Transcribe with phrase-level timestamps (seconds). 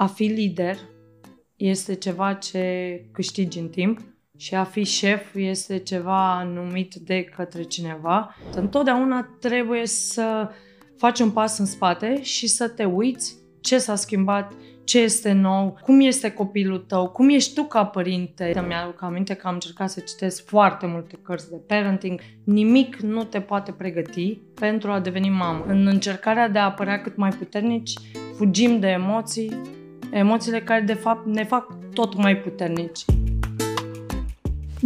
[0.00, 0.78] a fi lider
[1.56, 2.64] este ceva ce
[3.12, 4.00] câștigi în timp
[4.36, 8.36] și a fi șef este ceva numit de către cineva.
[8.54, 10.50] Întotdeauna trebuie să
[10.96, 14.52] faci un pas în spate și să te uiți ce s-a schimbat,
[14.84, 18.52] ce este nou, cum este copilul tău, cum ești tu ca părinte.
[18.54, 22.20] Îmi aduc aminte că am încercat să citesc foarte multe cărți de parenting.
[22.44, 25.64] Nimic nu te poate pregăti pentru a deveni mamă.
[25.66, 27.92] În încercarea de a apărea cât mai puternici,
[28.36, 29.78] fugim de emoții,
[30.10, 33.04] emoțiile care de fapt ne fac tot mai puternici.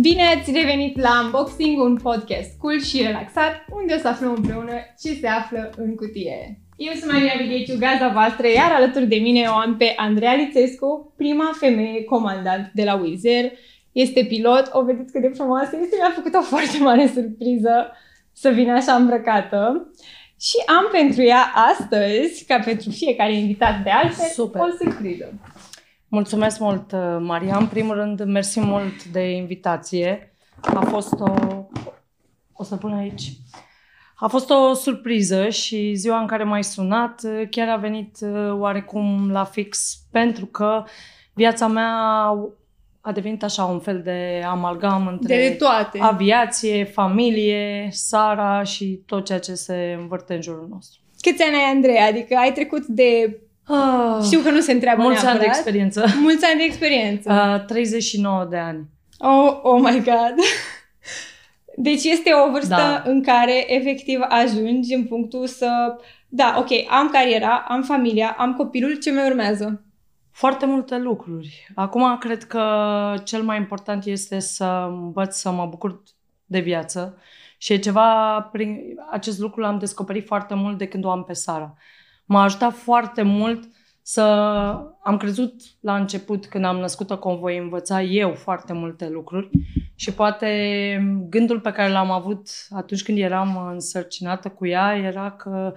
[0.01, 4.73] Bine ați revenit la Unboxing, un podcast cool și relaxat, unde o să aflăm împreună
[5.01, 6.59] ce se află în cutie.
[6.77, 11.13] Eu sunt Maria Vigeciu, gazda voastră, iar alături de mine o am pe Andreea Lițescu,
[11.17, 13.53] prima femeie comandant de la Wizz Air.
[13.93, 17.93] Este pilot, o vedeți cât de frumoasă este, mi-a făcut o foarte mare surpriză
[18.33, 19.91] să vină așa îmbrăcată.
[20.45, 24.61] Și am pentru ea astăzi, ca pentru fiecare invitat de altfel, Super.
[24.61, 25.33] o surpriză.
[26.09, 27.57] Mulțumesc mult, Maria.
[27.57, 30.35] În primul rând, mersi mult de invitație.
[30.61, 31.35] A fost o...
[32.53, 33.33] O să pun aici.
[34.17, 39.31] A fost o surpriză și ziua în care m-ai sunat chiar a venit uh, oarecum
[39.31, 40.85] la fix pentru că
[41.33, 42.31] viața mea
[43.07, 45.99] a devenit așa un fel de amalgam între de toate.
[46.01, 51.01] aviație, familie, Sara și tot ceea ce se învârte în jurul nostru.
[51.21, 51.97] Câți ani ai, Andrei?
[51.99, 53.39] Adică ai trecut de...
[53.65, 55.47] Ah, Știu că nu se întreabă Mulți neapărat.
[55.47, 56.05] ani de experiență.
[56.21, 57.57] Mulți ani de experiență.
[57.59, 58.89] Uh, 39 de ani.
[59.19, 60.35] Oh, oh my God!
[61.77, 63.03] Deci este o vârstă da.
[63.07, 65.97] în care efectiv ajungi în punctul să...
[66.29, 69.85] Da, ok, am cariera, am familia, am copilul, ce mai urmează?
[70.35, 71.69] Foarte multe lucruri.
[71.75, 72.65] Acum cred că
[73.25, 76.03] cel mai important este să învăț să mă bucur
[76.45, 77.19] de viață
[77.59, 81.33] și e ceva, prin acest lucru l-am descoperit foarte mult de când o am pe
[81.33, 81.75] Sara.
[82.25, 83.69] M-a ajutat foarte mult
[84.03, 84.23] să
[85.03, 89.51] am crezut la început când am născut-o că o voi învăța eu foarte multe lucruri
[89.95, 90.49] și poate
[91.29, 95.75] gândul pe care l-am avut atunci când eram însărcinată cu ea era că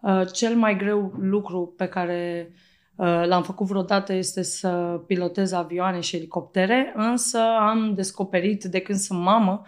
[0.00, 2.68] uh, cel mai greu lucru pe care uh,
[3.00, 9.20] l-am făcut vreodată este să pilotez avioane și elicoptere, însă am descoperit de când sunt
[9.20, 9.62] mamă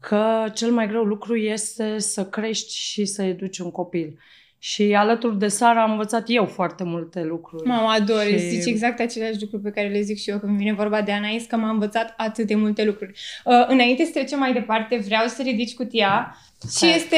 [0.00, 4.18] că cel mai greu lucru este să crești și să educi un copil.
[4.60, 7.68] Și alături de Sara am învățat eu foarte multe lucruri.
[7.68, 8.38] Mă ador, și...
[8.38, 11.44] zici exact aceleași lucruri pe care le zic și eu când vine vorba de Anais,
[11.44, 13.12] că m-a învățat atât de multe lucruri.
[13.44, 16.36] Uh, înainte să trecem mai departe, vreau să ridici cutia
[16.78, 17.16] și este,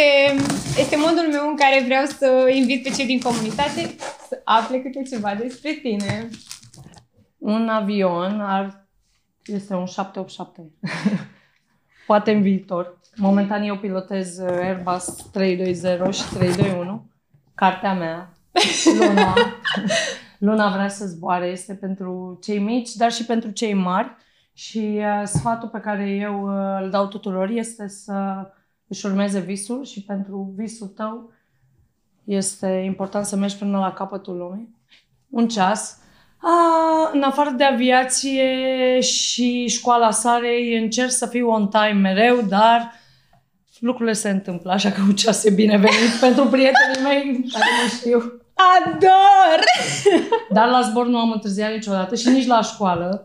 [0.79, 3.95] este modul meu în care vreau să invit pe cei din comunitate
[4.31, 6.29] să afle câte ceva despre tine.
[7.39, 8.89] Un avion ar...
[9.45, 10.71] este un 787.
[12.07, 13.01] Poate în viitor.
[13.17, 17.09] Momentan eu pilotez Airbus 320 și 321
[17.55, 18.33] cartea mea,
[18.99, 19.35] Luna.
[20.39, 24.17] Luna vrea să zboare, este pentru cei mici, dar și pentru cei mari.
[24.53, 28.49] Și uh, sfatul pe care eu uh, îl dau tuturor este să
[28.87, 31.33] își urmeze visul și pentru visul tău
[32.31, 34.75] este important să mergi până la capătul lumii.
[35.31, 35.99] Un ceas.
[36.39, 42.93] A, în afară de aviație și școala Sarei, încerc să fiu on time mereu, dar
[43.79, 48.43] lucrurile se întâmplă, așa că un ceas e binevenit pentru prietenii mei care nu știu.
[48.55, 49.65] Ador!
[50.57, 53.25] Dar la zbor nu am întârziat niciodată și nici la școală.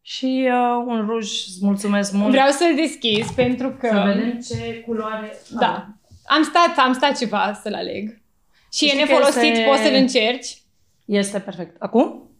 [0.00, 2.30] Și uh, un ruj, îți mulțumesc mult.
[2.30, 3.88] Vreau să-l deschizi pentru că...
[3.92, 5.38] Să vedem ce culoare...
[5.50, 5.66] Da.
[5.66, 5.98] Am.
[6.26, 8.20] Am stat, am stat ceva să-l aleg.
[8.72, 9.64] Și e nefolosit, este...
[9.68, 10.56] poți să-l încerci.
[11.04, 11.76] Este perfect.
[11.78, 12.30] Acum?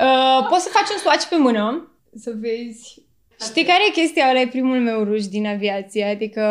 [0.00, 3.06] Uh, poți să faci un swatch pe mână, să vezi
[3.40, 4.28] Știi care e chestia?
[4.30, 6.04] Ăla e primul meu ruj din aviație.
[6.04, 6.42] Adică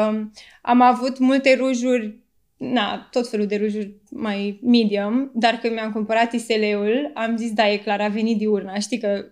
[0.61, 2.15] am avut multe rujuri,
[2.57, 7.69] na, tot felul de rujuri mai medium, dar când mi-am cumpărat ISL-ul, am zis, da,
[7.69, 8.79] e clar, a venit diurna.
[8.79, 9.25] Știi că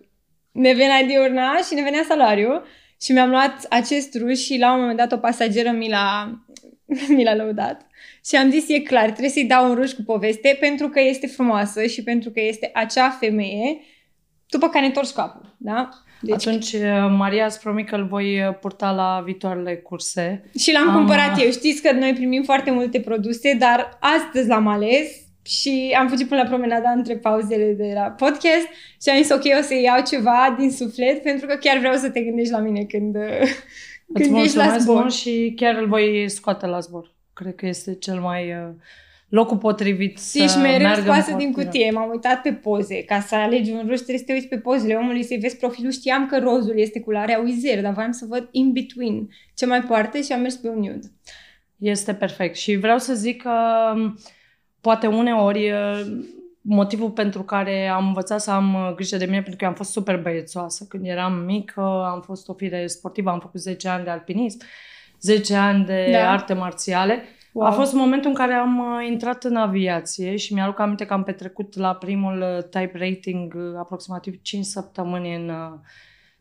[0.52, 2.62] ne venea diurna și ne venea salariu
[3.00, 6.38] și mi-am luat acest ruj și la un moment dat o pasageră mi l-a,
[7.16, 7.86] mi l-a lăudat.
[8.26, 11.26] Și am zis, e clar, trebuie să-i dau un ruj cu poveste pentru că este
[11.26, 13.80] frumoasă și pentru că este acea femeie
[14.48, 15.88] după care întorci capul, da?
[16.20, 16.46] Deci...
[16.46, 20.50] Atunci, uh, Maria, îți promit că îl voi uh, purta la viitoarele curse.
[20.58, 20.94] Și l-am Am...
[20.94, 21.50] cumpărat uh, eu.
[21.50, 25.08] Știți că noi primim foarte multe produse, dar astăzi l-am ales
[25.42, 28.66] și am fugit până la promenada între pauzele de la podcast
[29.02, 32.10] și am zis, ok, o să iau ceva din suflet pentru că chiar vreau să
[32.10, 33.16] te gândești la mine când,
[34.14, 35.10] când ești la zbor.
[35.10, 37.15] și chiar îl voi scoate la zbor.
[37.36, 38.52] Cred că este cel mai...
[38.52, 38.74] Uh
[39.28, 41.90] locul potrivit să Ești mereu scoasă din cutie.
[41.90, 43.04] M-am uitat pe poze.
[43.04, 45.90] Ca să alegi un roz trebuie să te uiți pe pozele omului, să-i vezi profilul.
[45.90, 50.18] Știam că rozul este culoarea uizer, dar voiam să văd in between ce mai poartă
[50.18, 51.12] și am mers pe un nude.
[51.76, 52.56] Este perfect.
[52.56, 53.52] Și vreau să zic că
[54.80, 55.72] poate uneori
[56.60, 59.90] motivul pentru care am învățat să am uh, grijă de mine, pentru că am fost
[59.90, 60.84] super băiețoasă.
[60.88, 61.80] Când eram mică,
[62.14, 64.58] am fost o fire sportivă, am făcut 10 ani de alpinism,
[65.20, 66.30] 10 ani de da.
[66.30, 67.22] arte marțiale.
[67.52, 67.66] Wow.
[67.66, 71.22] A fost momentul în care am uh, intrat în aviație și mi-aduc aminte că am
[71.22, 75.52] petrecut la primul uh, type rating aproximativ 5 săptămâni în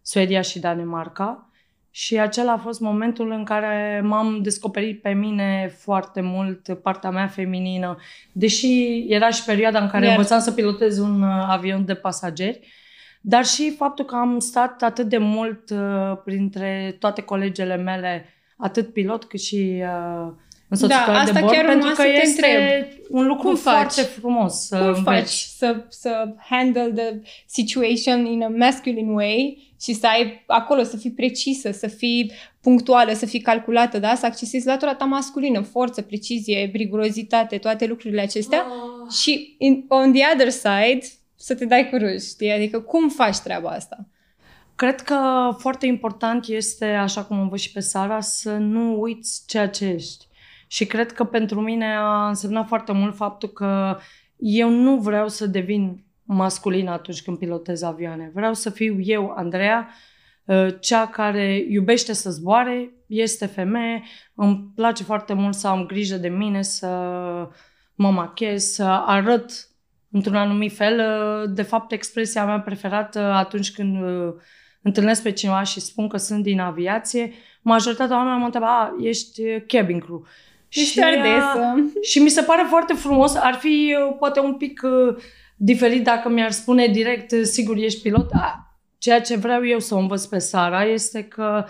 [0.02, 1.50] Suedia și Danemarca.
[1.96, 7.28] Și acela a fost momentul în care m-am descoperit pe mine foarte mult, partea mea
[7.28, 7.98] feminină.
[8.32, 10.16] Deși era și perioada în care Iar...
[10.16, 12.60] învățam să pilotez un uh, avion de pasageri,
[13.22, 18.94] dar și faptul că am stat atât de mult uh, printre toate colegele mele, atât
[18.94, 20.32] pilot cât și uh,
[20.70, 23.06] însoțitoare da, de bord, chiar pentru că este întreb.
[23.10, 24.10] un lucru Cum foarte faci?
[24.10, 25.04] frumos să Cum înveți.
[25.04, 30.98] faci să, să handle the situation in a masculine way și să ai acolo, să
[30.98, 32.32] fii precisă, să fii
[32.62, 34.16] punctuală, să fii calculată, da?
[34.16, 39.12] Să accesezi latura ta masculină, forță, precizie, rigurozitate, toate lucrurile acestea oh.
[39.12, 41.00] și in, on the other side
[41.36, 42.52] să te dai cu râs, știi?
[42.52, 44.08] Adică cum faci treaba asta?
[44.76, 49.44] Cred că foarte important este, așa cum am văzut și pe Sara, să nu uiți
[49.48, 50.28] ceea ce ești.
[50.68, 53.98] Și cred că pentru mine a însemnat foarte mult faptul că
[54.38, 58.32] eu nu vreau să devin masculin atunci când pilotez avioane.
[58.34, 59.90] Vreau să fiu eu, Andreea,
[60.46, 64.04] uh, cea care iubește să zboare, este femeie,
[64.36, 66.88] îmi place foarte mult să am grijă de mine, să
[67.96, 69.70] mă machez, să arăt
[70.12, 71.00] într-un anumit fel.
[71.00, 74.34] Uh, de fapt, expresia mea preferată atunci când uh,
[74.86, 79.42] întâlnesc pe cineva și spun că sunt din aviație, majoritatea oamenilor mă întreabă, a, ești
[79.68, 80.26] cabin crew.
[80.70, 81.76] Ești și, ardesă.
[82.02, 84.82] și mi se pare foarte frumos, ar fi poate un pic
[85.56, 88.30] diferit dacă mi-ar spune direct, sigur, ești pilot.
[88.98, 91.66] Ceea ce vreau eu să o învăț pe Sara este că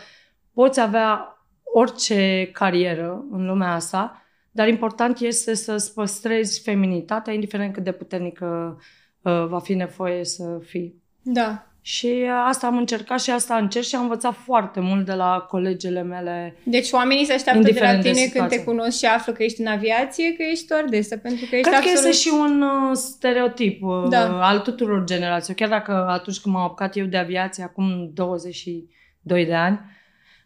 [0.54, 4.22] poți avea orice carieră în lumea asta,
[4.52, 8.78] dar important este să-ți păstrezi feminitatea, indiferent cât de puternică
[9.22, 11.02] uh, va fi nevoie să fii.
[11.22, 11.75] Da.
[11.88, 16.02] Și asta am încercat și asta încerc și am învățat foarte mult de la colegele
[16.02, 16.58] mele.
[16.64, 19.62] Deci oamenii se așteaptă de la tine de când te cunosc și află că ești
[19.62, 22.02] în aviație, că ești stewardesă, pentru că ești Cred absolut...
[22.02, 24.48] că este și un uh, stereotip uh, da.
[24.48, 25.58] al tuturor generațiilor.
[25.58, 29.80] Chiar dacă atunci când m-am apucat eu de aviație, acum 22 de ani,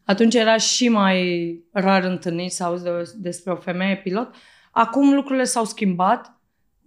[0.03, 4.35] atunci era și mai rar întâlnit să auzi de, despre o femeie pilot.
[4.71, 6.38] Acum lucrurile s-au schimbat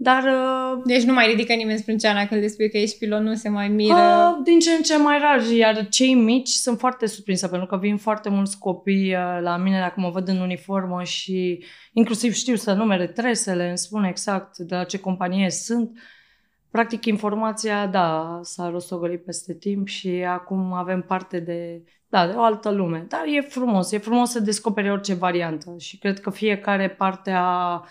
[0.03, 0.23] dar...
[0.25, 3.49] Uh, deci nu mai ridică nimeni sprânceana când le spui că ești pilot, nu se
[3.49, 3.95] mai miră?
[3.95, 7.77] Uh, din ce în ce mai rar, iar cei mici sunt foarte surprinsă, pentru că
[7.77, 12.55] vin foarte mulți copii uh, la mine dacă mă văd în uniformă și inclusiv știu
[12.55, 15.99] să numere tresele, îmi spun exact de la ce companie sunt.
[16.71, 22.43] Practic, informația, da, s-a rostogolit peste timp și acum avem parte de, da, de o
[22.43, 23.05] altă lume.
[23.09, 27.85] Dar e frumos, e frumos să descoperi orice variantă și cred că fiecare parte a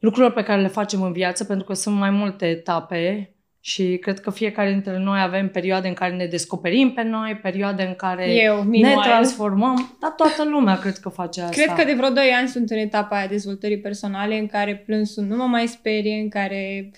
[0.00, 4.20] lucrurilor pe care le facem în viață, pentru că sunt mai multe etape și cred
[4.20, 8.30] că fiecare dintre noi avem perioade în care ne descoperim pe noi, perioade în care
[8.32, 11.62] Eu, ne transformăm, dar toată lumea cred că face asta.
[11.62, 15.24] Cred că de vreo 2 ani sunt în etapa aia dezvoltării personale în care plânsul
[15.24, 16.90] nu mă mai sperie, în care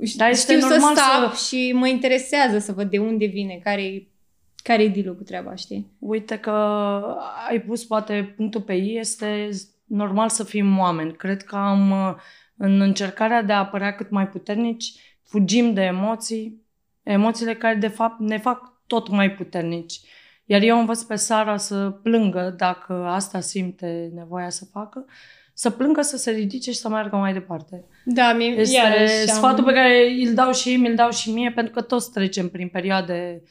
[0.00, 1.44] uh, dar știu să stau să...
[1.46, 4.06] și mă interesează să văd de unde vine, care
[4.62, 5.90] care e deal cu treaba, știi?
[5.98, 6.50] Uite că
[7.48, 9.48] ai pus poate punctul pe ei, este
[9.92, 11.12] normal să fim oameni.
[11.12, 12.14] Cred că am, uh,
[12.56, 14.92] în încercarea de a apărea cât mai puternici,
[15.22, 16.62] fugim de emoții,
[17.02, 20.00] emoțiile care de fapt ne fac tot mai puternici.
[20.44, 25.04] Iar eu învăț pe Sara să plângă dacă asta simte nevoia să facă,
[25.54, 27.84] să plângă, să se ridice și să meargă mai departe.
[28.04, 29.64] Da, mie este iarăși sfatul am...
[29.64, 32.68] pe care îl dau și ei, mi-l dau și mie, pentru că toți trecem prin
[32.68, 33.42] perioade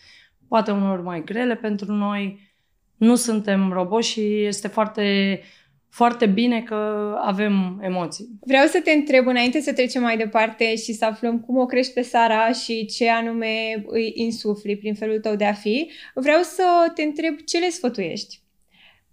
[0.48, 2.50] poate unor mai grele pentru noi.
[2.98, 5.40] Nu suntem roboți și este foarte
[5.92, 8.30] foarte bine că avem emoții.
[8.40, 11.94] Vreau să te întreb, înainte să trecem mai departe și să aflăm cum o crești
[11.94, 16.64] pe Sara și ce anume îi insufli prin felul tău de a fi, vreau să
[16.96, 18.42] te întreb ce le sfătuiești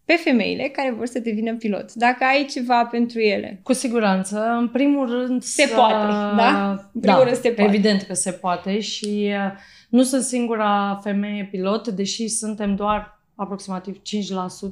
[0.04, 1.92] pe femeile care vor să devină pilot.
[1.92, 3.60] Dacă ai ceva pentru ele.
[3.62, 4.56] Cu siguranță.
[4.58, 5.74] În primul rând Se să...
[5.74, 6.70] poate, da?
[6.70, 7.70] În primul da, rând se poate.
[7.70, 9.52] evident că se poate și uh,
[9.88, 14.00] nu sunt singura femeie pilot, deși suntem doar aproximativ 5%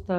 [0.06, 0.14] Uh,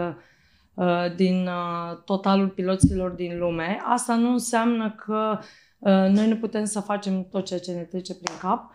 [1.15, 3.81] din uh, totalul piloților din lume.
[3.83, 5.39] Asta nu înseamnă că
[5.79, 8.71] uh, noi nu putem să facem tot ceea ce ne trece prin cap.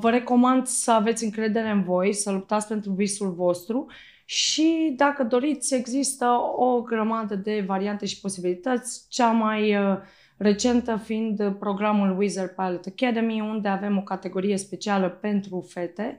[0.00, 3.86] Vă recomand să aveți încredere în voi, să luptați pentru visul vostru
[4.24, 9.06] și dacă doriți, există o grămadă de variante și posibilități.
[9.08, 9.76] Cea mai
[10.36, 16.18] recentă fiind programul Wizard Pilot Academy, unde avem o categorie specială pentru fete,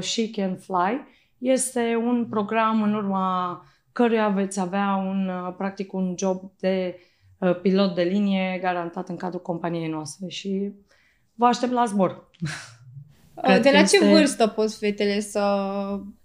[0.00, 1.06] She Can Fly.
[1.38, 3.64] Este un program în urma
[3.94, 6.98] căruia veți avea un, uh, practic un job de
[7.38, 10.72] uh, pilot de linie garantat în cadrul companiei noastre și
[11.34, 12.30] vă aștept la zbor.
[13.42, 14.08] Cred de la ce este...
[14.08, 15.42] vârstă pot fetele să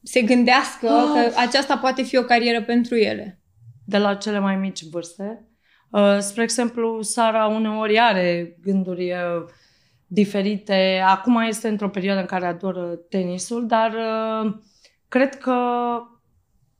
[0.04, 1.12] se gândească oh.
[1.14, 3.42] că aceasta poate fi o carieră pentru ele?
[3.86, 5.48] De la cele mai mici vârste.
[5.90, 9.46] Uh, spre exemplu, Sara uneori are gânduri uh,
[10.08, 11.04] diferite.
[11.08, 14.54] Acum este într-o perioadă în care adoră tenisul, dar uh,
[15.08, 15.56] cred că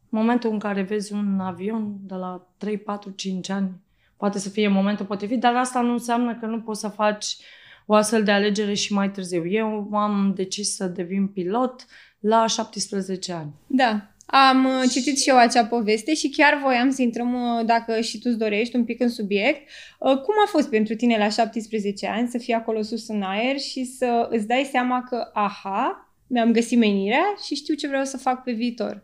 [0.10, 3.72] momentul în care vezi un avion de la 3, 4, 5 ani
[4.20, 7.38] poate să fie momentul potrivit, dar asta nu înseamnă că nu poți să faci
[7.86, 9.48] o astfel de alegere și mai târziu.
[9.48, 11.86] Eu am decis să devin pilot
[12.20, 13.52] la 17 ani.
[13.68, 18.02] Da, am uh, citit și eu acea poveste și chiar voiam să intrăm, uh, dacă
[18.02, 19.70] și tu îți dorești, un pic în subiect.
[20.00, 23.60] Uh, cum a fost pentru tine la 17 ani să fii acolo sus în aer
[23.60, 28.18] și să îți dai seama că, aha, mi-am găsit menirea și știu ce vreau să
[28.18, 29.04] fac pe viitor?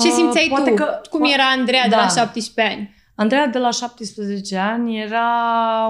[0.00, 0.74] Ce simțeai uh, tu?
[0.74, 1.88] Că, Cum era Andreea da.
[1.88, 2.94] de la 17 ani?
[3.14, 5.28] Andreea de la 17 ani era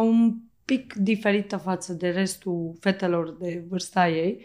[0.02, 0.34] un
[0.64, 4.44] pic diferită față de restul fetelor de vârsta ei.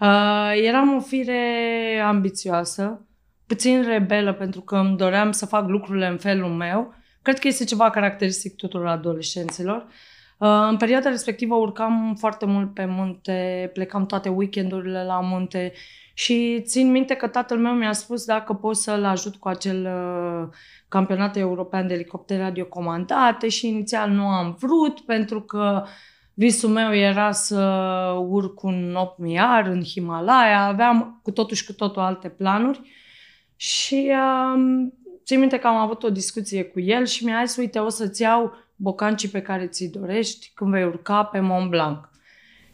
[0.00, 3.06] Uh, eram o fire ambițioasă,
[3.46, 6.94] puțin rebelă pentru că îmi doream să fac lucrurile în felul meu.
[7.22, 9.86] Cred că este ceva caracteristic tuturor adolescenților.
[10.38, 15.72] Uh, în perioada respectivă urcam foarte mult pe munte, plecam toate weekendurile la munte
[16.18, 20.48] și țin minte că tatăl meu mi-a spus dacă pot să-l ajut cu acel uh,
[20.88, 25.84] campionat european de elicoptere radiocomandate și inițial nu am vrut pentru că
[26.34, 27.60] visul meu era să
[28.28, 32.80] urc un 8000 în Himalaya, aveam cu totul și cu totul alte planuri
[33.56, 34.12] și
[34.54, 34.92] um,
[35.24, 38.22] țin minte că am avut o discuție cu el și mi-a zis, uite, o să-ți
[38.22, 42.08] iau bocancii pe care ți dorești când vei urca pe Mont Blanc.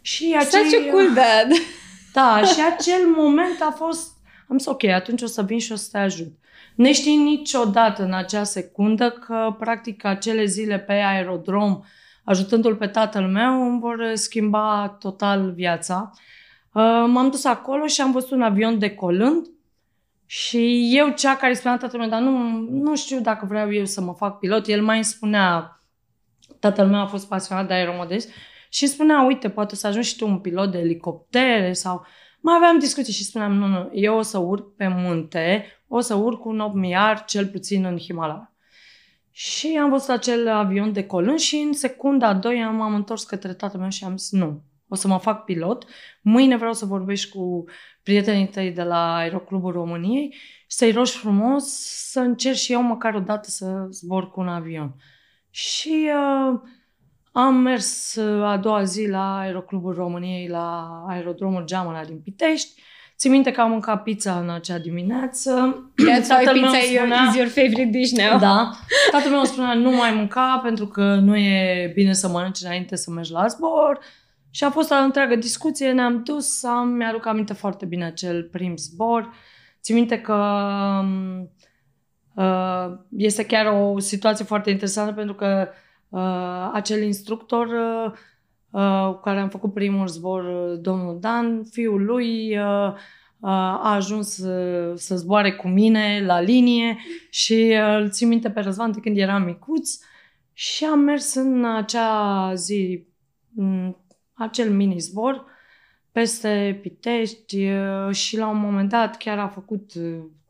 [0.01, 0.65] Și acei...
[0.71, 1.49] Such a cool dad!
[2.13, 4.17] Da, și acel moment a fost,
[4.49, 6.33] am zis, ok, atunci o să vin și o să te ajut.
[6.75, 11.81] Ne știi niciodată în acea secundă că, practic, acele zile pe aerodrom,
[12.25, 16.11] ajutându-l pe tatăl meu, îmi vor schimba total viața.
[16.73, 19.47] Uh, m-am dus acolo și am văzut un avion decolând
[20.27, 22.39] și eu, cea care spunea tatăl meu, dar nu,
[22.71, 25.81] nu știu dacă vreau eu să mă fac pilot, el mai îmi spunea,
[26.59, 28.31] tatăl meu a fost pasionat de aeromodest
[28.73, 32.07] și spunea, uite, poate să ajungi și tu un pilot de elicoptere sau...
[32.41, 36.15] Mai aveam discuții și spuneam, nu, nu, eu o să urc pe munte, o să
[36.15, 38.53] urc un 8 miar, cel puțin în Himalaya.
[39.31, 43.55] Și am văzut acel avion de colân și în secunda a doua m-am întors către
[43.55, 45.85] tatăl meu și am zis, nu, o să mă fac pilot,
[46.23, 47.65] mâine vreau să vorbești cu
[48.03, 50.35] prietenii tăi de la Aeroclubul României
[50.67, 51.65] și să-i rogi frumos
[52.11, 54.95] să încerc și eu măcar o dată să zbor cu un avion.
[55.51, 56.61] Și uh,
[57.33, 62.83] am mers uh, a doua zi la Aeroclubul României, la aerodromul Geamăla din Pitești.
[63.17, 65.51] Țin minte că am mâncat pizza în acea dimineață.
[65.95, 68.39] That's why pizza spunea, is your favorite dish now.
[68.39, 68.71] Da.
[69.11, 73.11] Tatăl meu spunea nu mai mânca pentru că nu e bine să mănânci înainte să
[73.11, 73.99] mergi la zbor.
[74.51, 78.77] Și a fost o întreagă discuție, ne-am dus, am, mi-aduc aminte foarte bine acel prim
[78.77, 79.33] zbor.
[79.83, 80.35] Țin minte că
[81.01, 81.51] um,
[82.35, 82.87] uh,
[83.17, 85.69] este chiar o situație foarte interesantă pentru că
[86.13, 88.13] uh, acel instructor uh,
[88.71, 92.93] uh, cu care am făcut primul zbor, uh, domnul Dan, fiul lui uh,
[93.41, 96.99] uh, a ajuns uh, să zboare cu mine la linie
[97.31, 99.99] și uh, îl țin minte pe Răzvan de când eram micuț
[100.53, 103.07] și am mers în acea zi,
[103.57, 103.97] în
[104.33, 105.45] acel mini zbor
[106.13, 109.93] peste Pitești uh, și la un moment dat chiar a făcut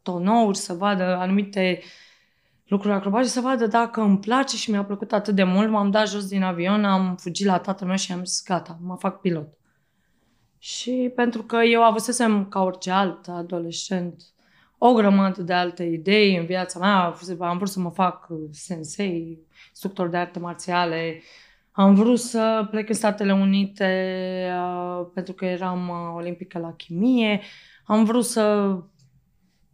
[0.03, 2.11] tonouri să vadă anumite uh,
[2.73, 5.71] lucruri acrobatice, să vadă dacă îmi place și mi-a plăcut atât de mult.
[5.71, 8.97] M-am dat jos din avion, am fugit la tatăl meu și am zis, gata, mă
[8.97, 9.49] fac pilot.
[10.59, 14.23] Și pentru că eu avusesem, ca orice alt adolescent,
[14.79, 17.15] o grămadă de alte idei în viața mea.
[17.49, 19.39] Am vrut să mă fac sensei,
[19.69, 21.23] instructor de arte marțiale.
[21.73, 24.15] Am vrut să plec în Statele Unite
[24.57, 27.41] uh, pentru că eram uh, olimpică la chimie.
[27.85, 28.77] Am vrut să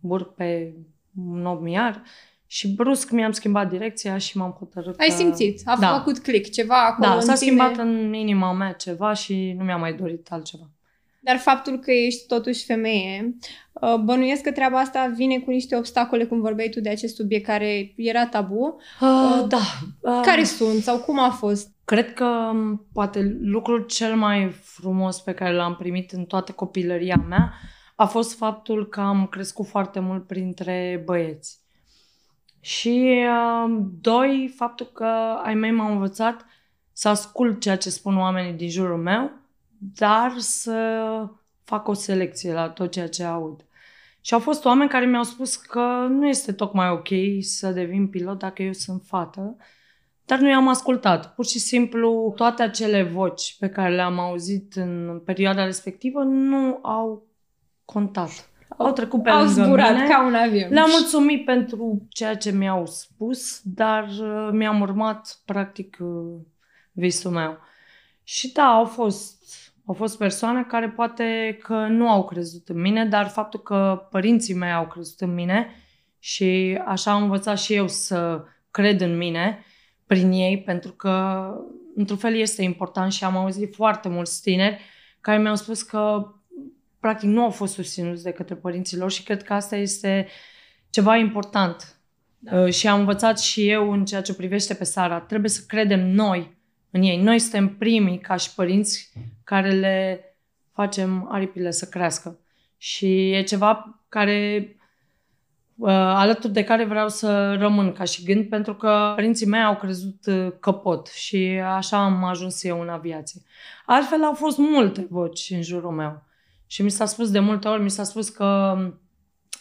[0.01, 0.75] urc pe
[1.15, 2.03] un 8 miar
[2.51, 5.97] și brusc mi-am schimbat direcția și m-am hotărât Ai simțit, a da.
[5.97, 7.37] făcut click, ceva acolo Da, s-a tine...
[7.37, 10.71] schimbat în inima mea ceva și nu mi-am mai dorit altceva.
[11.21, 13.37] Dar faptul că ești totuși femeie,
[13.73, 17.47] uh, bănuiesc că treaba asta vine cu niște obstacole, cum vorbeai tu de acest subiect
[17.47, 18.77] care era tabu.
[19.01, 19.61] Uh, da.
[20.01, 21.71] Uh, care sunt sau cum a fost?
[21.85, 27.25] Cred că um, poate lucrul cel mai frumos pe care l-am primit în toată copilăria
[27.29, 27.53] mea
[27.95, 31.59] a fost faptul că am crescut foarte mult printre băieți.
[32.69, 35.05] Și uh, doi, faptul că
[35.43, 36.47] ai mei m-au învățat
[36.93, 39.31] să ascult ceea ce spun oamenii din jurul meu,
[39.79, 41.01] dar să
[41.65, 43.67] fac o selecție la tot ceea ce aud.
[44.21, 47.09] Și au fost oameni care mi-au spus că nu este tocmai ok
[47.41, 49.57] să devin pilot dacă eu sunt fată,
[50.25, 51.35] dar nu i-am ascultat.
[51.35, 57.27] Pur și simplu, toate acele voci pe care le-am auzit în perioada respectivă nu au
[57.85, 58.51] contat.
[58.77, 60.09] Au trecut pe Au lângă zburat mine.
[60.09, 60.73] ca un avion.
[60.73, 66.41] Le-am mulțumit pentru ceea ce mi-au spus, dar uh, mi-am urmat, practic, uh,
[66.93, 67.59] visul meu.
[68.23, 69.43] Și da, au fost,
[69.87, 74.55] au fost persoane care poate că nu au crezut în mine, dar faptul că părinții
[74.55, 75.67] mei au crezut în mine
[76.19, 79.65] și așa am învățat și eu să cred în mine
[80.07, 81.47] prin ei, pentru că,
[81.95, 84.81] într-un fel, este important și am auzit foarte mulți tineri
[85.21, 86.33] care mi-au spus că
[87.01, 90.29] practic nu au fost susținuți de către părinții lor și cred că asta este
[90.91, 91.97] ceva important.
[92.39, 92.71] Da.
[92.71, 95.21] Și am învățat și eu în ceea ce privește pe Sara.
[95.21, 96.57] Trebuie să credem noi
[96.91, 97.23] în ei.
[97.23, 99.13] Noi suntem primii ca și părinți
[99.45, 100.23] care le
[100.73, 102.39] facem aripile să crească.
[102.77, 104.69] Și e ceva care
[105.77, 109.77] uh, alături de care vreau să rămân ca și gând, pentru că părinții mei au
[109.77, 113.43] crezut uh, că pot și așa am ajuns eu în aviație.
[113.87, 116.23] Altfel au fost multe voci în jurul meu.
[116.71, 118.77] Și mi s-a spus de multe ori, mi s-a spus că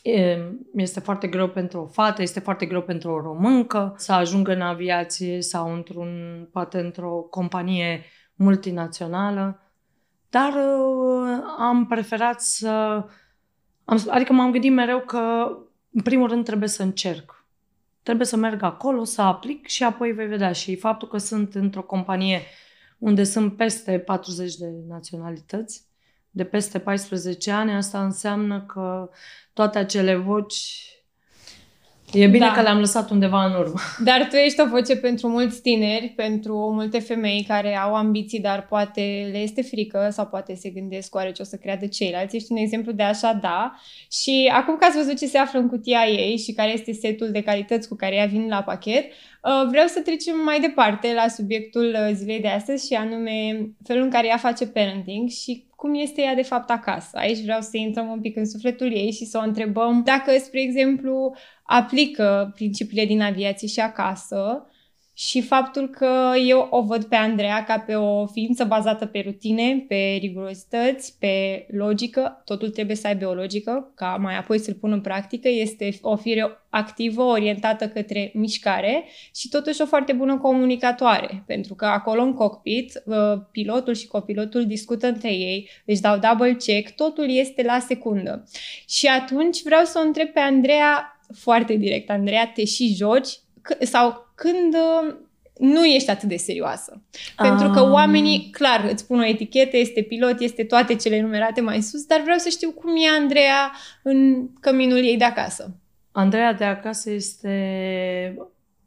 [0.03, 0.37] e,
[0.73, 4.61] este foarte greu pentru o fată, este foarte greu pentru o româncă să ajungă în
[4.61, 6.09] aviație sau într-un,
[6.51, 8.03] poate într-o companie
[8.35, 9.61] multinațională.
[10.29, 12.69] Dar uh, am preferat să...
[13.85, 15.47] Am, adică m-am gândit mereu că,
[15.91, 17.45] în primul rând, trebuie să încerc.
[18.03, 20.51] Trebuie să merg acolo, să aplic și apoi vei vedea.
[20.51, 22.41] Și faptul că sunt într-o companie
[22.97, 25.86] unde sunt peste 40 de naționalități,
[26.37, 29.09] de peste 14 ani, asta înseamnă că
[29.53, 30.87] toate acele voci
[32.13, 32.51] E bine da.
[32.51, 33.79] că le-am lăsat undeva în urmă.
[34.03, 38.65] Dar tu ești o voce pentru mulți tineri, pentru multe femei care au ambiții, dar
[38.67, 42.35] poate le este frică sau poate se gândesc oare ce o să creadă ceilalți.
[42.35, 43.73] Ești un exemplu de așa, da.
[44.21, 47.31] Și acum că ați văzut ce se află în cutia ei și care este setul
[47.31, 51.27] de calități cu care ea vin la pachet, uh, vreau să trecem mai departe la
[51.27, 55.95] subiectul uh, zilei de astăzi și anume felul în care ea face parenting și cum
[55.95, 57.17] este ea de fapt acasă.
[57.17, 60.61] Aici vreau să intrăm un pic în sufletul ei și să o întrebăm dacă, spre
[60.61, 64.67] exemplu, aplică principiile din aviație și acasă
[65.19, 69.85] și faptul că eu o văd pe Andreea ca pe o ființă bazată pe rutine,
[69.87, 74.91] pe rigurozități, pe logică, totul trebuie să aibă o logică, ca mai apoi să-l pun
[74.91, 81.43] în practică, este o fire activă, orientată către mișcare și totuși o foarte bună comunicatoare,
[81.47, 83.15] pentru că acolo în cockpit uh,
[83.51, 88.43] pilotul și copilotul discută între ei, își dau double check, totul este la secundă.
[88.87, 93.29] Și atunci vreau să o întreb pe Andreea foarte direct, Andreea, te și joci
[93.79, 95.15] sau când uh,
[95.57, 97.01] nu ești atât de serioasă.
[97.35, 101.81] Pentru că oamenii, clar, îți pun o etichetă, este pilot, este toate cele enumerate mai
[101.81, 103.71] sus, dar vreau să știu cum e Andreea
[104.03, 105.75] în căminul ei de acasă.
[106.11, 108.37] Andreea de acasă este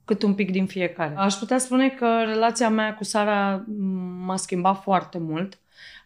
[0.05, 1.15] cât un pic din fiecare.
[1.17, 3.65] Aș putea spune că relația mea cu Sara
[4.25, 5.59] m-a schimbat foarte mult.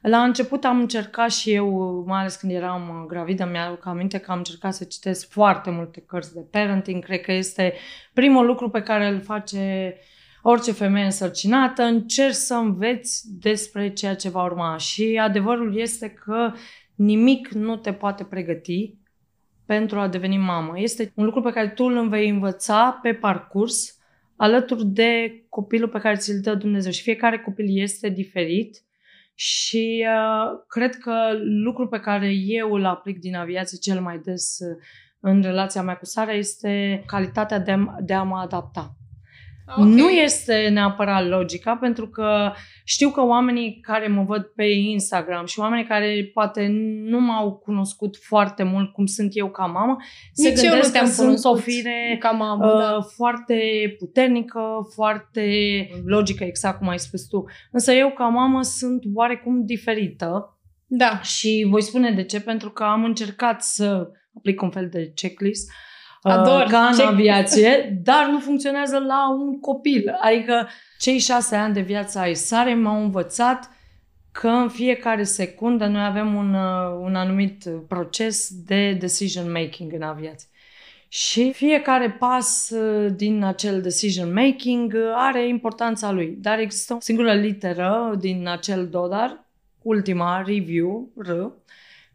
[0.06, 4.36] La început am încercat și eu, mai ales când eram gravidă, mi-aduc aminte că am
[4.38, 7.04] încercat să citesc foarte multe cărți de parenting.
[7.04, 7.72] Cred că este
[8.12, 9.94] primul lucru pe care îl face
[10.42, 11.82] orice femeie însărcinată.
[11.82, 14.76] Încerci să înveți despre ceea ce va urma.
[14.76, 16.52] Și adevărul este că
[16.94, 18.94] nimic nu te poate pregăti
[19.66, 20.80] pentru a deveni mamă.
[20.80, 23.98] Este un lucru pe care tu îl vei învăța pe parcurs
[24.36, 26.92] alături de copilul pe care ți-l dă Dumnezeu.
[26.92, 28.82] Și fiecare copil este diferit
[29.34, 31.12] și uh, cred că
[31.64, 34.76] lucrul pe care eu îl aplic din aviație cel mai des uh,
[35.20, 38.96] în relația mea cu Sara este calitatea de, de a mă adapta.
[39.66, 39.90] Okay.
[39.90, 42.52] Nu este neapărat logica, pentru că
[42.84, 46.66] știu că oamenii care mă văd pe Instagram și oamenii care poate
[47.04, 49.96] nu m-au cunoscut foarte mult cum sunt eu ca mamă,
[50.34, 53.00] Nici se gândesc eu nu că sunt o fire ca mamă, uh, da.
[53.00, 53.56] foarte
[53.98, 54.60] puternică,
[54.94, 55.46] foarte
[56.04, 57.44] logică, exact cum ai spus tu.
[57.70, 61.20] Însă eu ca mamă sunt oarecum diferită Da.
[61.20, 65.70] și voi spune de ce, pentru că am încercat să aplic un fel de checklist
[66.32, 66.60] Ador.
[66.62, 70.16] uh, ca în Ce- aviație, dar nu funcționează la un copil.
[70.20, 73.70] Adică cei șase ani de viață ai sare m-au învățat
[74.32, 80.02] că în fiecare secundă noi avem un, uh, un anumit proces de decision making în
[80.02, 80.48] aviație.
[81.08, 86.36] Și fiecare pas uh, din acel decision making uh, are importanța lui.
[86.40, 89.44] Dar există o singură literă din acel dodar,
[89.82, 91.30] ultima, review, R,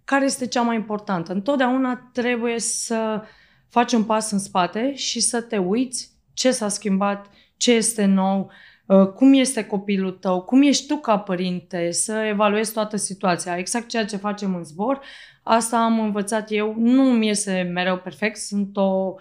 [0.04, 1.34] care este cea mai importantă.
[1.34, 3.22] Întotdeauna trebuie să
[3.70, 7.28] faci un pas în spate și să te uiți ce s-a schimbat,
[7.58, 8.52] ce este nou,
[8.86, 13.58] uh, cum este copilul tău, cum ești tu ca părinte, să evaluezi toată situația.
[13.58, 15.00] Exact ceea ce facem în zbor,
[15.44, 16.76] asta am învățat eu.
[16.78, 19.16] Nu mi iese mereu perfect, sunt o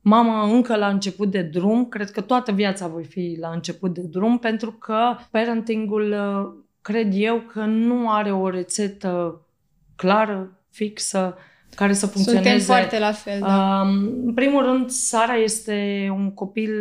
[0.00, 4.02] mamă încă la început de drum, cred că toată viața voi fi la început de
[4.02, 9.40] drum, pentru că parentingul, uh, cred eu, că nu are o rețetă
[9.96, 11.36] clară, fixă,
[11.74, 12.48] care să funcționeze.
[12.48, 13.80] Suntem foarte la fel, da.
[14.24, 16.72] în primul rând, Sara este un copil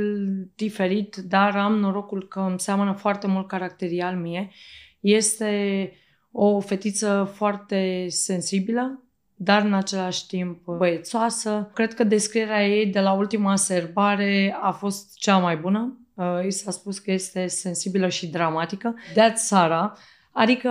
[0.56, 4.51] diferit, dar am norocul că îmi seamănă foarte mult caracterial mie.
[4.99, 5.91] Este
[6.32, 9.03] o fetiță foarte sensibilă,
[9.36, 11.71] dar în același timp băiețoasă.
[11.73, 15.97] Cred că descrierea ei de la ultima serbare a fost cea mai bună.
[16.13, 18.95] Uh, I s-a spus că este sensibilă și dramatică.
[19.12, 19.97] That's Sara.
[20.32, 20.69] Adică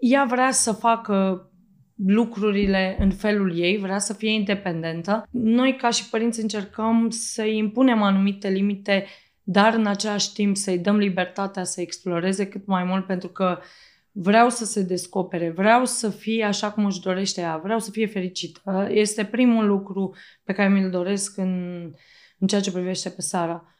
[0.00, 1.49] ea vrea să facă
[2.06, 5.28] lucrurile în felul ei, vrea să fie independentă.
[5.30, 9.06] Noi, ca și părinți, încercăm să-i impunem anumite limite,
[9.42, 13.58] dar în același timp să-i dăm libertatea să exploreze cât mai mult, pentru că
[14.12, 18.06] vreau să se descopere, vreau să fie așa cum își dorește ea, vreau să fie
[18.06, 18.88] fericită.
[18.90, 21.82] Este primul lucru pe care mi-l doresc în,
[22.38, 23.74] în ceea ce privește pe Sara.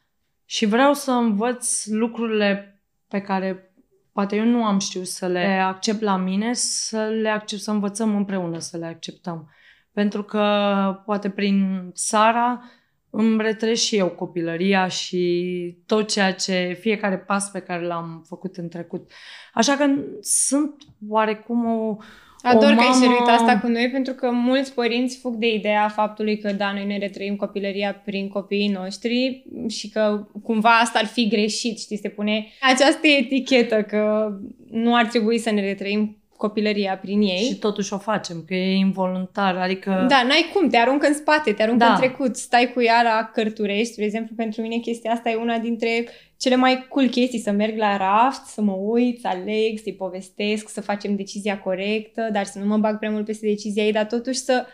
[0.44, 3.69] Și vreau să învăț lucrurile pe care
[4.12, 8.16] poate eu nu am știut să le accept la mine, să le accept, să învățăm
[8.16, 9.51] împreună să le acceptăm.
[9.92, 12.62] Pentru că poate prin Sara
[13.11, 18.57] îmi retresc și eu copilăria și tot ceea ce, fiecare pas pe care l-am făcut
[18.57, 19.11] în trecut.
[19.55, 19.87] Așa că
[20.20, 20.75] sunt
[21.09, 21.96] oarecum o,
[22.42, 23.03] Ador o că ai mamă...
[23.03, 26.85] șeruit asta cu noi, pentru că mulți părinți fug de ideea faptului că, da, noi
[26.85, 32.09] ne retrăim copilăria prin copiii noștri și că cumva asta ar fi greșit, știi, se
[32.09, 34.33] pune această etichetă că
[34.70, 37.44] nu ar trebui să ne retrăim copilăria prin ei.
[37.44, 40.07] Și totuși o facem, că e involuntar, adică...
[40.09, 41.92] Da, n-ai cum, te aruncă în spate, te aruncă da.
[41.92, 45.59] în trecut, stai cu ea la cărturești, de exemplu, pentru mine chestia asta e una
[45.59, 49.94] dintre cele mai cool chestii, să merg la raft, să mă uit, să aleg, să-i
[49.94, 53.92] povestesc, să facem decizia corectă, dar să nu mă bag prea mult peste decizia ei,
[53.92, 54.66] dar totuși să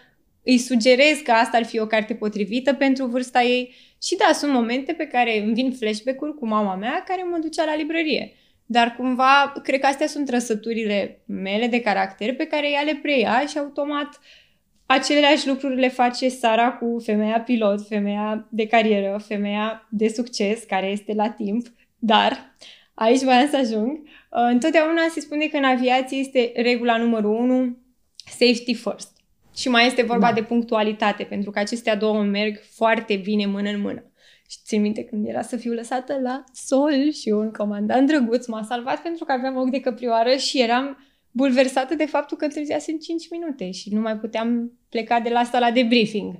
[0.42, 3.74] îi sugerez că asta ar fi o carte potrivită pentru vârsta ei.
[4.02, 7.64] Și da, sunt momente pe care îmi vin flashback-uri cu mama mea care mă ducea
[7.64, 8.32] la librărie.
[8.66, 13.46] Dar cumva, cred că astea sunt trăsăturile mele de caracter pe care ea le preia
[13.46, 14.20] și automat
[14.86, 20.86] aceleași lucruri le face Sara cu femeia pilot, femeia de carieră, femeia de succes, care
[20.86, 21.66] este la timp.
[21.98, 22.56] Dar,
[22.94, 27.76] aici voiam să ajung, uh, întotdeauna se spune că în aviație este regula numărul 1,
[28.26, 29.14] safety first.
[29.56, 30.32] Și mai este vorba da.
[30.32, 34.10] de punctualitate, pentru că acestea două merg foarte bine mână în mână.
[34.48, 38.62] Și țin minte când era să fiu lăsată la sol și un comandant drăguț m-a
[38.62, 40.98] salvat pentru că aveam ochi de căprioară și eram
[41.30, 45.70] bulversată de faptul că întârziasem 5 minute și nu mai puteam pleca de la sala
[45.70, 46.34] de briefing.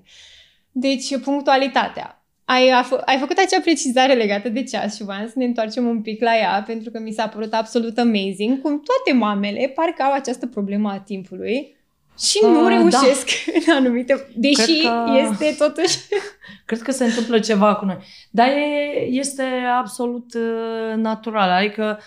[0.73, 2.27] Deci, punctualitatea.
[2.45, 6.03] Ai, f- ai făcut acea precizare legată de ceas și voiam să ne întoarcem un
[6.03, 10.13] pic la ea, pentru că mi s-a părut absolut amazing cum toate mamele parcă au
[10.13, 11.76] această problemă a timpului
[12.19, 13.53] și nu uh, reușesc da.
[13.55, 14.29] în anumite...
[14.35, 15.99] Deși că, este totuși...
[16.67, 17.99] Cred că se întâmplă ceva cu noi.
[18.31, 19.43] Dar e, este
[19.79, 21.51] absolut uh, natural.
[21.51, 22.01] Adică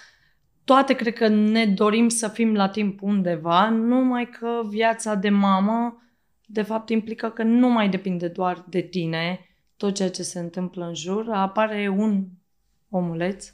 [0.63, 6.03] toate cred că ne dorim să fim la timp undeva, numai că viața de mamă
[6.45, 10.85] de fapt implică că nu mai depinde doar de tine tot ceea ce se întâmplă
[10.85, 11.25] în jur.
[11.31, 12.23] Apare un
[12.89, 13.53] omuleț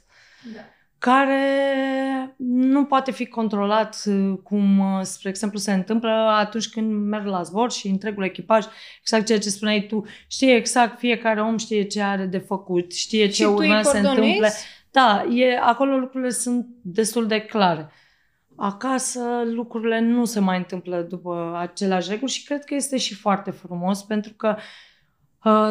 [0.54, 0.60] da
[0.98, 7.26] care nu poate fi controlat uh, cum, uh, spre exemplu, se întâmplă atunci când merg
[7.26, 8.64] la zbor și întregul echipaj,
[9.00, 13.28] exact ceea ce spuneai tu, știe exact, fiecare om știe ce are de făcut, știe
[13.28, 14.52] ce urmează să se întâmple.
[14.90, 17.90] Da, e, acolo lucrurile sunt destul de clare.
[18.56, 23.50] Acasă lucrurile nu se mai întâmplă după aceleași reguli și cred că este și foarte
[23.50, 24.62] frumos pentru că uh, Uh,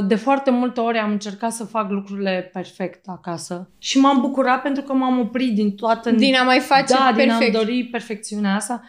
[0.07, 4.83] de foarte multe ori am încercat să fac lucrurile perfect acasă și m-am bucurat pentru
[4.83, 6.11] că m-am oprit din toată...
[6.11, 7.39] Din a mai face da, perfect.
[7.39, 8.83] din a dori perfecțiunea asta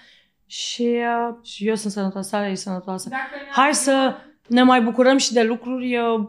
[0.46, 3.08] și, uh, și eu sunt sănătoasă, e sănătoasă.
[3.50, 4.14] Hai să
[4.46, 6.28] ne mai bucurăm și de lucruri, uh,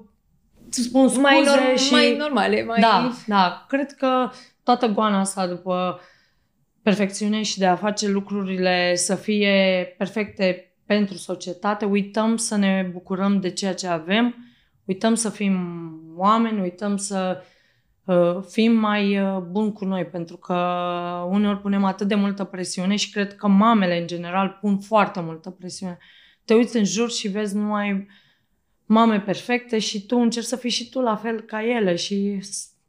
[0.69, 1.91] spun scuze mai, norm- și...
[1.91, 2.63] mai normale.
[2.63, 2.79] Mai...
[2.79, 3.65] Da, da.
[3.67, 4.29] Cred că
[4.63, 5.99] toată goana asta după
[6.81, 13.39] perfecțiune și de a face lucrurile să fie perfecte pentru societate, uităm să ne bucurăm
[13.39, 14.35] de ceea ce avem,
[14.87, 15.55] uităm să fim
[16.15, 17.43] oameni, uităm să
[18.05, 20.53] uh, fim mai uh, buni cu noi, pentru că
[21.29, 25.49] uneori punem atât de multă presiune și cred că mamele în general pun foarte multă
[25.49, 25.97] presiune.
[26.45, 28.07] Te uiți în jur și vezi numai
[28.85, 32.39] mame perfecte și tu încerci să fii și tu la fel ca ele și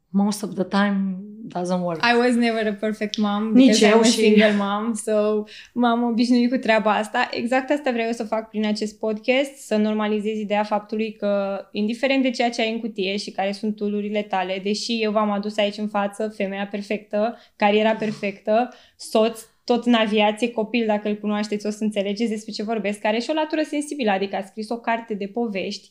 [0.09, 1.17] most of the time
[1.57, 2.03] doesn't work.
[2.03, 4.11] I was never a perfect mom Nici eu I'm și...
[4.11, 5.43] single mom, so
[5.73, 7.29] m-am obișnuit cu treaba asta.
[7.31, 12.29] Exact asta vreau să fac prin acest podcast, să normalizez ideea faptului că, indiferent de
[12.29, 15.77] ceea ce ai în cutie și care sunt tulurile tale, deși eu v-am adus aici
[15.77, 21.69] în față femeia perfectă, cariera perfectă, soț tot în aviație, copil, dacă îl cunoașteți, o
[21.69, 25.13] să înțelegeți despre ce vorbesc, care și o latură sensibilă, adică a scris o carte
[25.13, 25.89] de povești.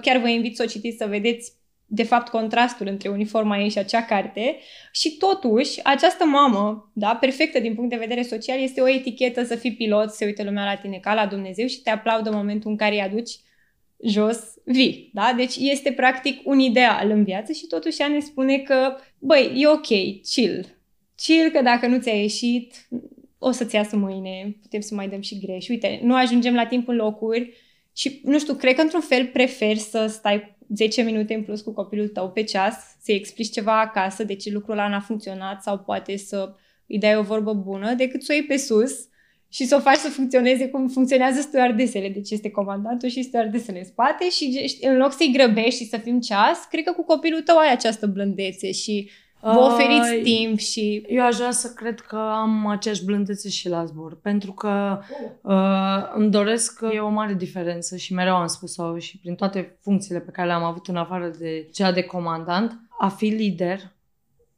[0.00, 1.52] Chiar vă invit să o citiți să vedeți
[1.90, 4.56] de fapt contrastul între uniforma ei și acea carte
[4.92, 9.54] și totuși această mamă, da, perfectă din punct de vedere social, este o etichetă să
[9.54, 12.70] fii pilot, se uită lumea la tine ca la Dumnezeu și te aplaudă în momentul
[12.70, 13.30] în care îi aduci
[14.04, 15.32] jos vii, da?
[15.36, 19.66] Deci este practic un ideal în viață și totuși ea ne spune că, băi, e
[19.66, 19.86] ok,
[20.32, 20.78] chill.
[21.16, 22.88] Chill că dacă nu ți-a ieșit,
[23.38, 25.68] o să-ți iasă mâine, putem să mai dăm și greș.
[25.68, 27.52] Uite, nu ajungem la timp în locuri
[27.96, 31.72] și, nu știu, cred că într-un fel prefer să stai 10 minute în plus cu
[31.72, 35.78] copilul tău pe ceas, să-i explici ceva acasă, de ce lucrul ăla n-a funcționat sau
[35.78, 36.54] poate să
[36.86, 39.08] îi dai o vorbă bună, decât să o iei pe sus
[39.48, 42.08] și să o faci să funcționeze cum funcționează stewardesele.
[42.08, 46.20] Deci este comandantul și stewardesele în spate și în loc să-i grăbești și să fim
[46.20, 51.04] ceas, cred că cu copilul tău ai această blândețe și Vă oferiți uh, timp și...
[51.08, 55.00] Eu aș vrea să cred că am aceeași blândețe și la zbor, pentru că
[55.40, 59.78] uh, îmi doresc că e o mare diferență și mereu am spus-o și prin toate
[59.82, 63.96] funcțiile pe care le-am avut în afară de cea de comandant, a fi lider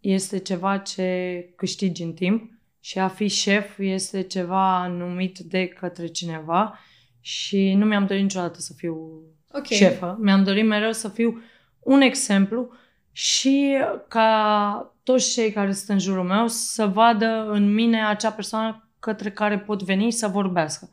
[0.01, 6.07] este ceva ce câștigi în timp și a fi șef este ceva numit de către
[6.07, 6.79] cineva
[7.21, 9.77] și nu mi-am dorit niciodată să fiu okay.
[9.77, 10.19] șefă.
[10.21, 11.43] Mi-am dorit mereu să fiu
[11.81, 12.71] un exemplu
[13.13, 13.77] și
[14.09, 19.31] ca toți cei care sunt în jurul meu să vadă în mine acea persoană către
[19.31, 20.91] care pot veni să vorbească.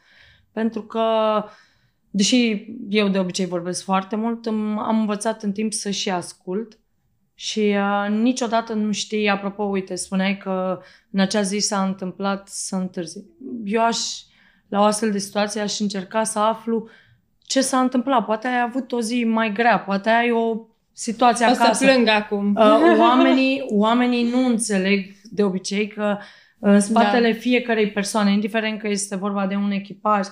[0.51, 1.03] Pentru că,
[2.09, 6.79] deși eu de obicei vorbesc foarte mult, am învățat în timp să și ascult
[7.39, 10.79] și uh, niciodată nu știi, apropo, uite, spuneai că
[11.11, 13.23] în acea zi s-a întâmplat să întârzi.
[13.63, 13.97] Eu aș,
[14.67, 16.87] la o astfel de situație, aș încerca să aflu
[17.41, 18.25] ce s-a întâmplat.
[18.25, 20.66] Poate ai avut o zi mai grea, poate ai o
[20.97, 21.69] situație o acasă.
[21.69, 22.55] O să plâng acum.
[22.55, 26.17] Uh, oamenii, oamenii nu înțeleg de obicei că
[26.59, 27.39] în spatele da.
[27.39, 30.27] fiecarei persoane, indiferent că este vorba de un echipaj,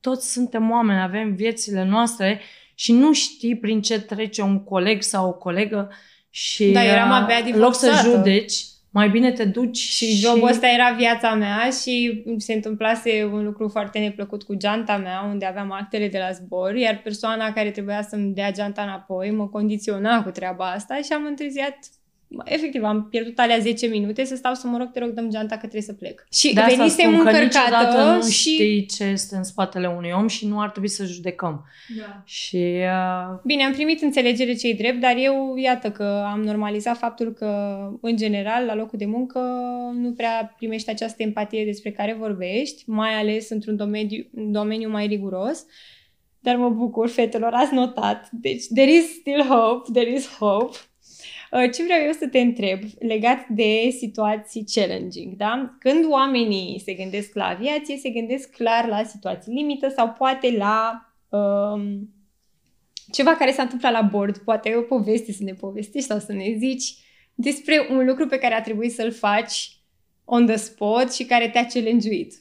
[0.00, 2.40] toți suntem oameni, avem viețile noastre
[2.74, 5.90] și nu știi prin ce trece un coleg sau o colegă
[6.30, 10.04] și da, eram abia în loc să judeci, mai bine te duci și...
[10.04, 14.96] Și jobul ăsta era viața mea și se întâmplase un lucru foarte neplăcut cu geanta
[14.96, 19.30] mea, unde aveam actele de la zbor, iar persoana care trebuia să-mi dea geanta înapoi
[19.30, 21.78] mă condiționa cu treaba asta și am întârziat
[22.44, 25.54] efectiv, am pierdut alea 10 minute să stau să mă rog, te rog, dăm geanta
[25.54, 26.26] că trebuie să plec.
[26.32, 28.50] Și de venisem încărcată nu și...
[28.50, 31.64] știi ce este în spatele unui om și nu ar trebui să judecăm.
[31.98, 32.22] Da.
[32.24, 32.56] Și...
[32.56, 33.38] Uh...
[33.44, 38.16] Bine, am primit înțelegere cei drept, dar eu, iată că am normalizat faptul că, în
[38.16, 39.40] general, la locul de muncă
[39.94, 45.64] nu prea primești această empatie despre care vorbești, mai ales într-un domeniu, domeniu mai riguros.
[46.42, 48.28] Dar mă bucur, fetelor, ați notat.
[48.30, 50.76] Deci, there is still hope, there is hope.
[51.50, 55.76] Uh, ce vreau eu să te întreb legat de situații challenging, da?
[55.78, 61.06] Când oamenii se gândesc la aviație, se gândesc clar la situații limită sau poate la
[61.28, 62.14] um,
[63.12, 66.32] ceva care s-a întâmplat la bord, poate ai o poveste să ne povestești sau să
[66.32, 66.94] ne zici
[67.34, 69.80] despre un lucru pe care a trebuit să-l faci
[70.24, 72.34] on the spot și care te-a challenge-uit.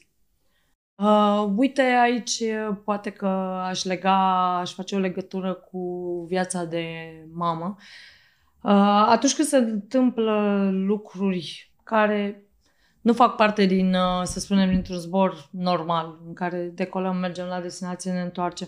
[0.95, 2.43] Uh, uite, aici
[2.83, 3.27] poate că
[3.67, 5.79] aș lega, aș face o legătură cu
[6.27, 6.85] viața de
[7.33, 7.75] mamă.
[7.77, 8.18] Uh, Uh,
[8.61, 12.43] atunci când se întâmplă lucruri care
[13.01, 17.61] nu fac parte din, uh, să spunem, dintr-un zbor normal, în care decolăm, mergem la
[17.61, 18.67] destinație, ne întoarcem,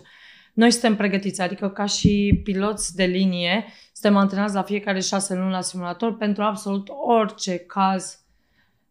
[0.52, 5.50] noi suntem pregătiți, adică ca și piloți de linie, suntem antrenați la fiecare șase luni
[5.50, 8.20] la simulator pentru absolut orice caz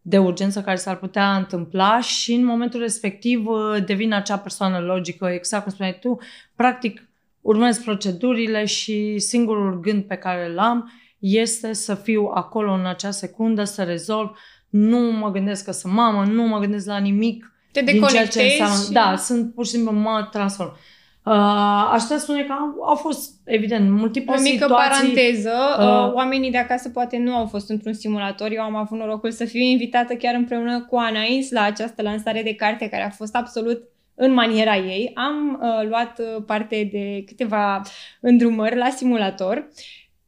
[0.02, 5.26] de urgență care s-ar putea întâmpla și în momentul respectiv uh, devin acea persoană logică,
[5.26, 6.18] exact cum spuneai tu,
[6.54, 7.08] practic
[7.42, 13.10] urmez procedurile și singurul gând pe care îl am este să fiu acolo în acea
[13.10, 14.30] secundă, să rezolv.
[14.68, 18.42] Nu mă gândesc că sunt mamă, nu mă gândesc la nimic Te din ceea ce
[18.42, 18.84] înseamnă.
[18.84, 18.92] Și...
[18.92, 20.76] Da, sunt pur și simplu mă transform.
[21.24, 24.98] Uh, aș putea spune că au, au fost, evident, multiple O mică situații.
[24.98, 28.50] paranteză, uh, uh, oamenii de acasă poate nu au fost într-un simulator.
[28.50, 32.54] Eu am avut norocul să fiu invitată chiar împreună cu Anais la această lansare de
[32.54, 33.82] carte care a fost absolut
[34.14, 35.10] în maniera ei.
[35.14, 37.82] Am uh, luat uh, parte de câteva
[38.20, 39.68] îndrumări la simulator.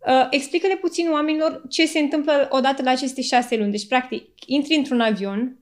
[0.07, 3.71] Uh, explică-le puțin oamenilor ce se întâmplă odată la aceste șase luni.
[3.71, 5.59] Deci, practic, intri într-un avion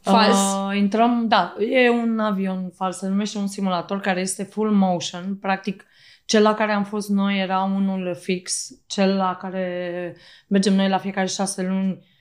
[0.00, 0.36] fals.
[0.36, 5.36] Uh, intrăm, da, e un avion fals, se numește un simulator care este full motion.
[5.40, 5.84] Practic,
[6.24, 10.16] cel la care am fost noi era unul fix, cel la care
[10.48, 12.14] mergem noi la fiecare șase luni Uh,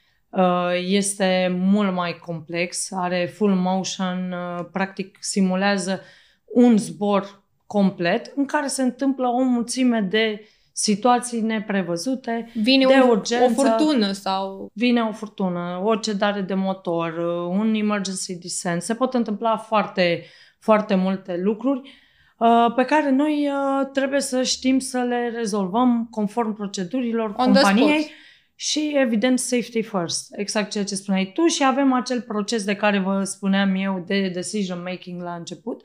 [0.84, 6.02] este mult mai complex, are full motion, uh, practic simulează
[6.46, 13.10] un zbor complet în care se întâmplă o mulțime de situații neprevăzute, Vine de un,
[13.10, 13.44] urgență.
[13.44, 14.72] o furtună sau...
[14.74, 17.18] vine o furtună, o cedare de motor,
[17.50, 18.82] un emergency descent.
[18.82, 20.24] Se pot întâmpla foarte,
[20.60, 21.90] foarte multe lucruri
[22.38, 27.62] uh, pe care noi uh, trebuie să știm să le rezolvăm conform procedurilor On the
[27.62, 28.12] companiei spot.
[28.56, 30.34] Și, evident, safety first.
[30.38, 34.30] Exact ceea ce spuneai tu și avem acel proces de care vă spuneam eu de
[34.30, 35.84] decision making la început,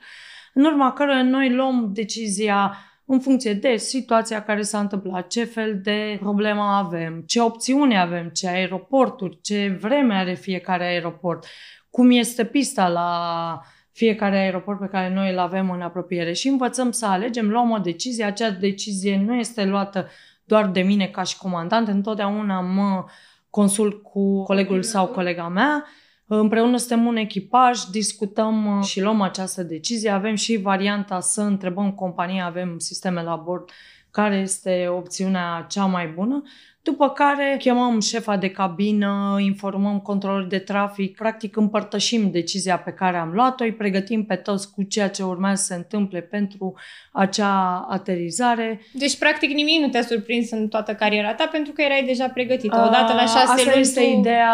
[0.53, 5.79] în urma căruia noi luăm decizia în funcție de situația care s-a întâmplat, ce fel
[5.83, 11.45] de problemă avem, ce opțiune avem, ce aeroporturi, ce vreme are fiecare aeroport,
[11.89, 16.91] cum este pista la fiecare aeroport pe care noi îl avem în apropiere și învățăm
[16.91, 18.23] să alegem, luăm o decizie.
[18.23, 20.09] Acea decizie nu este luată
[20.43, 23.05] doar de mine ca și comandant, întotdeauna mă
[23.49, 25.85] consult cu colegul sau colega mea.
[26.25, 30.09] Împreună suntem un echipaj, discutăm uh, și luăm această decizie.
[30.09, 33.69] Avem și varianta să întrebăm compania, avem sisteme la bord,
[34.11, 36.41] care este opțiunea cea mai bună.
[36.83, 43.17] După care chemăm șefa de cabină, informăm controlul de trafic, practic împărtășim decizia pe care
[43.17, 46.73] am luat-o, îi pregătim pe toți cu ceea ce urmează să se întâmple pentru
[47.11, 48.81] acea aterizare.
[48.93, 52.83] Deci, practic, nimic nu te-a surprins în toată cariera ta pentru că erai deja pregătită.
[52.87, 54.19] Odată la A, șase Asta luni este tu...
[54.19, 54.53] ideea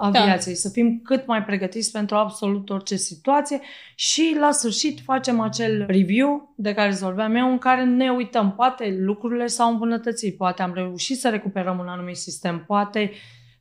[0.00, 0.60] aviației, da.
[0.60, 3.60] să fim cât mai pregătiți pentru absolut orice situație
[3.94, 8.52] și la sfârșit facem acel review de care îți vorbeam eu, în care ne uităm,
[8.52, 13.10] poate lucrurile s-au îmbunătățit, poate am reușit să recuperăm un anumit sistem, poate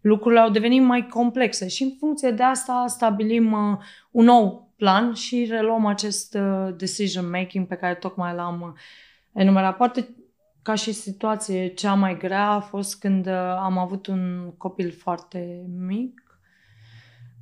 [0.02, 3.78] lucrurile au devenit mai complexe și în funcție de asta stabilim uh,
[4.12, 8.82] un nou plan și reluăm acest uh, decision making pe care tocmai l-am uh,
[9.34, 9.78] enumerat.
[9.78, 10.16] Poate
[10.62, 15.66] ca și situație cea mai grea a fost când uh, am avut un copil foarte
[15.78, 16.25] mic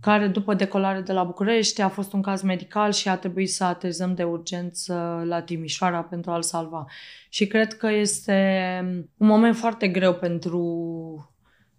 [0.04, 3.64] care după decolare de la București a fost un caz medical și a trebuit să
[3.64, 6.86] aterizăm de urgență la Timișoara pentru a-l salva.
[7.30, 8.80] Și cred că este
[9.18, 10.62] un moment foarte greu pentru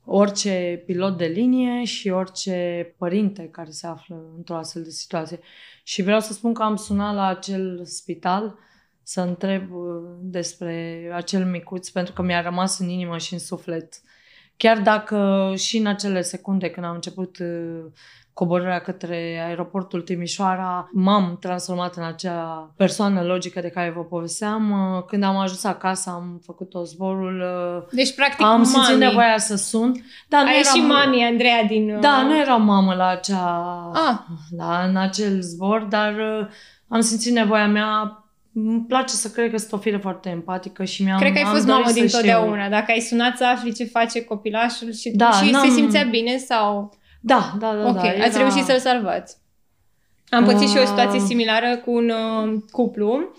[0.05, 5.39] orice pilot de linie și orice părinte care se află într-o astfel de situație.
[5.83, 8.59] Și vreau să spun că am sunat la acel spital
[9.03, 14.01] să întreb uh, despre acel micuț pentru că mi-a rămas în inimă și în suflet.
[14.57, 17.85] Chiar dacă și în acele secunde când am început uh,
[18.33, 24.71] coborârea către aeroportul Timișoara, m-am transformat în acea persoană logică de care vă povesteam.
[24.97, 27.41] Uh, Când am ajuns acasă, am făcut tot zborul.
[27.41, 29.05] uh, Deci, practic, Am simțit mami.
[29.05, 30.05] nevoia să sun.
[30.29, 31.91] Dar nu Ai eram, și mami, Andreea, din...
[31.95, 34.17] uh, Da, nu eram mamă la acea, Ah.
[34.57, 36.47] la, în acel zbor, dar uh,
[36.89, 38.19] am simțit nevoia mea.
[38.55, 41.45] Îmi place să cred că sunt o fire foarte empatică și mi-am Cred că ai
[41.45, 42.19] am fost dorit mamă să din știu.
[42.19, 42.69] totdeauna.
[42.69, 46.37] Dacă ai sunat să afli ce face copilașul și, Da, și se n-am- simțea bine
[46.37, 46.95] sau...
[47.21, 47.89] Da, da, da.
[47.89, 49.37] ok, da, ați era- reușit să-l salvați.
[50.29, 51.25] Am pățit și o situație Ah.
[51.27, 53.33] similară cu un uh, cuplu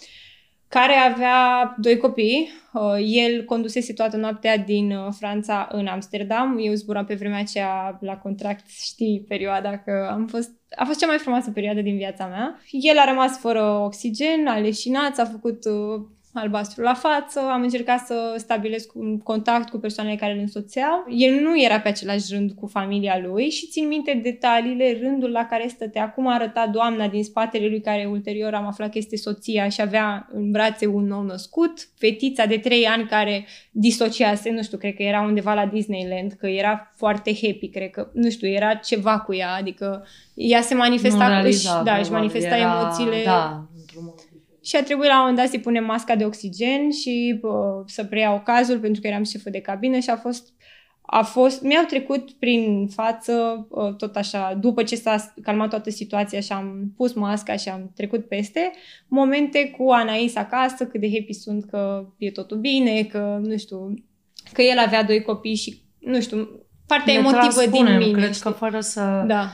[0.79, 2.49] care avea doi copii.
[2.73, 6.57] Uh, el condusese toată noaptea din uh, Franța în Amsterdam.
[6.61, 10.49] Eu zburam pe vremea aceea la contract, știi, perioada că am fost...
[10.75, 12.59] A fost cea mai frumoasă perioadă din viața mea.
[12.71, 16.01] El a rămas fără oxigen, a leșinat, a făcut uh,
[16.35, 21.05] albastru la față, am încercat să stabilesc un contact cu persoanele care îl însoțeau.
[21.09, 25.45] El nu era pe același rând cu familia lui și țin minte detaliile, rândul la
[25.45, 29.69] care stătea, cum arăta doamna din spatele lui, care ulterior am aflat că este soția
[29.69, 34.77] și avea în brațe un nou născut, fetița de trei ani care disociase, nu știu,
[34.77, 38.73] cred că era undeva la Disneyland, că era foarte happy, cred că, nu știu, era
[38.73, 42.79] ceva cu ea, adică ea se manifesta, Nu își, realiza, da, își probabil, manifesta era-
[42.81, 44.24] emoțiile Da, într-un mod diferit.
[44.65, 48.03] Și a trebuit la un moment dat să-i punem masca de oxigen și bă, să
[48.03, 50.53] preiau cazul pentru că eram șefă de cabină și a fost
[51.07, 56.39] a fost, mi-au trecut prin față, ă, tot așa, după ce s-a calmat toată situația
[56.39, 58.71] și am pus masca și am trecut peste,
[59.07, 63.93] momente cu Anais acasă, cât de happy sunt că e totul bine, că, nu știu,
[64.53, 66.49] că el avea doi copii și, nu știu,
[66.87, 68.11] partea Ne emotivă din transpunem, mine.
[68.11, 68.43] Cred știi?
[68.43, 69.23] că fără să...
[69.27, 69.49] Da.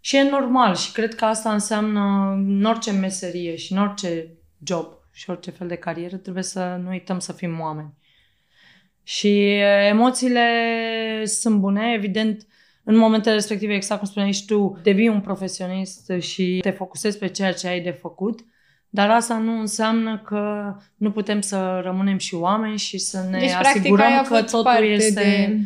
[0.00, 4.86] Și e normal și cred că asta înseamnă în orice meserie și în orice job
[5.12, 7.94] și orice fel de carieră trebuie să nu uităm să fim oameni.
[9.02, 10.44] Și e, emoțiile
[11.24, 12.46] sunt bune, evident,
[12.84, 17.26] în momentele respective, exact cum spuneai și tu, devii un profesionist și te focusezi pe
[17.26, 18.40] ceea ce ai de făcut,
[18.88, 23.50] dar asta nu înseamnă că nu putem să rămânem și oameni și să ne Deci,
[23.50, 25.58] practic, asigurăm aia a că fost totul parte este de...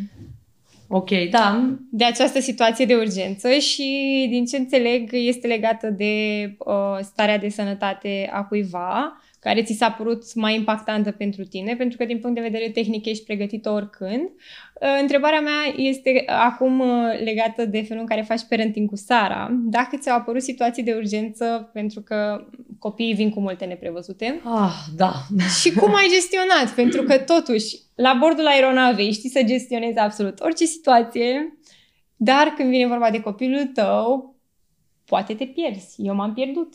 [0.91, 1.09] ok.
[1.29, 7.37] Da, de această situație de urgență și, din ce înțeleg, este legată de uh, starea
[7.37, 12.19] de sănătate a cuiva care ți s-a părut mai impactantă pentru tine, pentru că din
[12.19, 14.21] punct de vedere tehnic ești pregătită oricând.
[14.21, 16.87] Uh, întrebarea mea este acum uh,
[17.23, 19.49] legată de felul în care faci parenting cu Sara.
[19.51, 22.47] Dacă ți-au apărut situații de urgență, pentru că
[22.79, 24.41] copiii vin cu multe neprevăzute.
[24.43, 25.13] Ah, da.
[25.61, 26.75] Și cum ai gestionat?
[26.75, 31.57] Pentru că totuși, la bordul aeronavei știi să gestionezi absolut orice situație,
[32.15, 34.35] dar când vine vorba de copilul tău,
[35.05, 35.95] poate te pierzi.
[35.97, 36.73] Eu m-am pierdut.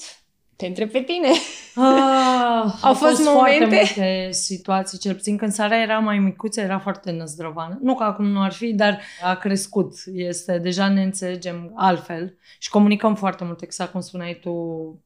[0.57, 1.28] Te întreb pe tine.
[1.74, 3.64] Ah, Au fost fost momente?
[3.64, 7.78] foarte multe situații, cel puțin când Sara era mai micuță, era foarte năzdrăvană.
[7.82, 9.92] Nu că acum nu ar fi, dar a crescut.
[10.14, 14.54] Este, deja ne înțelegem altfel și comunicăm foarte mult, exact cum spuneai tu.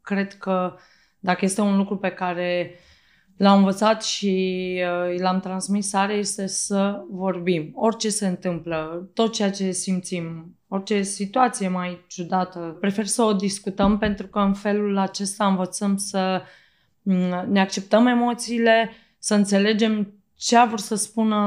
[0.03, 0.75] Cred că
[1.19, 2.79] dacă este un lucru pe care
[3.37, 4.75] l-am învățat și
[5.11, 7.71] uh, l-am transmis Sare este să vorbim.
[7.75, 13.99] Orice se întâmplă, tot ceea ce simțim, orice situație mai ciudată, prefer să o discutăm
[13.99, 16.43] pentru că în felul acesta învățăm să
[17.03, 21.39] mm, ne acceptăm emoțiile, să înțelegem ce a vrut să spună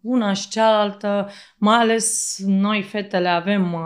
[0.00, 3.80] una și cealaltă, mai ales noi fetele avem uh,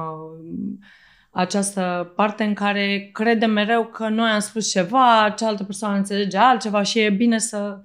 [1.31, 6.83] această parte în care credem mereu că noi am spus ceva, cealaltă persoană înțelege altceva
[6.83, 7.83] și e bine să,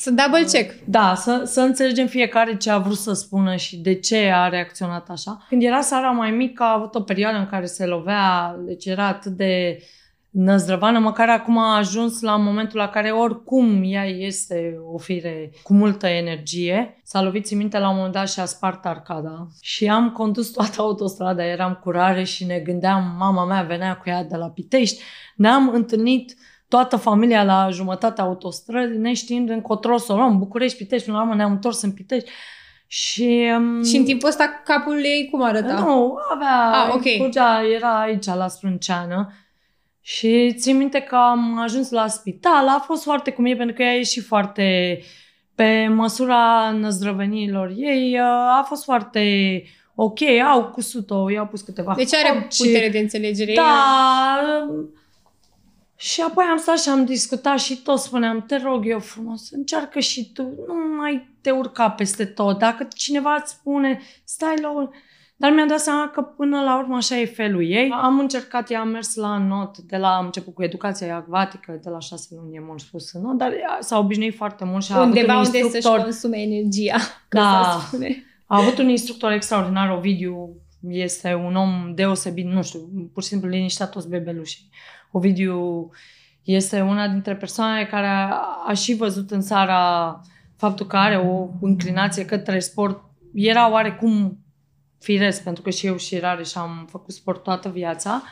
[0.00, 0.74] Să double check.
[0.84, 5.08] da, să, să înțelegem fiecare ce a vrut să spună și de ce a reacționat
[5.08, 5.46] așa.
[5.48, 9.06] Când era Sara mai mică, a avut o perioadă în care se lovea, deci era
[9.06, 9.82] atât de
[10.30, 15.72] năzdrăvană, măcar acum a ajuns la momentul la care oricum ea este o fire cu
[15.72, 17.00] multă energie.
[17.04, 19.46] S-a lovit, țin minte, la un moment dat și a spart arcada.
[19.62, 24.08] Și am condus toată autostrada, eram cu rare și ne gândeam, mama mea venea cu
[24.08, 25.02] ea de la Pitești.
[25.36, 26.36] Ne-am întâlnit
[26.68, 31.34] toată familia la jumătatea autostrăzii, neștiind încotro să o luăm, București, Pitești, până la urmă
[31.36, 32.30] ne-am întors în Pitești.
[32.86, 35.72] Și, um, Și în timpul ăsta capul ei cum arăta?
[35.74, 37.16] nu, avea, Ah, ok.
[37.18, 39.32] curgea, era aici la sprânceană.
[40.00, 43.82] Și țin minte că am ajuns la spital, a fost foarte cu mine pentru că
[43.82, 44.98] ea e și foarte
[45.54, 48.18] pe măsura năzdrăveniilor ei,
[48.58, 49.22] a fost foarte
[49.94, 50.20] ok,
[50.52, 52.56] au cusut-o, i-au pus câteva Deci are coci.
[52.56, 53.52] putere de înțelegere.
[53.54, 53.62] Da.
[56.00, 60.00] Și apoi am stat și am discutat și tot spuneam, te rog eu frumos, încearcă
[60.00, 62.58] și tu, nu mai te urca peste tot.
[62.58, 64.88] Dacă cineva îți spune, stai la o...
[65.36, 67.90] Dar mi-am dat seama că până la urmă așa e felul ei.
[68.02, 71.90] Am încercat, ea am mers la not, de la, am început cu educația acvatică, de
[71.90, 74.92] la șase luni e mult spus în not, dar ea s-a obișnuit foarte mult și
[74.92, 76.02] a Undeva avut un unde să-și instructor.
[76.02, 76.96] consume energia.
[77.28, 77.70] Da.
[77.72, 78.24] Cum se spune.
[78.46, 80.56] A avut un instructor extraordinar, Ovidiu,
[80.88, 82.80] este un om deosebit, nu știu,
[83.12, 84.70] pur și simplu liniștea toți bebelușii.
[85.10, 85.90] Ovidiu
[86.42, 88.30] este una dintre persoanele care a,
[88.66, 90.20] a și văzut în Sara
[90.56, 93.02] faptul că are o înclinație către sport.
[93.34, 94.38] Era oarecum
[94.98, 98.22] firesc, pentru că și eu și Rare și am făcut sport toată viața.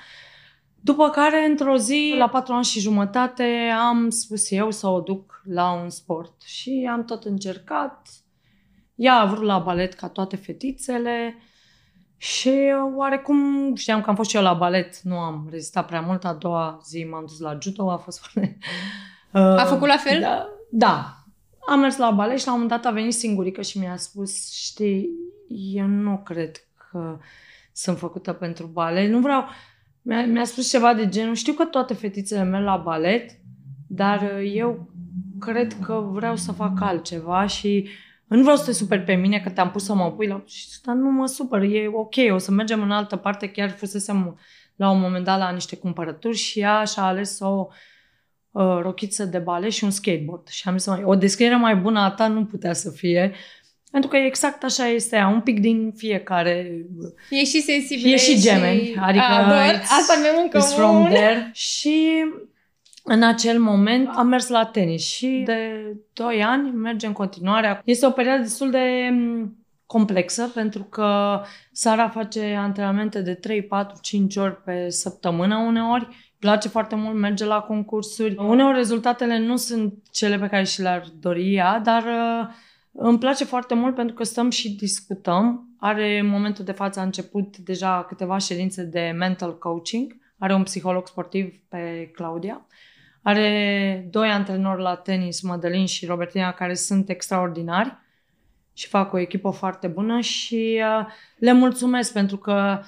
[0.80, 5.42] După care, într-o zi, la patru ani și jumătate, am spus eu să o duc
[5.44, 6.42] la un sport.
[6.42, 8.08] Și am tot încercat.
[8.94, 11.34] Ea a vrut la balet ca toate fetițele
[12.16, 12.52] și
[12.94, 16.24] oarecum știam că am fost și eu la balet, nu am rezistat prea mult.
[16.24, 18.58] A doua zi m-am dus la judo, a fost foarte...
[19.32, 20.20] A făcut la fel?
[20.20, 21.14] Da, da.
[21.68, 24.52] Am mers la balet și la un moment dat a venit singurică și mi-a spus,
[24.52, 25.08] știi,
[25.74, 26.56] eu nu cred
[26.90, 27.18] că
[27.72, 29.10] sunt făcută pentru balet.
[29.10, 29.44] Nu vreau...
[30.02, 33.30] Mi-a, mi-a spus ceva de genul, știu că toate fetițele merg la balet,
[33.86, 34.88] dar uh, eu
[35.40, 37.88] cred că vreau să fac altceva și
[38.28, 40.42] nu vreau să te super pe mine că te-am pus să mă pui la...
[40.46, 43.48] Și zic, Dar nu mă supăr, e ok, o să mergem în altă parte.
[43.50, 44.38] Chiar fusesem
[44.76, 47.66] la un moment dat la niște cumpărături și ea și-a ales o
[48.50, 50.48] uh, rochiță de balet și un skateboard.
[50.48, 53.32] Și am zis, "Mai, o descriere mai bună a ta nu putea să fie.
[53.90, 56.84] Pentru că exact așa este ea, un pic din fiecare.
[57.30, 58.08] E și sensibilă.
[58.08, 59.74] E și gemeni, adică Ador.
[59.78, 61.10] it's- Asta avem în Is from comun.
[61.10, 61.50] there.
[61.70, 62.24] Și
[63.08, 65.82] în acel moment am mers la tenis și de
[66.12, 67.82] 2 ani merge în continuare.
[67.84, 71.40] Este o perioadă destul de m, complexă pentru că
[71.72, 76.04] Sara face antrenamente de 3, 4, 5 ori pe săptămână uneori.
[76.04, 78.36] Îi place foarte mult, merge la concursuri.
[78.38, 82.54] Uneori rezultatele nu sunt cele pe care și le-ar dori ea, dar uh,
[82.92, 85.68] îmi place foarte mult pentru că stăm și discutăm.
[85.78, 90.16] Are în momentul de față a început deja câteva ședințe de mental coaching.
[90.38, 92.66] Are un psiholog sportiv pe Claudia.
[93.28, 97.96] Are doi antrenori la tenis, Mădălin și Robertina, care sunt extraordinari
[98.72, 101.06] și fac o echipă foarte bună și uh,
[101.38, 102.80] le mulțumesc pentru că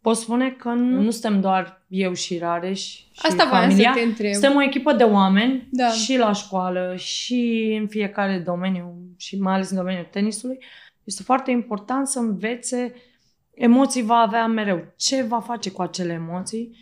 [0.00, 3.92] pot spune că nu, nu suntem doar eu și Rareș și Asta voiam familia.
[3.92, 4.32] să te întreb.
[4.32, 5.88] Suntem o echipă de oameni Da.
[5.88, 10.58] și la școală și în fiecare domeniu și mai ales în domeniul tenisului.
[11.04, 12.94] Este foarte important să învețe
[13.54, 14.84] emoții va avea mereu.
[14.96, 16.76] Ce va face cu acele emoții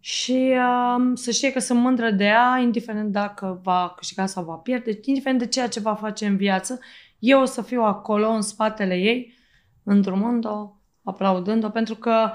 [0.00, 0.54] și
[0.96, 4.90] um, să știe că sunt mândră de ea, indiferent dacă va câștiga sau va pierde,
[5.02, 6.80] indiferent de ceea ce va face în viață,
[7.18, 9.34] eu o să fiu acolo în spatele ei,
[9.82, 10.72] îndrumând-o,
[11.02, 12.30] aplaudând-o, pentru că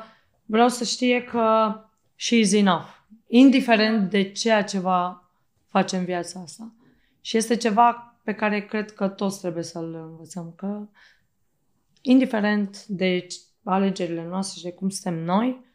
[0.46, 1.76] vreau să știe că
[2.16, 2.88] she is enough.
[3.28, 5.30] Indiferent de ceea ce va
[5.68, 6.74] facem viața asta.
[7.22, 10.88] Și este ceva pe care cred că toți trebuie să-l învățăm, că
[12.02, 13.28] indiferent de
[13.64, 15.66] alegerile noastre și de cum suntem noi,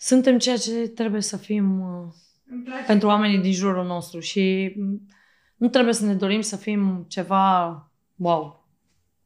[0.00, 2.12] suntem ceea ce trebuie să fim uh,
[2.86, 4.74] pentru oamenii din jurul nostru și
[5.56, 7.74] nu trebuie să ne dorim să fim ceva
[8.16, 8.68] wow.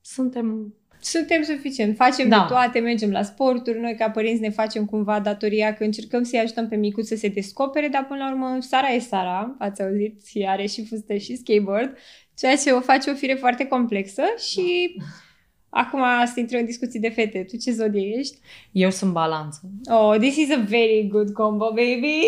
[0.01, 2.41] Suntem suntem suficient, facem da.
[2.41, 6.39] de toate, mergem la sporturi, noi ca părinți ne facem cumva datoria că încercăm să-i
[6.39, 10.27] ajutăm pe micuț să se descopere, dar până la urmă Sara e Sara, ați auzit,
[10.27, 11.97] și are și fustă și skateboard,
[12.35, 14.23] ceea ce o face o fire foarte complexă
[14.53, 14.97] și
[15.75, 17.47] acum asta intră în discuții de fete.
[17.51, 18.37] Tu ce zodie ești?
[18.73, 19.61] Eu sunt balanță.
[19.91, 22.21] Oh, this is a very good combo, baby!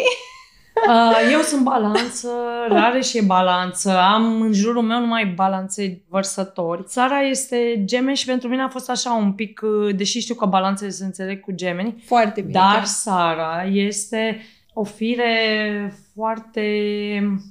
[0.88, 2.28] Uh, eu sunt balanță,
[2.68, 3.98] rare și e balanță.
[3.98, 6.84] Am în jurul meu numai balanțe vărsători.
[6.86, 10.46] Sara este gemeni și pentru mine a fost așa un pic, uh, deși știu că
[10.46, 12.02] balanțele se înțeleg cu gemeni.
[12.04, 12.52] Foarte bine.
[12.52, 12.84] Dar da.
[12.84, 14.40] Sara este
[14.78, 16.60] o fire foarte...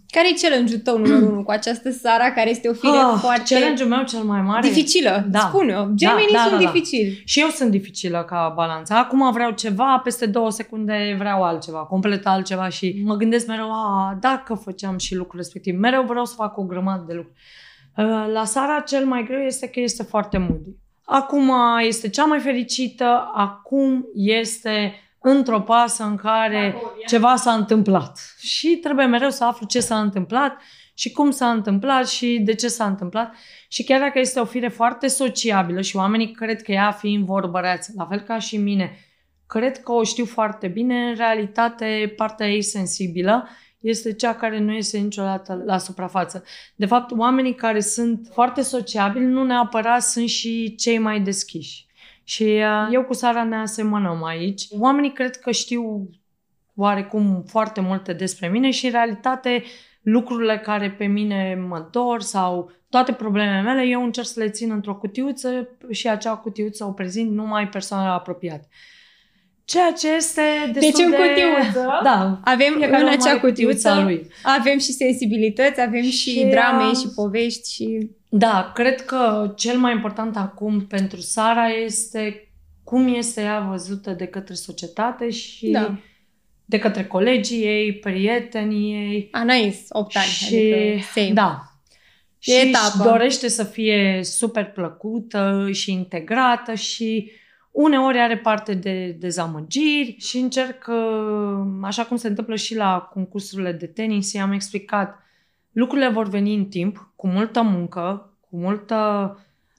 [0.08, 3.54] Care e challenge-ul tău numărul unu cu această Sara, care este o fire ah, foarte...
[3.54, 4.68] Challenge-ul meu cel mai mare...
[4.68, 5.40] Dificilă, da.
[5.40, 5.86] spune-o.
[5.94, 6.72] Gemenii da, da, sunt da, da.
[6.72, 7.22] dificili.
[7.26, 8.94] Și eu sunt dificilă ca balanță.
[8.94, 14.18] Acum vreau ceva, peste două secunde vreau altceva, complet altceva și mă gândesc mereu, a,
[14.20, 15.80] dacă făceam și lucrul respectiv.
[15.80, 17.38] Mereu vreau să fac o grămadă de lucruri.
[17.98, 20.76] Uh, la Sara cel mai greu este că este foarte moody.
[21.06, 21.52] Acum
[21.88, 24.94] este cea mai fericită, acum este
[25.28, 26.76] într-o pasă în care
[27.08, 28.36] ceva s-a întâmplat.
[28.40, 30.62] Și trebuie mereu să aflu ce s-a întâmplat
[30.94, 33.34] și cum s-a întâmplat și de ce s-a întâmplat.
[33.68, 37.92] Și chiar dacă este o fire foarte sociabilă și oamenii cred că ea fiind vorbăreață,
[37.96, 38.98] la fel ca și mine,
[39.48, 43.48] cred că o știu foarte bine, în realitate partea ei sensibilă
[43.80, 46.44] este cea care nu iese niciodată la suprafață.
[46.76, 51.85] De fapt, oamenii care sunt foarte sociabili nu neapărat sunt și cei mai deschiși.
[52.28, 54.68] Și uh, eu cu Sara ne asemănăm aici.
[54.80, 56.10] Oamenii cred că știu
[56.76, 59.64] oarecum foarte multe despre mine și în realitate
[60.02, 64.72] lucrurile care pe mine mă dor sau toate problemele mele, eu încerc să le țin
[64.72, 68.68] într-o cutiuță și acea cutiuță o prezint numai persoanele apropiate.
[69.66, 70.42] Ceea ce este
[70.74, 74.28] destul deci în cutiuță da, avem în acea cutiuță lui.
[74.44, 78.10] avem și sensibilități, avem și, și drame uh, și povești și...
[78.38, 82.50] Da, cred că cel mai important acum pentru Sara este
[82.84, 85.98] cum este ea văzută de către societate și da.
[86.66, 89.28] de către colegii ei, prietenii ei.
[89.32, 91.32] Anais, 8 ani, și, adică same.
[91.34, 91.60] Da.
[92.40, 93.10] E și etapă.
[93.10, 97.32] dorește să fie super plăcută și integrată și
[97.72, 100.90] Uneori are parte de dezamăgiri și încerc,
[101.82, 105.25] așa cum se întâmplă și la concursurile de tenis, i-am explicat,
[105.76, 109.30] lucrurile vor veni în timp, cu multă muncă, cu multă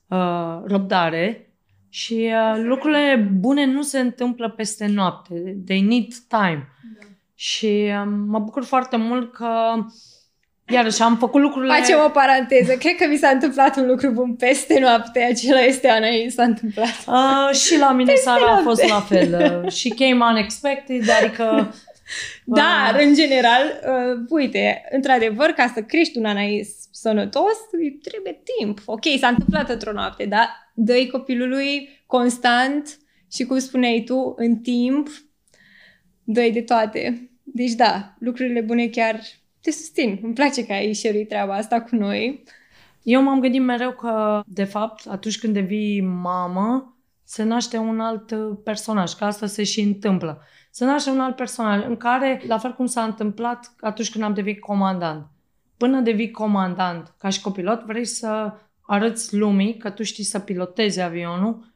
[0.09, 1.51] uh, răbdare
[1.89, 5.57] și uh, lucrurile bune nu se întâmplă peste noapte.
[5.67, 6.69] They need time.
[6.99, 7.07] Da.
[7.35, 9.85] Și uh, mă bucur foarte mult că uh,
[10.69, 11.73] Iarăși am făcut lucrurile...
[11.73, 12.73] Facem o paranteză.
[12.73, 15.29] Cred că mi s-a întâmplat un lucru bun peste noapte.
[15.31, 17.05] Acela este Ana, i s-a întâmplat.
[17.07, 19.63] Uh, și la mine seara a fost la fel.
[19.65, 21.75] Uh, și came unexpected, adică...
[22.45, 22.57] Uh...
[22.57, 28.81] Dar, în general, uh, uite, într-adevăr, ca să crești un anais sănătos, îi trebuie timp.
[28.85, 32.99] Ok, s-a întâmplat într-o noapte, dar dă copilului constant
[33.33, 35.09] și, cum spuneai tu, în timp,
[36.25, 37.31] dă de toate.
[37.43, 39.21] Deci, da, lucrurile bune chiar
[39.61, 40.19] te susțin.
[40.23, 42.43] Îmi place că ai share treaba asta cu noi.
[43.03, 48.33] Eu m-am gândit mereu că, de fapt, atunci când devii mamă, se naște un alt
[48.65, 50.43] personaj, că asta se și întâmplă.
[50.77, 54.35] Se naște un alt personaj în care, la fel cum s-a întâmplat atunci când am
[54.35, 55.27] devenit comandant.
[55.77, 61.01] Până devii comandant, ca și copilot, vrei să arăți lumii că tu știi să pilotezi
[61.01, 61.73] avionul.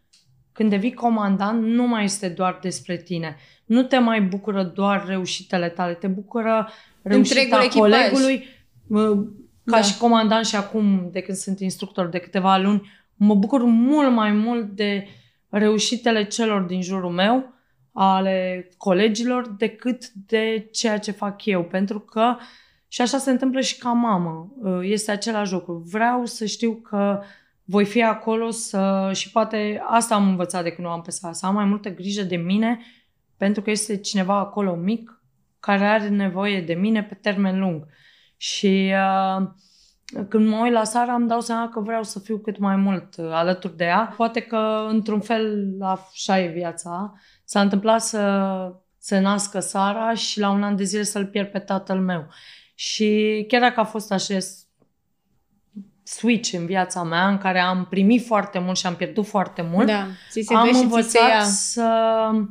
[0.53, 3.37] Când devii comandant, nu mai este doar despre tine.
[3.65, 6.69] Nu te mai bucură doar reușitele tale, te bucură
[7.03, 8.45] reușita colegului.
[9.65, 9.83] Ca da.
[9.83, 14.33] și comandant și acum, de când sunt instructor de câteva luni, mă bucur mult mai
[14.33, 15.07] mult de
[15.49, 17.59] reușitele celor din jurul meu,
[17.93, 21.64] ale colegilor, decât de ceea ce fac eu.
[21.64, 22.36] Pentru că,
[22.88, 25.82] și așa se întâmplă și ca mamă, este același lucru.
[25.91, 27.22] Vreau să știu că
[27.64, 31.30] voi fi acolo să, și poate asta am învățat de când nu am pe să
[31.43, 32.80] am mai multă grijă de mine,
[33.36, 35.22] pentru că este cineva acolo mic
[35.61, 37.86] care are nevoie de mine pe termen lung.
[38.36, 39.47] Și uh,
[40.28, 43.16] când mă uit la Sara, îmi dau seama că vreau să fiu cât mai mult
[43.16, 44.14] uh, alături de ea.
[44.16, 47.14] Poate că, într-un fel, așa e viața.
[47.51, 51.59] S-a întâmplat să se nască Sara și la un an de zile să-l pierd pe
[51.59, 52.29] tatăl meu.
[52.75, 54.39] Și chiar dacă a fost așa
[56.03, 59.87] switch în viața mea în care am primit foarte mult și am pierdut foarte mult,
[59.87, 61.43] Da, ți se am dă și ți se învățat ia.
[61.45, 61.91] să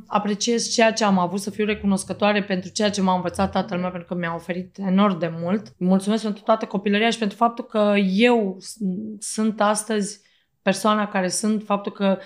[0.06, 3.90] apreciez ceea ce am avut, să fiu recunoscătoare pentru ceea ce m-a învățat tatăl meu,
[3.90, 5.66] pentru că mi-a oferit enorm de mult.
[5.66, 8.76] Îi Mulțumesc pentru toată copilăria și pentru faptul că eu s-
[9.18, 10.20] sunt astăzi
[10.62, 12.18] persoana care sunt, faptul că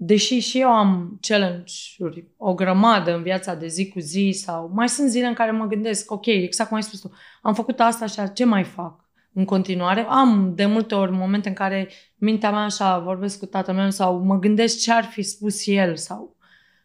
[0.00, 4.88] deși și eu am challenge-uri o grămadă în viața de zi cu zi sau mai
[4.88, 8.06] sunt zile în care mă gândesc, ok, exact cum ai spus tu, am făcut asta
[8.06, 10.06] și ce mai fac în continuare?
[10.08, 14.18] Am de multe ori momente în care mintea mea așa, vorbesc cu tatăl meu sau
[14.18, 16.36] mă gândesc ce ar fi spus el sau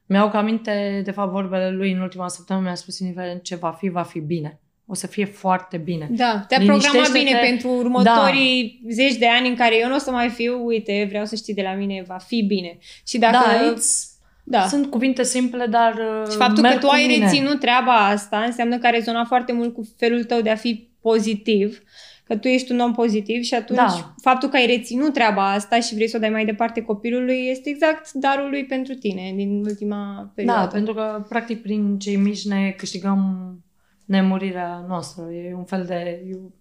[0.05, 3.71] mi-au ca aminte, de fapt, vorbele lui în ultima săptămână mi-a spus indiferent ce va
[3.71, 4.62] fi, va fi bine.
[4.85, 6.07] O să fie foarte bine.
[6.11, 7.23] Da, te-a programat Liniștește-te.
[7.23, 8.93] bine pentru următorii da.
[8.93, 11.53] zeci de ani în care eu nu o să mai fiu, uite, vreau să știi
[11.53, 12.77] de la mine, va fi bine.
[13.07, 13.37] Și dacă...
[13.37, 14.11] da, it's,
[14.43, 14.67] da.
[14.67, 17.25] sunt cuvinte simple, dar uh, Și faptul merg că tu cu ai mine.
[17.25, 20.87] reținut treaba asta înseamnă că ai rezonat foarte mult cu felul tău de a fi
[21.01, 21.83] pozitiv,
[22.23, 24.13] că tu ești un om pozitiv și atunci Da.
[24.21, 27.69] faptul că ai reținut treaba asta și vrei să o dai mai departe copilului este
[27.69, 30.61] exact darul lui pentru tine din ultima perioadă.
[30.61, 33.19] Da, pentru că, practic, prin cei mici ne câștigăm
[34.05, 35.31] nemurirea noastră.
[35.31, 36.23] E un fel de...
[36.29, 36.51] eu-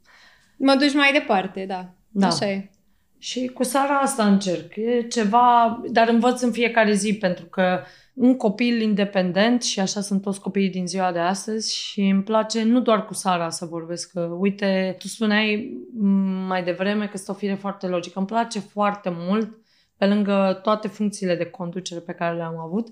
[0.57, 1.91] Mă duci mai departe, da.
[2.09, 2.27] Da.
[2.27, 2.71] Așa e.
[3.19, 4.77] Și cu Sara asta încerc.
[4.77, 7.81] E ceva, dar învăț în fiecare zi, pentru că
[8.15, 12.63] un copil independent și așa sunt toți copiii din ziua de astăzi și îmi place
[12.63, 16.07] nu doar cu Sara să vorbesc, că uite, tu spuneai m,
[16.47, 18.19] mai devreme că este o fire foarte logică.
[18.19, 19.59] Îmi place foarte mult,
[19.97, 22.89] pe lângă toate funcțiile de conducere pe care le-am avut,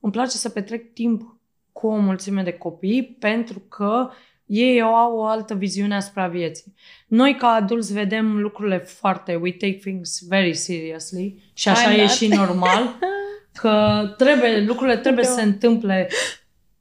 [0.00, 1.36] îmi place să petrec timp
[1.74, 4.08] cu o mulțime de copii pentru că
[4.46, 6.74] ei au o altă viziune asupra vieții.
[7.06, 12.00] Noi ca adulți vedem lucrurile foarte, we take things very seriously și așa I'm e
[12.00, 12.10] not.
[12.10, 12.98] și normal,
[13.60, 15.46] că trebuie, lucrurile trebuie să se Da.
[15.46, 16.08] întâmple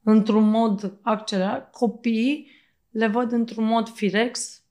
[0.04, 1.72] într-un mod accelerat.
[1.72, 2.52] Copiii
[2.90, 4.62] le văd într-un mod firex,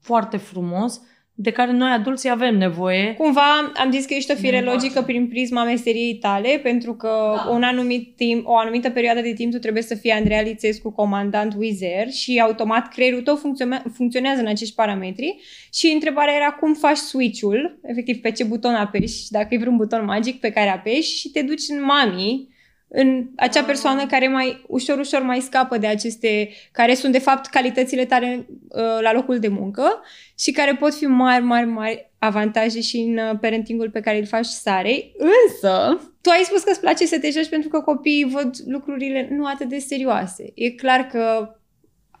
[0.00, 1.00] foarte frumos,
[1.38, 3.14] de care noi adulții avem nevoie.
[3.18, 5.04] Cumva am zis că ești o fire Ne logică întoarcem.
[5.04, 7.08] prin prisma meseriei tale, pentru că
[7.44, 7.50] Da.
[7.50, 11.54] un anumit timp, o anumită perioadă de timp tu trebuie să fii Andreea Lițescu, comandant
[11.58, 15.36] Wizer și automat creierul tău funcțione- funcționează în acești parametri
[15.72, 20.04] și întrebarea era cum faci switch-ul, efectiv pe ce buton apeși, dacă e vreun buton
[20.04, 22.48] magic pe care apeși și te duci în mami,
[22.88, 23.66] în acea Ah.
[23.66, 28.46] persoană care mai ușor, ușor mai scapă de aceste, care sunt de fapt calitățile tale
[28.48, 30.00] uh, la locul de muncă
[30.38, 34.26] și care pot fi mari, mari, mari avantaje și în uh, parentingul pe care îl
[34.26, 35.14] faci Sarei.
[35.18, 39.28] Însă, tu ai spus că îți place să te joci pentru că copiii văd lucrurile
[39.30, 40.52] nu atât de serioase.
[40.54, 41.54] E clar că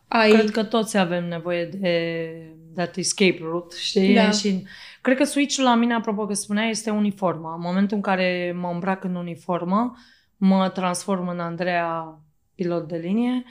[0.08, 0.30] ai...
[0.30, 2.26] Cred că toți avem nevoie de
[2.74, 4.14] that escape route, știi?
[4.14, 4.30] Da.
[4.30, 4.62] Și
[5.00, 7.54] cred că switch-ul la mine, apropo că spuneai, este uniforma.
[7.54, 9.96] În momentul în care mă îmbrac în uniformă,
[10.36, 12.20] mă transform în Andreea,
[12.54, 13.44] pilot de linie,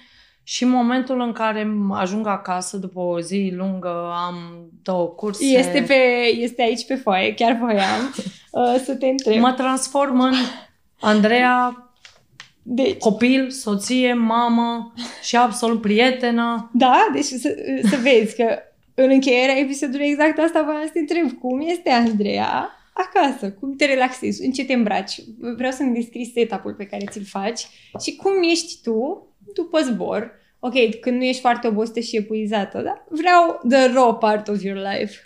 [0.48, 4.36] și în momentul în care ajung acasă, după o zi lungă, am
[4.84, 5.46] două curse...
[5.46, 5.94] Este, pe,
[6.38, 8.14] este aici pe foaie, chiar voiam
[8.52, 9.40] uh, să te întreb.
[9.40, 10.34] Mă transform în
[11.00, 11.86] Andreea,
[12.62, 16.70] Deci, copil, soție, mamă și absolut prietenă.
[16.74, 17.56] da, deci să,
[17.90, 18.58] să vezi că
[18.96, 21.40] în încheierea episodului exact asta voiam să te întreb.
[21.40, 23.52] Cum este Andreea acasă?
[23.52, 24.46] Cum te relaxezi?
[24.46, 25.22] În ce te îmbraci?
[25.56, 27.68] Vreau să-mi descrii setup-ul pe care ți-l faci
[28.04, 30.32] și cum ești tu după zbor.
[30.60, 33.04] Ok, când nu ești foarte obosită și epuizată, da?
[33.10, 35.20] Vreau the raw part of your life.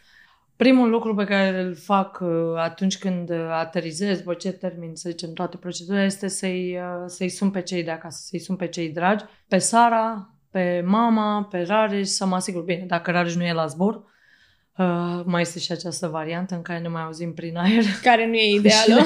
[0.55, 5.09] Primul lucru pe care îl fac uh, atunci când uh, aterizez, după ce termin, să
[5.09, 8.67] zicem, toate procedurile, este să-i, uh, să-i sun pe cei de acasă, să-i sun pe
[8.67, 13.43] cei dragi, pe Sara, pe mama, pe Rareș, să mă asigur, bine, dacă Rareș nu
[13.43, 14.03] e la zbor,
[14.79, 17.83] uh, mai este și această variantă în care ne mai auzim prin aer.
[18.03, 19.01] Care nu e ideală.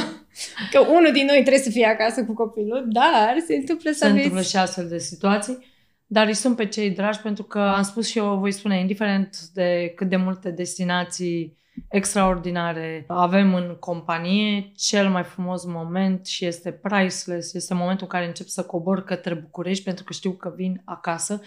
[0.72, 4.06] Că unul din noi trebuie să fie acasă cu copilul, dar se întâmplă să Se
[4.06, 4.18] aveți...
[4.24, 5.72] întâmplă și astfel de situații.
[6.08, 9.38] Dar îi sunt pe cei dragi pentru că am spus și eu, voi spune, indiferent
[9.54, 11.58] de cât de multe destinații
[11.90, 18.26] extraordinare avem în companie, cel mai frumos moment și este priceless, este momentul în care
[18.26, 21.42] încep să cobor către București pentru că știu că vin acasă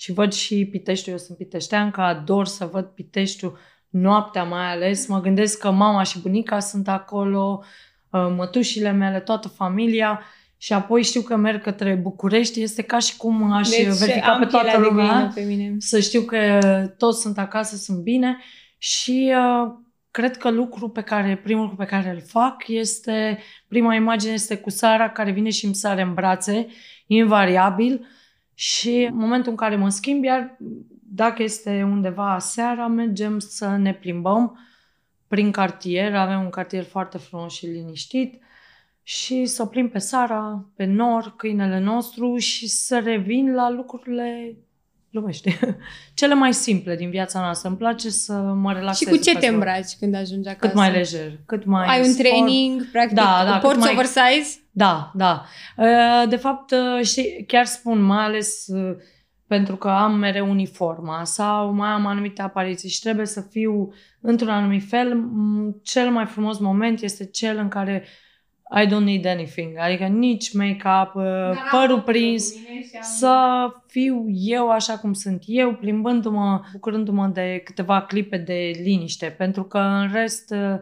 [0.00, 5.20] și văd și Piteștiul, eu sunt piteșteancă, ador să văd Piteștiul noaptea mai ales, mă
[5.20, 7.62] gândesc că mama și bunica sunt acolo,
[8.10, 10.20] uh, mătușile mele, toată familia.
[10.56, 14.40] Și apoi știu că merg către București, este ca și cum aș Deci verifica am
[14.40, 15.12] pe toată pielea de lumea.
[15.12, 15.74] găină pe mine.
[15.78, 16.58] să știu că
[16.96, 18.38] toți sunt acasă, sunt bine.
[18.78, 19.72] Și uh,
[20.10, 23.38] cred că lucru pe care, primul lucru pe care îl fac este,
[23.68, 26.66] prima imagine este cu Sara care vine și îmi sare în brațe,
[27.06, 28.06] invariabil
[28.60, 30.56] și în momentul în care mă schimb, iar
[31.02, 34.58] dacă este undeva seara, mergem să ne plimbăm
[35.28, 38.42] prin cartier, avem un cartier foarte frumos și liniștit
[39.02, 44.56] și să oprim pe Sara, pe Nor, câinele nostru și să revin la lucrurile
[45.18, 45.58] glumește,
[46.14, 47.68] cele mai simple din viața noastră.
[47.68, 49.08] Îmi place să mă relaxez.
[49.08, 49.52] Și cu ce pe te scurt.
[49.52, 50.66] îmbraci când ajungi acasă?
[50.66, 52.28] Cât mai lejer, cât mai Ai un sport.
[52.28, 54.58] training, practic, Da, da, cât porți mai- oversize?
[54.70, 55.44] Da, da.
[55.76, 58.96] Uh, De fapt, uh, știi, chiar spun, mai ales uh,
[59.46, 64.48] pentru că am mereu uniforma sau mai am anumite apariții și trebuie să fiu într-un
[64.50, 68.04] anumit fel, m, cel mai frumos moment este cel în care
[68.70, 72.52] I don't need anything, adică nici make-up, uh, părul prins,
[73.00, 79.64] să fiu eu așa cum sunt eu, plimbându-mă, bucurându-mă de câteva clipe de liniște, pentru
[79.64, 80.78] că în rest uh,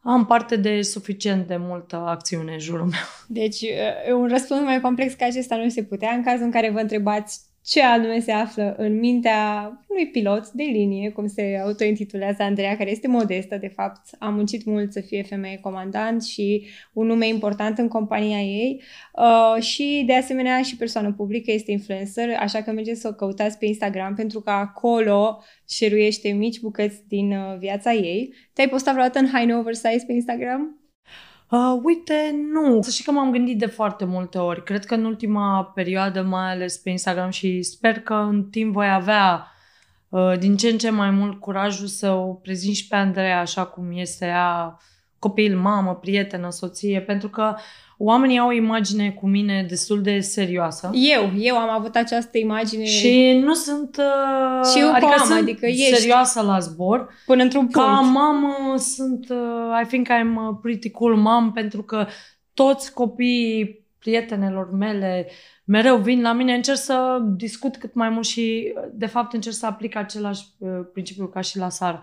[0.00, 3.06] am parte de suficient de multă acțiune în jurul meu.
[3.28, 3.60] Deci,
[4.06, 6.78] e un răspuns mai complex ca acesta nu se putea în cazul în care vă
[6.78, 12.76] întrebați ce anume se află în mintea unui pilot de linie, cum se autointitulează Andreea,
[12.76, 14.00] care este modestă, de fapt.
[14.18, 18.82] A muncit mult să fie femeie comandant și un nume important în compania ei
[19.14, 23.58] uh, și, de asemenea, și persoană publică, este influencer, așa că mergeți să o căutați
[23.58, 28.34] pe Instagram pentru că acolo șeruiește mici bucăți din uh, viața ei.
[28.52, 30.85] Te-ai postat vreodată în haine oversize pe Instagram?
[31.50, 32.82] Uh, uite, nu.
[32.82, 34.64] Să știi că m-am gândit de foarte multe ori.
[34.64, 38.90] Cred că în ultima perioadă, mai ales pe Instagram și sper că în timp voi
[38.90, 39.46] avea
[40.08, 43.64] uh, din ce în ce mai mult curajul să o prezint și pe Andreea așa
[43.66, 44.78] cum este ea,
[45.18, 47.54] copil, mamă, prietenă, soție, pentru că
[47.98, 50.90] oamenii au o imagine cu mine destul de serioasă.
[50.92, 53.96] Eu, eu am avut această imagine Și nu sunt...
[53.96, 55.94] Uh, Și eu adică cu am, sunt adică ești.
[55.94, 57.08] serioasă la zbor.
[57.26, 57.88] până într-un punct.
[57.88, 62.06] Ca mamă sunt, uh, I think I'm a pretty cool mom pentru că
[62.54, 65.26] toți copiii prietenelor mele
[65.64, 69.54] mereu vin la mine, încerc să discut cât mai mult și uh, de fapt încerc
[69.54, 72.02] să aplic același uh, principiu ca și la Sara.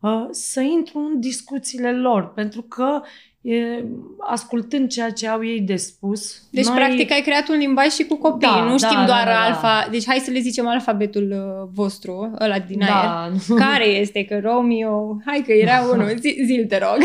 [0.00, 3.00] Uh, Să intru în discuțiile lor, pentru că
[3.46, 3.84] e,
[4.18, 6.76] ascultând ceea ce au ei de spus, Deci, noi...
[6.76, 8.48] practic, ai creat un limbaj și cu copii.
[8.48, 9.44] Da, nu știm da, doar da, da, da.
[9.44, 9.88] alfa...
[9.90, 13.32] Deci, hai să le zicem alfabetul uh, vostru, ăla din aer.
[13.48, 14.24] da, Care este?
[14.24, 15.16] Că Romeo...
[15.24, 16.14] Hai că era unul.
[16.20, 16.98] Zi, zi te rog.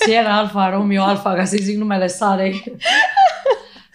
[0.00, 2.64] Sierra Alfa, Romeo Alfa, ca să zic numele Sarei.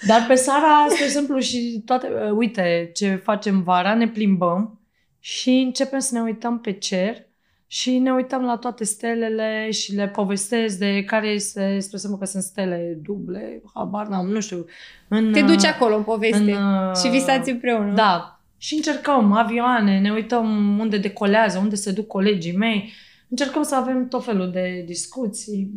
[0.08, 4.80] Dar pe Sara, spre exemplu, și toate, uh, uite, ce facem vara, ne plimbăm
[5.20, 7.27] și începem să ne uităm pe cer
[7.68, 12.26] și ne uităm la toate stelele și le povestesc de care este, spre exemplu că
[12.26, 14.66] sunt stele duble, habar n-am, nu știu.
[15.08, 16.52] În, Te duci uh, acolo în poveste.
[16.52, 17.94] uh, și visați împreună.
[17.94, 18.40] Da.
[18.58, 22.94] Și încercăm avioane, ne uităm unde decolează, unde se duc colegii mei.
[23.30, 25.72] Încercăm să avem tot felul de discuții.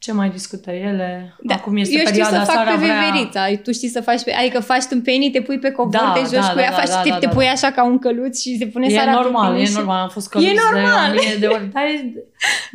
[0.00, 1.34] Ce mai discută ele?
[1.42, 1.54] Da.
[1.54, 2.94] Acum este Eu știu perioada să fac Sara pe vrea...
[3.00, 3.56] veverița.
[3.62, 4.32] Tu știi să faci pe...
[4.32, 6.76] Adică faci tâmpenii, te pui pe covor, Da, te joci da, cu da, ea, da,
[6.76, 7.32] faci, da, te, da, te da.
[7.32, 9.74] pui așa ca un căluț și se pune E Sara pe normal, tine e și-
[9.76, 10.02] normal.
[10.02, 11.12] Am fost căluț E normal.
[11.12, 11.66] de o mie de ori.
[11.72, 12.12] Dar e,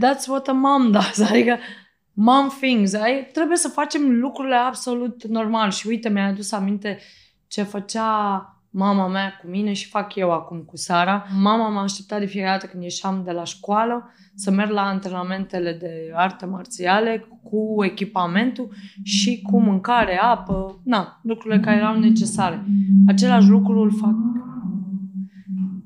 [0.06, 1.20] that's what a mom does.
[1.30, 1.58] Adică
[2.14, 2.94] mom things.
[2.94, 5.72] Ai, trebuie să facem lucrurile absolut normal.
[5.72, 7.00] Și uite, mi-a adus aminte
[7.48, 8.10] ce făcea
[8.70, 11.26] mama mea cu mine și fac eu acum cu Sara.
[11.42, 15.74] Mama m-a așteptat de fiecare dată când ieșeam de la școală să merg la antrenamentele
[15.74, 18.74] de arte marțiale cu echipamentul
[19.04, 22.66] și cu mâncare, apă, na, lucrurile care erau necesare.
[23.08, 24.16] Același lucru îl fac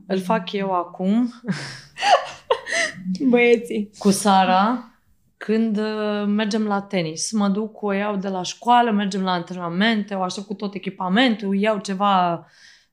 [0.06, 1.34] îl fac eu acum
[3.30, 3.90] Băieții.
[3.98, 4.84] cu Sara
[5.38, 7.32] când uh, mergem la tenis.
[7.32, 11.56] Mă duc, o iau de la școală, mergem la antrenamente, o aștept cu tot echipamentul,
[11.56, 12.46] iau ceva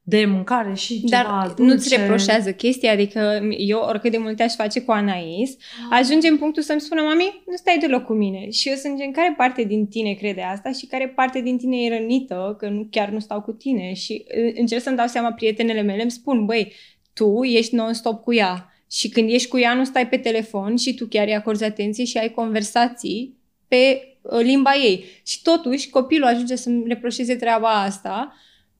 [0.09, 1.63] de mâncare și ceva Dar dulce.
[1.63, 5.57] nu-ți reproșează chestia, adică eu oricât de multe aș face cu Anais,
[5.91, 8.51] ajunge în punctul să-mi spună, mami, nu stai deloc cu mine.
[8.51, 11.77] Și eu sunt gen, care parte din tine crede asta și care parte din tine
[11.77, 13.93] e rănită, că nu, chiar nu stau cu tine.
[13.93, 16.73] Și uh, încerc să-mi dau seama, prietenele mele îmi spun, băi,
[17.13, 18.73] tu ești non-stop cu ea.
[18.91, 22.05] Și când ești cu ea, nu stai pe telefon și tu chiar îi acorzi atenție
[22.05, 23.37] și ai conversații
[23.69, 25.05] pe uh, limba ei.
[25.25, 28.35] Și totuși, copilul ajunge să-mi reproșeze treaba asta.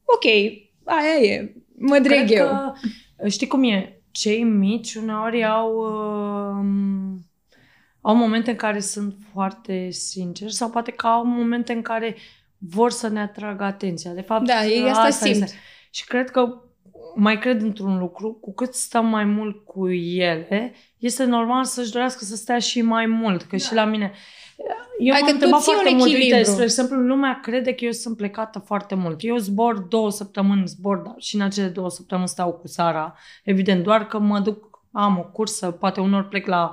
[0.05, 0.25] Ok,
[0.87, 1.55] aia e.
[1.79, 2.47] Mă dreg Cred eu.
[2.47, 2.73] că,
[3.29, 4.01] știi cum e?
[4.11, 7.19] Cei mici uneori au, uh,
[8.01, 12.17] au momente în care sunt foarte sinceri sau poate că au momente în care
[12.59, 14.13] vor să ne atragă atenția.
[14.13, 15.43] De fapt, Da, ei asta simt.
[15.43, 15.57] Este.
[15.91, 16.61] Și cred că
[17.15, 22.25] mai cred într-un lucru, cu cât stăm mai mult cu ele, este normal să-și dorească
[22.25, 23.43] să stea și mai mult.
[23.43, 23.65] Că da.
[23.65, 24.13] și la mine...
[24.99, 26.51] Eu Adică m-am tu întrebat ții un foarte mult, uite, echilibru.
[26.51, 29.17] spre exemplu, lumea crede că eu sunt plecată foarte mult.
[29.23, 33.15] Eu zbor două săptămâni, zbor, dar și în acele două săptămâni stau cu Sara.
[33.45, 36.71] Evident, doar că mă duc, am o cursă, poate unor plec la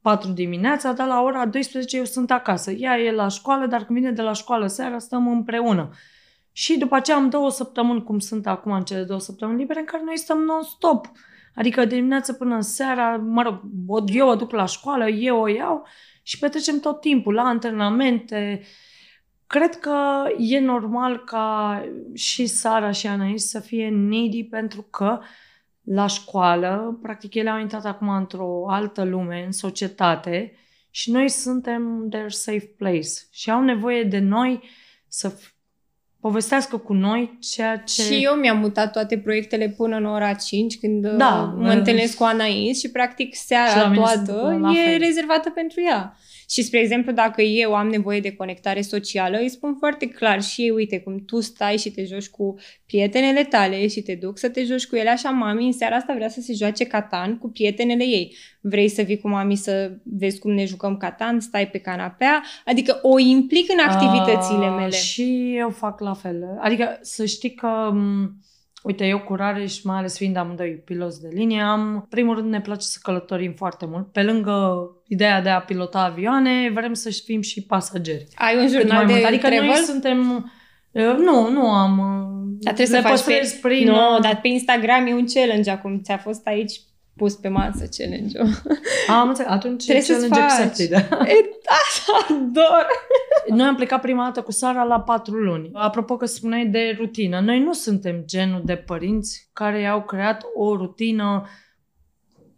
[0.00, 2.70] 4 dimineața, dar la ora 12 eu sunt acasă.
[2.70, 5.90] Ea e la școală, dar când vine de la școală seara, stăm împreună.
[6.52, 9.84] Și după aceea am două săptămâni, cum sunt acum în cele două săptămâni libere, în
[9.86, 11.06] care noi stăm non-stop.
[11.54, 15.48] Adică de dimineață până seara, mă rog, o- eu o duc la școală, eu o
[15.48, 15.86] iau
[16.22, 18.62] și petrecem tot timpul la antrenamente.
[19.46, 21.80] Cred că e normal ca
[22.14, 25.20] și Sara și Anais să fie needy pentru că
[25.82, 30.52] la școală, practic ele au intrat acum într-o altă lume, în societate
[30.90, 34.62] și noi suntem their safe place și au nevoie de noi
[35.08, 35.38] să
[36.22, 38.02] povestească cu noi ceea ce...
[38.02, 42.22] Și eu mi-am mutat toate proiectele până în ora 5 când da, mă întâlnesc cu
[42.22, 46.16] Anais și practic seara toată e rezervată pentru ea.
[46.52, 50.62] Și, spre exemplu, dacă eu am nevoie de conectare socială, îi spun foarte clar și
[50.62, 52.54] ei, uite, cum tu stai și te joci cu
[52.86, 56.14] prietenele tale și te duc să te joci cu ele, așa mami în seara asta
[56.14, 58.36] vrea să se joace Catan cu prietenele ei.
[58.60, 62.98] Vrei să vii cu mami să vezi cum ne jucăm Catan, stai pe canapea, adică
[63.02, 64.96] o implic în activitățile uh, mele.
[64.96, 66.58] Și eu fac la fel.
[66.60, 67.92] Adică să știi că
[68.82, 72.60] Uite, eu cu Rareș, mai ales fiind amândoi piloți de linie, am, primul rând ne
[72.60, 74.12] place să călătorim foarte mult.
[74.12, 78.26] Pe lângă ideea de a pilota avioane, vrem să fim și pasageri.
[78.34, 79.66] Ai un jurnal de Adică travel?
[79.66, 80.50] noi suntem...
[80.90, 81.96] Uh, nu, nu am...
[82.60, 83.58] Dar trebuie să faci pe...
[83.62, 83.86] prin...
[83.86, 86.00] Nu, uh, dar pe Instagram e un challenge acum.
[86.00, 86.80] Ți-a fost aici
[87.16, 88.48] pus pe masă challenge-ul.
[89.08, 89.50] Am înțeles.
[89.50, 90.66] Atunci Trebuie să-ți challenge faci.
[90.66, 90.92] accepted.
[91.28, 92.86] E, asta ador!
[93.48, 95.70] Noi am plecat prima dată cu Sara la patru luni.
[95.72, 100.76] Apropo că spuneai de rutină, noi nu suntem genul de părinți care au creat o
[100.76, 101.48] rutină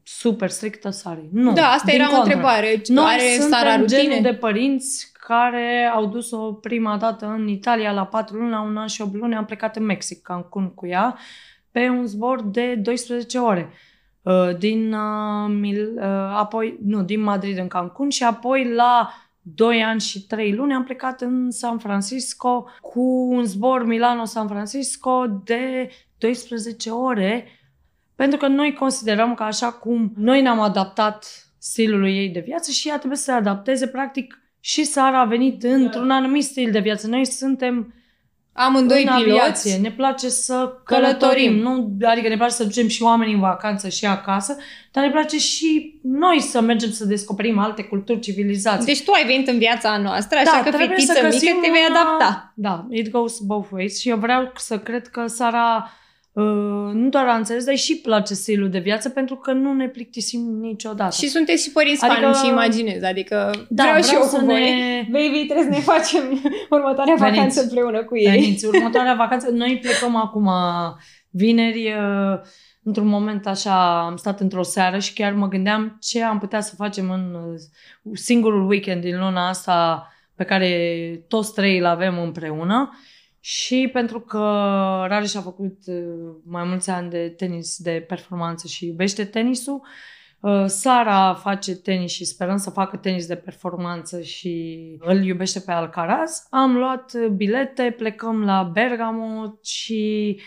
[0.03, 1.29] super strictă Sarii.
[1.33, 1.53] Nu.
[1.53, 2.33] Da, asta din era o contră.
[2.33, 2.81] întrebare.
[2.87, 4.01] Noi Are suntem Sara rutine?
[4.01, 8.77] genul de părinți care au dus-o prima dată în Italia la patru luni, la un
[8.77, 11.19] an și 8 luni, am plecat în Mexic, Cancun cu ea,
[11.71, 13.71] pe un zbor de 12 ore.
[14.25, 16.05] Uh, Din, uh, Mil, uh,
[16.37, 20.85] apoi, nu, din Madrid în Cancun și apoi la 2 ani și 3 luni am
[20.85, 23.01] plecat în San Francisco cu
[23.31, 27.47] un zbor Milano-San Francisco de 12 ore
[28.15, 31.27] pentru că noi considerăm că așa cum noi ne-am adaptat
[31.59, 35.63] stilului ei de viață și ea trebuie să se adapteze, practic și Sara a venit
[35.63, 37.07] într-un anumit stil de viață.
[37.07, 37.95] Noi suntem
[38.57, 39.41] Amândoi în piloți.
[39.41, 43.89] aviație, ne place să călătorim, nu, adică ne place să ducem și oamenii în vacanță
[43.89, 44.57] și acasă,
[44.93, 48.87] dar ne place și noi să mergem să descoperim alte culturi, civilizații.
[48.87, 51.61] Deci tu ai venit în viața noastră, așa că Da, trebuie fetiță să mică găsim
[51.63, 52.53] te vei un, adapta.
[52.55, 56.03] Da, it goes both ways și eu vreau să cred că Sara uh,
[56.93, 59.89] nu doar a înțeles, dar îi și place stilul de viață pentru că nu ne
[59.89, 61.15] plictisim niciodată.
[61.17, 62.33] Și sunteți și părinți Adică- adică...
[62.39, 64.61] fan și imaginez, adică Da, vreau, și vreau eu să cu voi.
[64.61, 66.23] ne- Baby, trebuie să ne facem
[66.71, 67.35] următoarea Veniți.
[67.37, 68.31] vacanță împreună cu ei.
[68.31, 69.51] Veniți, următoarea vacanță.
[69.51, 70.49] Noi plecăm acum
[71.31, 72.39] vineri, uh,
[72.83, 76.75] într-un moment așa, am stat într-o seară și chiar mă gândeam ce am putea să
[76.75, 77.61] facem în uh,
[78.17, 80.71] singurul weekend din luna asta pe care
[81.29, 82.99] toți trei îl avem împreună.
[83.47, 84.39] Și pentru că
[85.09, 89.83] Rareș a făcut uh, mai mulți ani de tenis de performanță și iubește tenisul,
[90.41, 95.73] uh, Sara face tenis și sperăm să facă tenis de performanță și îl iubește pe
[95.73, 96.47] Alcaraz.
[96.51, 100.41] Am luat uh, bilete, plecăm la Bergamo și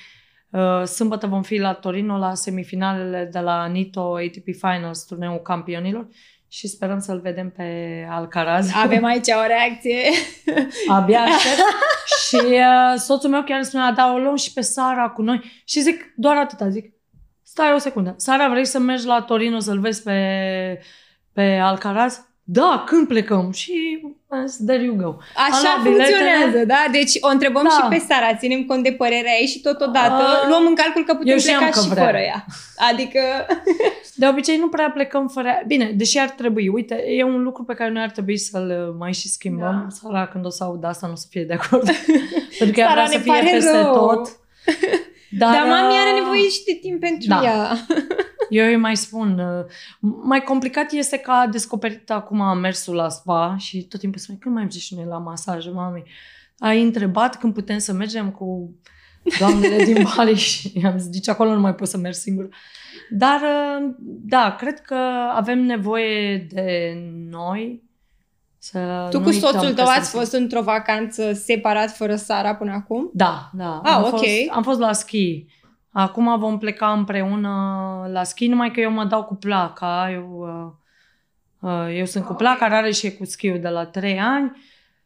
[0.50, 6.08] uh, sâmbătă vom fi la Torino la semifinalele de la Nito ATP Finals, turneul campionilor
[6.48, 8.70] și sperăm să-l vedem pe Alcaraz.
[8.74, 10.02] Avem aici o reacție.
[10.88, 11.62] Abia aștept.
[12.28, 15.62] și uh, soțul meu chiar îmi spunea, da, o luăm și pe Sara cu noi.
[15.66, 16.94] Și zic, doar atâta, zic,
[17.44, 18.14] stai o secundă.
[18.18, 20.82] Sara, vrei să mergi la Torino să-l vezi pe,
[21.34, 22.28] pe Alcaraz?
[22.44, 23.52] Da, când plecăm?
[23.52, 25.16] Și am zis, there you go.
[25.36, 26.08] Așa Am luat biletele.
[26.18, 26.82] funcționează, da?
[26.92, 27.70] Deci o întrebăm Da.
[27.70, 31.14] și pe Sara, ținem cont de părerea ei și totodată Ah, luăm în calcul că
[31.14, 32.06] putem eu știam pleca că și vrea.
[32.06, 32.46] fără ea.
[32.92, 33.20] Adică,
[34.20, 35.50] De obicei nu prea plecăm fără...
[35.68, 36.68] Bine, deși ar trebui.
[36.68, 39.88] Uite, e un lucru pe care noi ar trebui să-l mai și schimbăm.
[39.90, 39.96] Da.
[40.10, 41.84] Sara, când o să aud asta, nu o să fie de acord.
[42.58, 43.94] Pentru că ea Sara, vrea să ne fie pare peste rău.
[43.94, 44.30] tot.
[45.40, 47.42] Dar, dar mami are uh, nevoie și de timp pentru da.
[47.44, 47.78] ea.
[48.50, 49.66] Eu îi mai spun, uh,
[50.24, 54.54] mai complicat este că a descoperit acum mersul la spa și tot timpul spune, când
[54.54, 56.04] mai mergem și noi la masaj, mami?
[56.60, 58.76] Ai întrebat când putem să mergem cu
[59.40, 62.50] doamnele din Bali și i-am zis, zice, acolo nu mai pot să merg singur.
[63.10, 63.90] Dar, uh,
[64.26, 64.98] da, cred că
[65.36, 66.94] avem nevoie de
[67.30, 67.84] noi
[68.58, 72.16] să Tu nu cu uităm soțul că tău ați suntem- fost într-o vacanță separat fără
[72.16, 73.10] Sara până acum?
[73.14, 73.82] Da, da.
[73.84, 74.10] Ah, am ok.
[74.10, 75.46] Fost, am fost la schi.
[76.00, 77.50] Acum vom pleca împreună
[78.12, 80.12] la schi, numai că eu mă dau cu placa.
[80.12, 80.30] Eu,
[81.62, 84.52] uh, uh, eu sunt cu placa, are și e cu schiul de la 3 ani.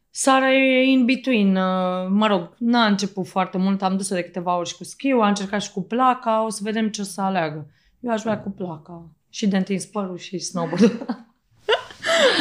[0.09, 1.55] Sara e in between.
[1.55, 5.21] Uh, mă rog, n-a început foarte mult, am dus-o de câteva ori și cu schiul,
[5.21, 7.71] a încercat și cu placa, o să vedem ce o să aleagă.
[7.99, 9.09] Eu aș vrea cu placa.
[9.29, 11.05] Și de întins părul și snowboard.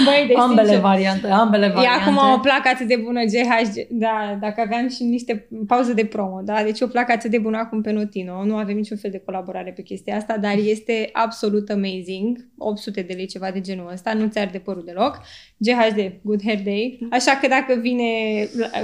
[0.05, 2.03] Băi, deci, ambele sincer, variante, ambele E variante.
[2.03, 3.87] acum o placă atât de bună GHG.
[3.91, 6.62] Da, dacă aveam și niște pauze de promo, da?
[6.62, 8.45] Deci o placă atât de bună acum pe Notino.
[8.45, 12.49] Nu avem niciun fel de colaborare pe chestia asta, dar este absolut amazing.
[12.59, 14.12] 800 de lei, ceva de genul ăsta.
[14.12, 15.20] Nu ți-ar de părul deloc.
[15.57, 16.99] GHD, Good Hair Day.
[17.11, 18.05] Așa că dacă vine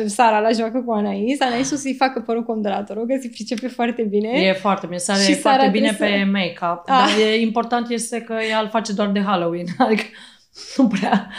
[0.06, 3.66] Sara la joacă cu Anais, Anais o să-i facă părul cu ondulatorul, că se pricepe
[3.68, 4.28] foarte bine.
[4.28, 6.94] E foarte bine, sare Și e foarte Sara bine trebuie pe să- make-up, Ah.
[7.18, 10.02] dar e important este că ea îl face doar de Halloween, adică
[10.76, 11.30] nu prea,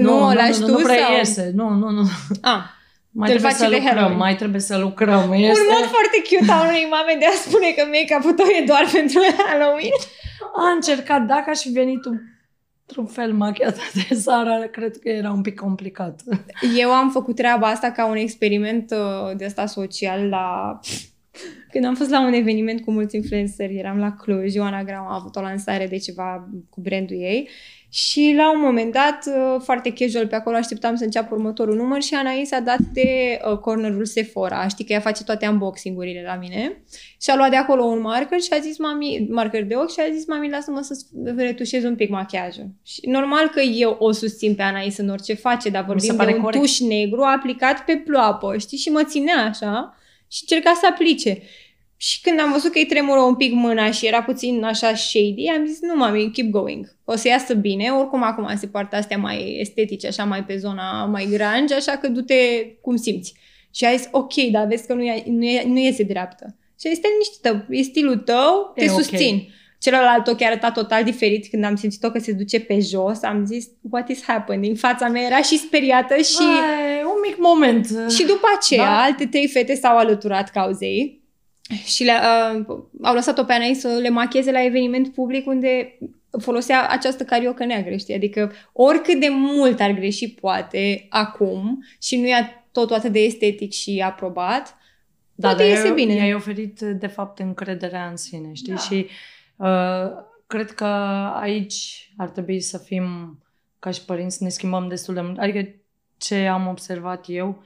[0.00, 1.16] nu, nu, o lași nu, tu nu prea sau...
[1.16, 2.02] iese, nu, nu, nu,
[2.40, 2.62] Ah,
[3.10, 4.16] mai Te-l trebuie face să de lucrăm, Halloween.
[4.18, 5.60] mai trebuie să lucrăm, este...
[5.60, 8.88] Un mod foarte cute a unei mame de a spune că make-up-ul tău e doar
[8.98, 9.98] pentru Halloween.
[10.56, 12.20] A încercat, dacă aș fi venit un-
[12.86, 16.20] într-un fel machiată de Sara, cred că era un pic complicat.
[16.78, 20.78] Eu am făcut treaba asta ca un experiment uh, de asta social la...
[21.70, 25.14] Când am fost la un eveniment cu mulți influenceri, eram la Cluj, Ioana Grau a
[25.14, 27.48] avut o lansare de ceva cu brandul ei
[27.94, 32.02] și la un moment dat, uh, foarte casual pe acolo, așteptam să înceapă următorul număr
[32.02, 34.68] și Anais a dat de uh, cornerul Sephora.
[34.68, 36.82] Știi că ea face toate unboxing-urile la mine.
[37.22, 40.00] Și a luat de acolo un marker și a zis mami, marker de ochi și
[40.00, 41.04] a zis mami, lasă-mă să
[41.36, 42.66] retușez un pic machiajul.
[42.82, 46.16] Și normal că eu o susțin pe Anais în orice face, dar se vorbim de
[46.16, 46.62] pare un corect.
[46.62, 48.78] tuș negru aplicat pe ploapă, știi?
[48.78, 49.96] Și mă ținea așa
[50.28, 51.42] și încerca să aplice.
[52.02, 55.48] Și când am văzut că îi tremură un pic mâna și era puțin așa shady,
[55.56, 56.96] am zis, nu mami, keep going.
[57.04, 61.04] O să iasă bine, oricum acum se poartă astea mai estetice, așa mai pe zona
[61.04, 62.34] mai grunge, așa că du-te
[62.80, 63.34] cum simți.
[63.74, 66.56] Și a zis, ok, dar vezi că nu, e, nu, e, nu iese dreaptă.
[66.80, 68.96] Și este liniștită, e stilul tău, te E ok.
[69.02, 69.48] susțin.
[69.78, 73.22] Celălalt ochi arăta total diferit când am simțit-o că se duce pe jos.
[73.22, 74.76] Am zis, what is happening?
[74.76, 76.40] Fața mea era și speriată și...
[76.40, 77.86] Ai, un mic moment.
[77.86, 78.90] Și după aceea, Da.
[78.90, 79.02] da.
[79.02, 81.21] alte trei fete s-au alăturat cauzei
[81.84, 85.98] și le, uh, au lăsat-o pe Anais să le macheze la eveniment public unde
[86.40, 88.14] folosea această cariocă neagră, știi?
[88.14, 93.72] Adică oricât de mult ar greși poate acum și nu e totul atât de estetic
[93.72, 94.76] și aprobat,
[95.40, 96.14] poate dar iese i-ai- bine.
[96.14, 98.72] I-ai oferit, de fapt, încrederea în sine, știi?
[98.72, 98.78] Da.
[98.78, 99.06] Și
[99.56, 100.10] uh,
[100.46, 100.84] cred că
[101.40, 103.38] aici ar trebui să fim,
[103.78, 105.38] ca și părinți, să ne schimbăm destul de mult.
[105.38, 105.68] Adică
[106.16, 107.62] ce am observat eu,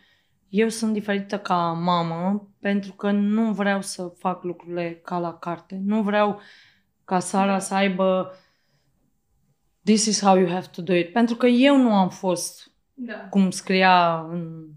[0.49, 5.81] eu sunt diferită ca mamă pentru că nu vreau să fac lucrurile ca la carte.
[5.85, 6.41] Nu vreau
[7.05, 8.33] ca Sara să aibă
[9.85, 11.13] this is how you have to do it.
[11.13, 14.69] Pentru că eu nu am fost Da, cum scria în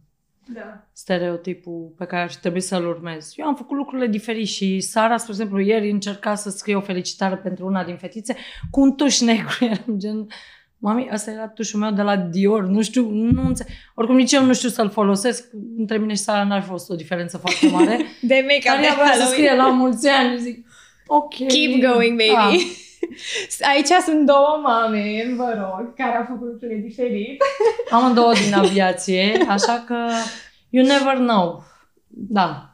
[0.53, 0.88] da.
[0.93, 3.34] stereotipul pe care ar trebui să-l urmez.
[3.36, 7.38] Eu am făcut lucrurile diferite și Sara, spre exemplu, ieri încerca să scrie o felicitare
[7.38, 8.36] pentru una din fetițe
[8.72, 9.57] cu un tuș negru.
[9.65, 10.28] Eram gen,
[10.80, 13.71] mami, ăsta era tușul meu de la Dior, nu știu, nu înțeleg.
[13.95, 15.49] Oricum nici eu nu știu să-l folosesc.
[15.77, 17.97] Între mine și Sara n-ar fi fost o diferență foarte mare.
[18.21, 19.32] De make-up Dar de ea vrea să Halloween.
[19.34, 20.38] scrie la mulți ani.
[20.39, 20.67] Zic,
[21.07, 21.36] ok.
[21.36, 22.36] Keep going, baby.
[22.36, 22.61] Ah.
[23.73, 27.43] Aici sunt două mame, vă rog, care au făcut lucrurile diferit.
[27.89, 29.95] Amândouă din aviație, așa că
[30.69, 31.63] you never know.
[32.07, 32.68] Da.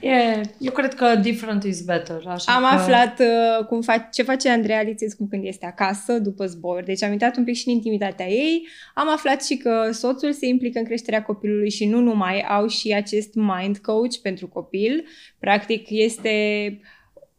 [0.00, 2.22] E, eu cred că different is better.
[2.26, 2.66] Așa Am că...
[2.66, 6.82] aflat uh, cum fa- ce face Andreea Lițescu când este acasă, după zbor.
[6.82, 8.68] Deci am intrat un pic și în intimitatea ei.
[8.94, 12.92] Am aflat și că soțul se implică în creșterea copilului și nu numai, au și
[12.92, 15.04] acest mind coach pentru copil.
[15.38, 16.30] Practic este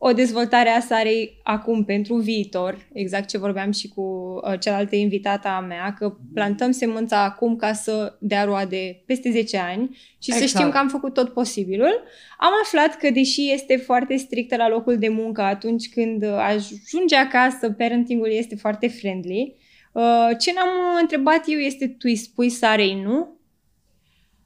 [0.02, 5.48] o dezvoltare a Sarei acum pentru viitor, exact ce vorbeam și cu uh, cealaltă invitată
[5.48, 10.42] a mea, că plantăm semânța acum ca să dea roade peste 10 ani și să
[10.42, 10.50] Exact.
[10.50, 12.04] știm că am făcut tot posibilul.
[12.38, 17.16] Am aflat că, deși este foarte strictă la locul de muncă atunci când uh, ajunge
[17.16, 19.56] acasă, parentingul este foarte friendly.
[19.92, 20.70] Uh, Ce n-am
[21.02, 23.38] întrebat eu este, tu îi spui Sarei nu?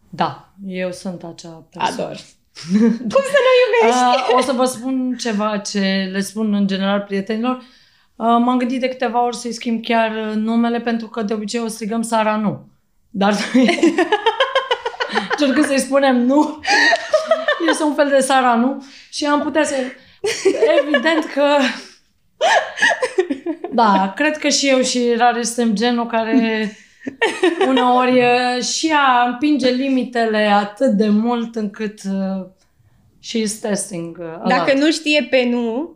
[0.09, 2.01] Da, eu sunt acea persoană.
[2.01, 2.17] Ador.
[3.13, 4.03] Cum să nu iubești?
[4.03, 7.55] Uh, o să vă spun ceva ce le spun în general prietenilor.
[7.55, 7.65] Uh,
[8.15, 11.67] m-am gândit de câteva ori să-i schimb chiar uh, numele pentru că de obicei o
[11.67, 12.67] strigăm Sara nu.
[13.09, 13.33] Dar
[15.31, 16.59] încercând să-i spunem nu,
[17.69, 19.75] este un fel de Sara nu și am putea să...
[20.79, 21.57] Evident că...
[23.71, 26.71] Da, cred că și eu și Rare suntem genul care
[27.69, 32.45] uneori uh, și ea împinge limitele atât de mult încât uh,
[33.19, 34.83] she is testing uh, a Dacă lot.
[34.83, 35.95] nu știe pe nu,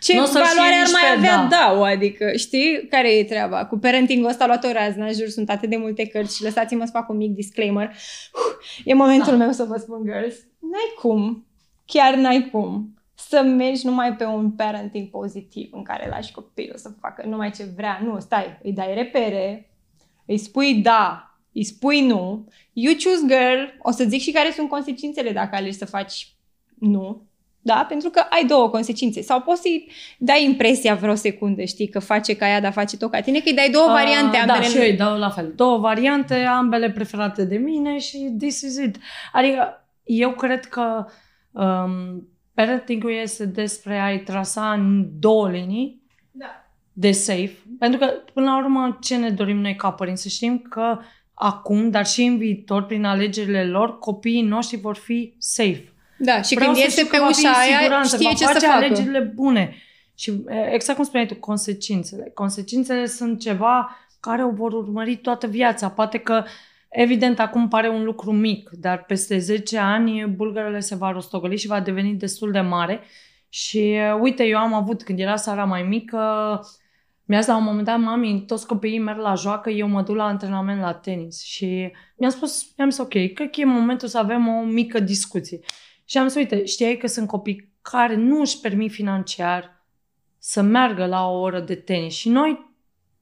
[0.00, 1.74] ce Nu o să valoare știe ar nici mai pe avea da.
[1.78, 1.84] da.
[1.86, 2.86] adică, știi?
[2.90, 3.64] Care e treaba?
[3.66, 6.84] Cu parenting-ul ăsta a luat o razna, jur, sunt atât de multe cărți și lăsați-mă
[6.84, 7.86] să fac un mic disclaimer.
[7.88, 9.36] Uf, e momentul Da.
[9.44, 10.34] meu să vă spun, girls.
[10.58, 11.46] N-ai cum,
[11.86, 16.90] chiar n-ai cum să mergi numai pe un parenting pozitiv în care lași copilul să
[17.00, 18.00] facă numai ce vrea.
[18.04, 19.71] Nu, stai, îi dai repere,
[20.26, 22.48] îi spui da, îi spui nu.
[22.72, 26.28] You choose girl, o să zic și care sunt consecințele dacă alegi să faci
[26.78, 27.22] nu.
[27.64, 27.86] Da?
[27.88, 29.22] Pentru că ai două consecințe.
[29.22, 33.10] Sau poți să-i dai impresia vreo secundă, știi, că face ca ea, dar face tot
[33.10, 34.58] ca tine, că îi dai două variante Uh, ambele.
[34.58, 35.52] Da, și eu îi dau la fel.
[35.56, 38.96] Două variante, ambele preferate de mine și this is it.
[39.32, 41.06] Adică eu cred că
[41.50, 46.64] um, parenting-ul este despre a-i trasa în două linii Da.
[46.92, 47.56] de safe.
[47.82, 50.22] Pentru că, până la urmă, ce ne dorim noi ca părinți?
[50.22, 50.98] Să știm că
[51.34, 55.92] acum, dar și în viitor, prin alegerile lor, copiii noștri vor fi safe.
[56.18, 58.16] Da, și Vreau când să iese știu pe că va fi ușa în aia, siguranță,
[58.16, 58.84] știe va ce face să facă.
[58.84, 59.76] alegerile bune.
[60.14, 62.30] Și e, exact cum spuneai tu, consecințele.
[62.34, 65.88] Consecințele sunt ceva care o vor urmări toată viața.
[65.90, 66.44] Poate că,
[66.88, 71.66] evident, acum pare un lucru mic, dar peste 10 ani bulgarele se va rostogoli și
[71.66, 73.00] va deveni destul de mare.
[73.48, 76.60] Și e, uite, eu am avut, când era Sara mai mică,
[77.24, 80.16] mi-a zis la un moment dat, mami, toți copiii merg la joacă, eu mă duc
[80.16, 81.42] la antrenament la tenis.
[81.42, 85.60] Și mi-am spus, mi-am zis, ok, cred că e momentul să avem o mică discuție.
[86.04, 89.84] Și am zis, uite, știai că sunt copii care nu își permit financiar
[90.38, 92.14] să meargă la o oră de tenis.
[92.14, 92.74] Și noi,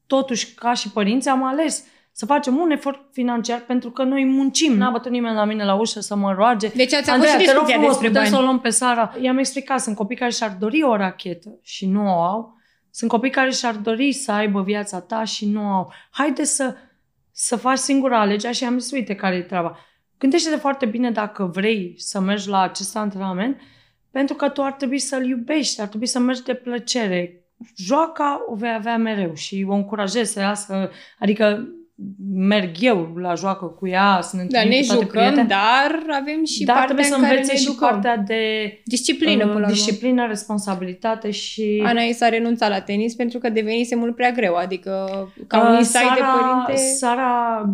[0.06, 4.76] totuși, ca și părinți, am ales să facem un efort financiar pentru că noi muncim.
[4.76, 6.68] N-a bătut nimeni la mine la ușă să mă roage.
[6.68, 8.34] Deci ați avut Andreea, și te rog discuția frumos, despre putem bani.
[8.34, 9.14] să o luăm pe Sara.
[9.20, 12.59] I-am explicat, sunt copii care și-ar dori o rachetă și nu o au.
[12.90, 15.92] Sunt copii care și-ar dori să aibă viața ta și nu o au.
[16.10, 16.74] Haide să,
[17.32, 19.78] să faci singura alegere și am zis, uite care e treaba.
[20.18, 23.60] Gândește-te foarte bine dacă vrei să mergi la acest antrenament,
[24.10, 27.44] pentru că tu ar trebui să-l iubești, ar trebui să mergi de plăcere.
[27.76, 31.68] Joaca o vei avea mereu și o încurajez să iasă, adică
[32.32, 35.46] merg eu la joacă cu ea, să ne Da, întâlnim ne cu toate jucăm, prietene.
[35.48, 37.88] dar avem și dar partea trebuie să în care învețe ne și educăm.
[37.88, 38.40] partea de
[38.84, 39.72] Disciplină, uh, până la urmă.
[39.72, 41.82] disciplină, responsabilitate și...
[41.86, 45.08] Anais a renunțat la tenis pentru că devenise mult prea greu, adică
[45.46, 46.82] ca un Uh, insight de părinte...
[46.82, 47.64] Sara,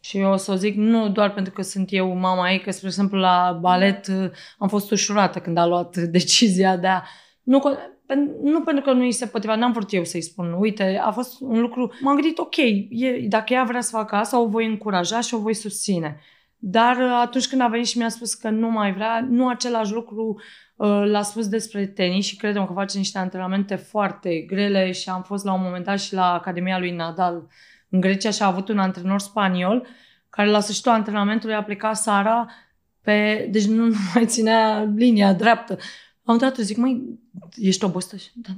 [0.00, 2.70] și eu o să o zic nu doar pentru că sunt eu mama ei, că,
[2.70, 7.02] spre exemplu, la balet uh, am fost ușurată când a luat decizia de a...
[7.42, 7.98] Nu, co- pen-
[8.42, 11.40] nu pentru că nu îi se potriva, n-am vrut eu să-i spun, uite, a fost
[11.40, 15.20] un lucru, m-am gândit, ok, e, dacă ea vrea să facă asta, o voi încuraja
[15.20, 16.20] și o voi susține.
[16.62, 19.92] Dar uh, atunci când a venit și mi-a spus că nu mai vrea, nu același
[19.92, 20.40] lucru
[20.76, 25.22] uh, l-a spus despre tenis și credem că face niște antrenamente foarte grele și am
[25.22, 27.46] fost la un moment dat și la Academia lui Nadal
[27.88, 29.86] în Grecia și a avut un antrenor spaniol
[30.30, 32.46] care la sfârșitul antrenamentului a plecat Sara
[33.02, 33.48] pe...
[33.50, 35.78] Deci nu, nu mai ținea linia dreaptă.
[36.30, 37.18] Am dat zic, măi,
[37.56, 38.16] ești obosită?
[38.16, 38.50] Și, Da,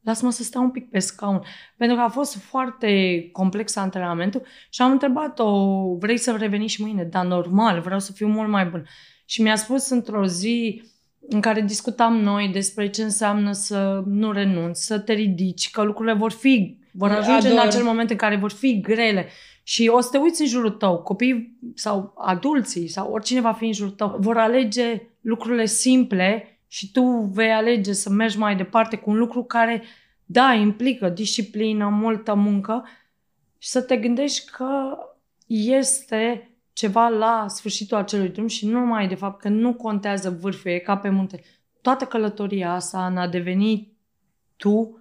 [0.00, 1.42] lasă-mă să stau un pic pe scaun.
[1.76, 7.04] Pentru că a fost foarte complex antrenamentul și am întrebat-o, vrei să reveni și mâine?
[7.04, 8.86] Da, normal, vreau să fiu mult mai bun.
[9.24, 10.82] Și mi-a spus într-o zi
[11.28, 16.14] în care discutam noi despre ce înseamnă să nu renunți, să te ridici, că lucrurile
[16.14, 17.58] vor fi, vor ajunge Ador.
[17.58, 19.28] în acel moment în care vor fi grele
[19.62, 23.64] și o să te uiți în jurul tău, copiii sau adulții sau oricine va fi
[23.64, 27.02] în jurul tău, vor alege lucrurile simple și tu
[27.32, 29.82] vei alege să mergi mai departe cu un lucru care,
[30.24, 32.88] da, implică disciplină, multă muncă
[33.58, 34.98] și să te gândești că
[35.46, 40.70] este ceva la sfârșitul acelui drum și nu numai de fapt că nu contează vârful,
[40.70, 41.42] e ca pe munte.
[41.80, 43.92] Toată călătoria asta în a deveni
[44.56, 44.97] tu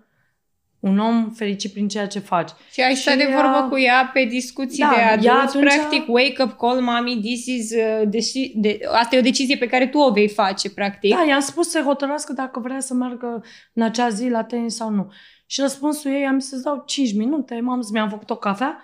[0.80, 2.50] un om fericit prin ceea ce faci.
[2.72, 5.58] Și ai stat Și de ea- vorbă cu ea pe discuții Da, de ea adulți,
[5.58, 9.58] atunci- practic, wake up call, mami, this is, uh, deci, de, asta e o decizie
[9.58, 11.16] pe care tu o vei face, practic.
[11.16, 14.90] Da, i-am spus să hotărască dacă vrea să meargă în acea zi la tenis sau
[14.90, 15.12] nu.
[15.46, 18.82] Și răspunsul ei, am zis să-ți dau 5 minute, m-am zis, mi-am făcut o cafea,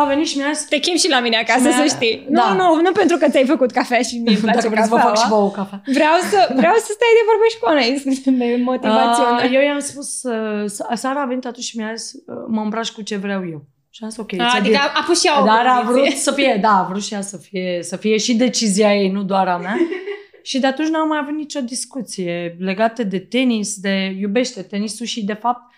[0.00, 2.26] a venit și mi-a zis, Te chem și la mine acasă, Și mi-a- să știi.
[2.30, 2.52] Da.
[2.52, 4.94] Nu, nu, nu pentru că ți-ai făcut cafea și mie îmi place dacă vreți să
[4.94, 5.14] vă cafeaua.
[5.14, 5.82] fac și vouă o cafea.
[5.98, 7.82] Vreau să, vreau să stai de vorbă și cu Ana,
[8.52, 9.44] e motivațional.
[9.44, 12.90] Uh, eu i-am spus, uh, Sara a venit atunci și mi-a zis, uh, mă îmbraci
[12.96, 13.60] cu ce vreau eu.
[13.94, 15.66] Și am zis, ok, A, ți-a adică de- a, a pus și ea o Dar
[15.66, 16.02] a condiție.
[16.10, 19.10] vrut să fie, da, a vrut și ea să fie, să fie și decizia ei,
[19.10, 19.76] nu doar a mea.
[20.50, 25.24] și de atunci n-am mai avut nicio discuție legată de tenis, de iubește tenisul și
[25.24, 25.72] de fapt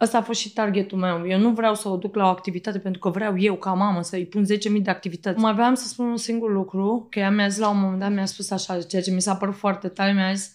[0.00, 1.26] ăsta a fost și targetul meu.
[1.26, 4.02] Eu nu vreau să o duc la o activitate pentru că vreau eu ca mamă
[4.02, 5.38] să-i pun 10.000 de activități.
[5.38, 8.12] Mai aveam să spun un singur lucru, că ea mi-a zis la un moment dat,
[8.12, 10.54] mi-a spus așa, ceea ce mi s-a părut foarte tare, mi-a zis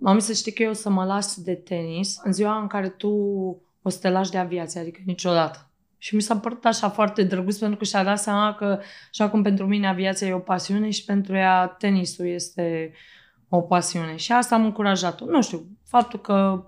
[0.00, 2.88] Mami, să știi că eu o să mă las de tenis în ziua în care
[2.88, 3.08] tu
[3.82, 5.70] o să te lași de aviație, adică niciodată.
[5.98, 9.42] Și mi s-a părut așa foarte drăguț pentru că și-a dat seama că, așa cum
[9.42, 12.92] pentru mine aviația e o pasiune și pentru ea tenisul este
[13.48, 14.16] o pasiune.
[14.16, 15.24] Și asta am încurajat-o.
[15.24, 16.64] Nu știu, faptul că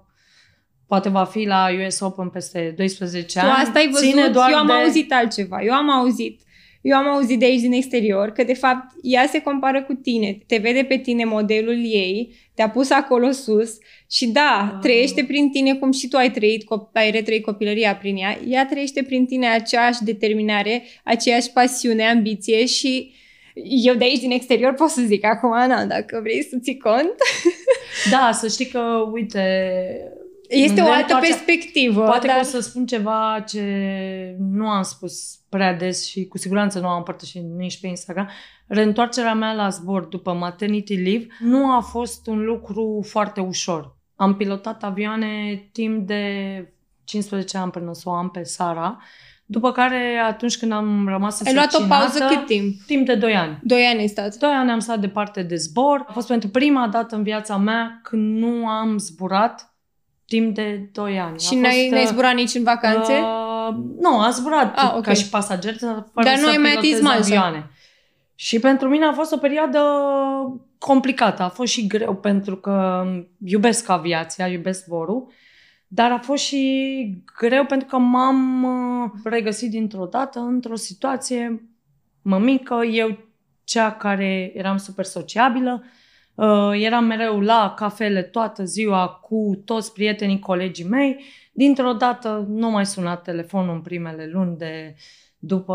[0.89, 3.51] poate va fi la US Open peste 12 Tu ani.
[3.63, 4.73] asta ai văzut, ține doar eu am de...
[4.73, 5.63] auzit altceva.
[5.63, 6.41] Eu am auzit
[6.83, 10.39] eu am auzit de aici din exterior că de fapt ea se compară cu tine,
[10.47, 13.79] te vede pe tine modelul ei, te-a pus acolo sus
[14.11, 14.79] și da, Ah.
[14.83, 18.67] trăiește prin tine cum și tu ai trăit, cop- ai retrăit copilăria prin ea, ea
[18.67, 23.13] trăiește prin tine aceeași determinare, aceeași pasiune, ambiție și
[23.85, 27.15] eu de aici din exterior pot să zic acum, Ana, dacă vrei să ții cont,
[28.11, 28.81] Da, să știi că,
[29.13, 29.43] uite...
[30.49, 32.05] Este în o altă reîntoarcerea- perspectivă.
[32.05, 32.37] Poate dar...
[32.37, 36.89] că o să spun ceva ce nu am spus prea des și cu siguranță nu
[36.89, 38.29] am împărtășit nici pe Instagram.
[38.67, 43.97] Reîntoarcerea mea la zbor după maternity leave nu a fost un lucru foarte ușor.
[44.17, 46.23] Am pilotat avioane timp de
[47.05, 48.99] 15 ani până să o am pe Sara,
[49.47, 52.83] după care atunci când am rămas Ai luat o pauză însărcinată, cât timp?
[52.87, 53.59] Timp de 2 ani.
[53.63, 54.35] Doi ani ai stat.
[54.37, 56.05] Doi ani am stat departe de zbor.
[56.07, 59.73] A fost pentru prima dată în viața mea când nu am zburat
[60.29, 61.39] timp de 2 ani.
[61.39, 63.13] Și A n-ai, fost, n-ai uh, zburat nici în vacanțe?
[63.13, 65.03] Uh, nu, a zburat Ah, ok.
[65.03, 67.19] ca și pasager, dar fără Dar să nu ai mai pilotez atins Malta.
[67.23, 67.71] avioane.
[68.35, 69.81] Și pentru mine a fost o perioadă
[70.79, 71.43] complicată.
[71.43, 73.05] A fost și greu pentru că
[73.45, 75.33] iubesc aviația, iubesc zborul,
[75.87, 81.69] dar a fost și greu pentru că m-am uh, regăsit dintr-o dată într-o situație
[82.23, 83.19] mămică, eu
[83.65, 85.85] cea care eram super sociabilă,
[86.39, 91.25] uh, eram mereu la cafele toată ziua cu toți prietenii, colegii mei.
[91.53, 94.95] Dintr-o dată nu mai suna telefonul în primele luni de
[95.39, 95.75] după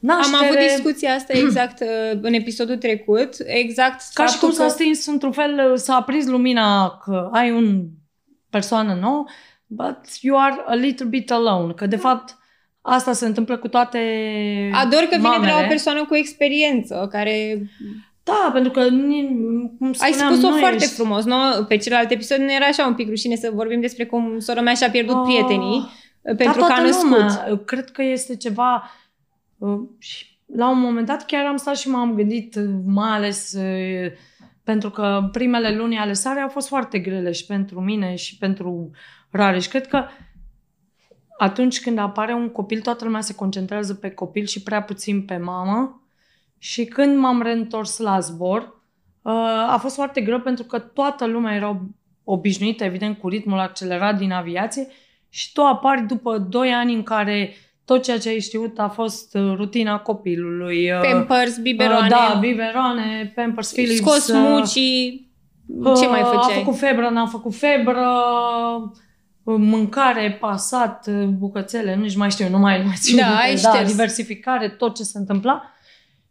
[0.00, 0.36] naștere.
[0.36, 3.34] Am avut discuția asta exact uh, în episodul trecut.
[3.44, 7.84] Exact Ca și faptul cum s-a stins într-un fel, s-a aprins lumina că ai un
[8.50, 9.24] persoană nouă,
[9.66, 11.72] but you are a little bit alone.
[11.72, 12.38] Că de fapt
[12.82, 13.98] asta se întâmplă cu toate
[14.72, 15.66] Ador că vine de la o mamele.
[15.68, 17.68] persoană cu experiență, care
[18.26, 20.94] Da, pentru că, ni- cum ai spuneam, spus-o nu foarte ești...
[20.94, 21.34] frumos, nu?
[21.68, 24.74] Pe celălalt episod ne era așa un pic rușine să vorbim despre cum sora mea
[24.74, 27.10] și-a pierdut Ah, prietenii uh, pentru da, că a toată născut.
[27.10, 27.60] Lumea.
[27.64, 28.90] Cred că este ceva...
[29.58, 33.52] uh, și La un moment dat chiar am stat și m-am gândit, uh, mai ales
[33.52, 34.12] uh,
[34.64, 38.90] pentru că primele luni ale sarei au fost foarte grele și pentru mine și pentru
[39.30, 39.62] Rareș.
[39.62, 40.04] Și cred că
[41.38, 45.36] atunci când apare un copil, toată lumea se concentrează pe copil și prea puțin pe
[45.36, 46.00] mamă.
[46.68, 48.60] Și când m-am reîntors la zbor,
[49.22, 49.32] uh,
[49.68, 51.80] a fost foarte greu pentru că toată lumea era
[52.24, 54.86] obișnuită, evident, cu ritmul accelerat din aviație
[55.28, 59.34] și tu apari după 2 ani în care tot ceea ce ai știut a fost
[59.34, 60.90] uh, rutina copilului.
[60.90, 63.96] uh, Pampers, biberoane, uh, Da, biberoane, Pampers, Philips.
[63.96, 65.30] scos uh, mucii,
[65.96, 66.58] ce mai uh, A făceai?
[66.62, 68.06] făcut febră, n-a făcut febră,
[69.42, 73.42] uh, mâncare, pasat, uh, bucățele, nici mai știu, nu mai, nu mai țin Da, minte.
[73.42, 73.90] ai da, șters.
[73.90, 75.62] diversificare, tot ce se întâmpla.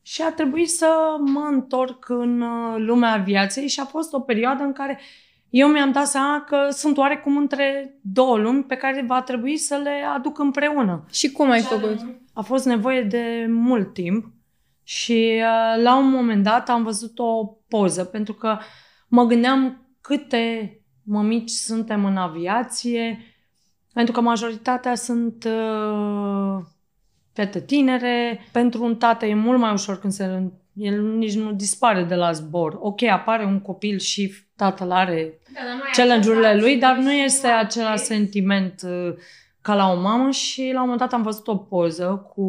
[0.07, 4.63] Și a trebuit să mă întorc în uh, lumea aviației și a fost o perioadă
[4.63, 4.99] în care
[5.49, 9.75] eu mi-am dat seama că sunt oarecum între două lumi pe care va trebui să
[9.83, 11.05] le aduc împreună.
[11.11, 11.99] Și cum ai făcut?
[12.33, 14.25] A fost nevoie de mult timp
[14.83, 18.57] și uh, la un moment dat am văzut o poză pentru că
[19.07, 23.19] mă gândeam câte mămici suntem în aviație,
[23.93, 26.65] pentru că majoritatea sunt uh,
[27.35, 28.39] fete tinere.
[28.51, 32.31] Pentru un tată e mult mai ușor când se, el nici nu dispare de la
[32.31, 32.77] zbor.
[32.79, 35.39] Ok, apare un copil și tatăl are
[35.93, 39.13] challenge-urile lui, dar nu este același sentiment uh,
[39.61, 42.45] ca la o mamă și la un moment dat am văzut o poză cu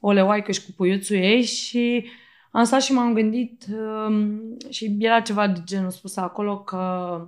[0.00, 2.06] o leoaică și cu puiuțul ei și
[2.50, 4.40] am stat și m-am gândit um,
[4.70, 7.20] și era ceva de genul spus acolo că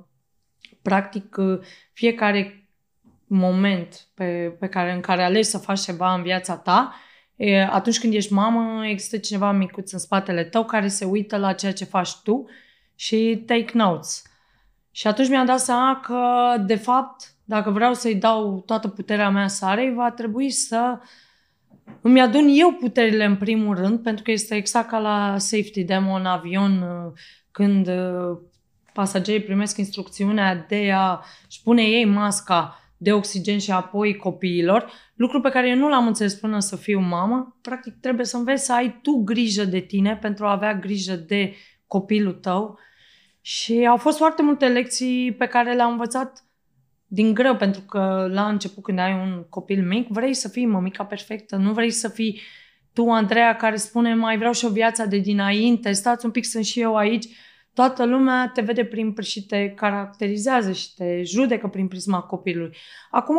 [0.82, 1.58] practic uh,
[1.92, 2.57] fiecare
[3.28, 6.94] moment pe, pe care, în care alegi să faci ceva în viața ta,
[7.36, 11.52] e, atunci când ești mamă, există cineva micuț în spatele tău care se uită la
[11.52, 12.44] ceea ce faci tu
[12.94, 14.22] și take notes.
[14.90, 16.22] Și atunci mi-am dat seama că,
[16.66, 20.98] de fapt, dacă vreau să-i dau toată puterea mea Sarei, va trebui să
[22.00, 26.14] îmi adun eu puterile în primul rând, pentru că este exact ca la safety demo
[26.14, 27.12] în avion, uh,
[27.50, 28.38] când uh,
[28.92, 35.48] pasagerii primesc instrucțiunea de a-și pune ei masca de oxigen și apoi copiilor, lucru pe
[35.48, 37.58] care eu nu l-am înțeles până să fiu mamă.
[37.62, 41.54] Practic trebuie să înveți să ai tu grijă de tine pentru a avea grijă de
[41.86, 42.78] copilul tău.
[43.40, 46.44] Și au fost foarte multe lecții pe care le-am învățat
[47.06, 51.04] din greu, pentru că la început când ai un copil mic, vrei să fii mămica
[51.04, 52.40] perfectă, nu vrei să fii
[52.92, 56.64] tu, Andreea, care spune mai vreau și o viața de dinainte, stați un pic, sunt
[56.64, 57.26] și eu aici.
[57.78, 62.76] Toată lumea te vede prin și te caracterizează și te judecă prin prisma copilului.
[63.10, 63.36] Acum,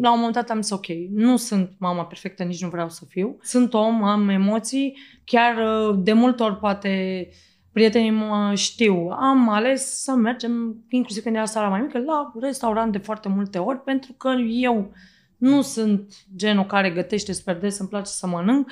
[0.00, 3.04] la un moment dat am zis, ok, nu sunt mama perfectă, nici nu vreau să
[3.08, 3.36] fiu.
[3.42, 5.54] Sunt om, am emoții, chiar
[5.94, 7.28] de multe ori poate
[7.72, 9.08] prietenii mă știu.
[9.08, 13.58] Am ales să mergem, inclusiv când era Sara mai mică, la restaurant de foarte multe
[13.58, 14.92] ori, pentru că eu
[15.36, 18.70] nu sunt genul care gătește super des, îmi place să mănânc.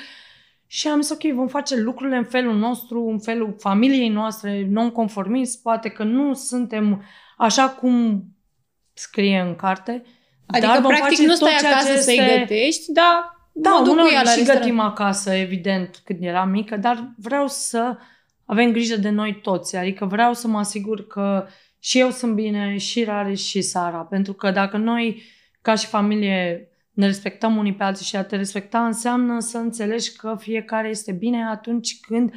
[0.72, 5.62] Și am zis, ok, vom face lucrurile în felul nostru, în felul familiei noastre, non-conformist,
[5.62, 7.05] poate că nu suntem
[7.36, 8.24] așa cum
[8.92, 10.02] scrie în carte.
[10.47, 13.38] Adică, dar vom practic, face nu stai tot ceea acasă ce să-i este- gătești, dar
[13.52, 14.64] Da, mă duc cu uneori ea la și restaurant.
[14.66, 17.97] gătim acasă, evident, când eram mică, dar vreau să
[18.44, 19.76] avem grijă de noi toți.
[19.76, 21.47] Adică vreau să mă asigur că
[21.78, 23.98] și eu sunt bine, și Rare, și Sara.
[23.98, 25.22] Pentru că dacă noi,
[25.62, 26.68] ca și familie,
[27.01, 31.12] ne respectăm unii pe alții și a te respecta înseamnă să înțelegi că fiecare este
[31.12, 32.32] bine atunci când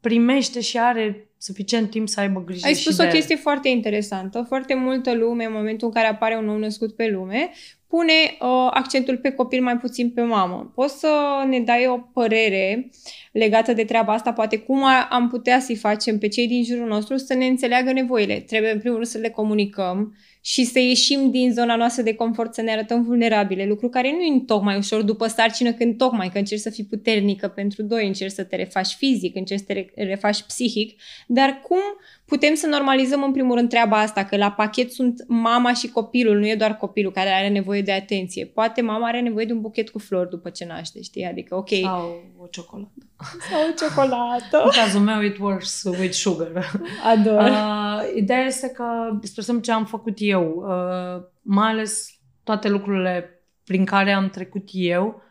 [0.00, 3.10] primește și are suficient timp să aibă grijă Ai spus și o de...
[3.10, 4.44] chestie foarte interesantă.
[4.48, 7.50] Foarte multă lume, în momentul în care apare un nou născut pe lume,
[7.88, 10.72] pune uh, accentul pe copil, mai puțin pe mamă.
[10.74, 11.08] Poți să
[11.48, 12.90] ne dai o părere
[13.32, 14.32] legată de treaba asta?
[14.32, 18.40] Poate cum am putea să-i facem pe cei din jurul nostru să ne înțeleagă nevoile?
[18.40, 20.16] Trebuie, în primul rând, să le comunicăm
[20.46, 24.20] și să ieșim din zona noastră de confort, să ne arătăm vulnerabile, lucru care nu
[24.20, 28.32] e tocmai ușor după sarcină, când tocmai că încerci să fii puternică pentru doi, încerci
[28.32, 31.78] să te refaci fizic, încerci să te refaci psihic, dar cum
[32.24, 36.38] putem să normalizăm în primul rând treaba asta, că la pachet sunt mama și copilul,
[36.38, 38.44] nu e doar copilul care are nevoie de atenție.
[38.44, 41.24] Poate mama are nevoie de un buchet cu flori după ce naște, știi?
[41.24, 41.70] Adică, ok.
[41.82, 43.05] Sau o ciocolată.
[43.50, 44.62] Sau o ciocolată.
[44.64, 46.70] În cazul meu, it works with sugar.
[47.12, 47.40] Ador.
[47.40, 48.84] Uh, ideea este că,
[49.22, 54.68] spre exemplu, ce am făcut eu, uh, mai ales toate lucrurile prin care am trecut
[54.72, 55.22] eu,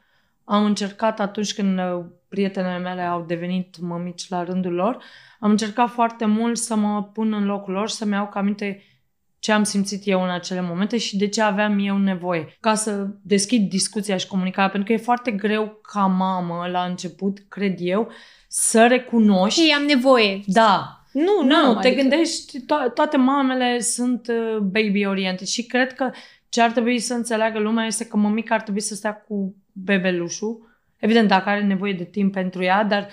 [0.43, 5.03] am încercat atunci când uh, prietenele mele au devenit mămici la rândul lor,
[5.39, 8.83] am încercat foarte mult să mă pun în locul lor și să-mi iau aminte
[9.45, 12.57] ce am simțit eu în acele momente și de ce aveam eu nevoie.
[12.59, 17.38] Ca să deschid discuția și comunicarea, pentru că e foarte greu ca mamă la început,
[17.49, 18.11] cred eu,
[18.47, 19.61] să recunoști...
[19.61, 20.41] Ei, am nevoie.
[20.45, 21.03] Da.
[21.11, 22.01] Nu, Nu, nu, te adică...
[22.01, 26.11] gândești, to- toate mamele sunt uh, baby-oriented și cred că
[26.49, 30.80] ce ar trebui să înțeleagă lumea este că mămica ar trebui să stea cu bebelușul,
[30.97, 33.09] evident dacă are nevoie de timp pentru ea, dar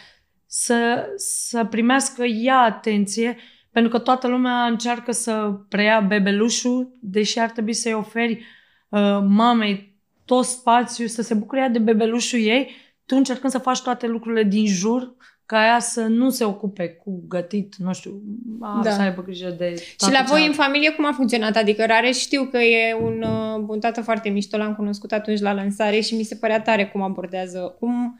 [0.47, 3.37] să, să primească ea atenție,
[3.73, 8.45] pentru că toată lumea încearcă să preia bebelușul, deși ar trebui să-i oferi
[8.89, 12.71] uh, mamei tot spațiu, să se bucure ea de bebelușul ei,
[13.07, 15.15] tu încercând să faci toate lucrurile din jur,
[15.47, 18.23] ca ea să nu se ocupe cu gătit, nu știu,
[18.61, 18.91] a, Da.
[18.91, 20.63] să aibă grijă de Și toate la voi în celelalte.
[20.63, 21.57] familie cum a funcționat?
[21.57, 25.53] Adică Rare știu că e un, uh, un tată foarte mișto, l-am cunoscut atunci la
[25.53, 28.19] lansare și mi se părea tare cum abordează, cum,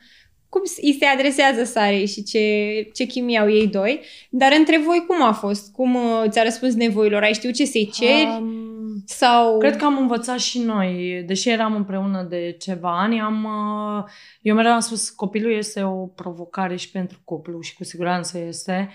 [0.53, 2.41] cum îi se adresează Sarei și ce,
[2.95, 4.01] ce chimie au ei doi.
[4.31, 5.73] Dar între voi cum a fost?
[5.73, 7.23] Cum uh, ți-a răspuns nevoilor?
[7.23, 8.39] Ai știut ce să-i ceri?
[8.41, 9.59] Um, Sau...
[9.59, 14.05] Cred că am învățat și noi, deși eram împreună de ceva ani, am, uh,
[14.43, 18.91] eu mereu am spus copilul este o provocare și pentru coplu și cu siguranță este,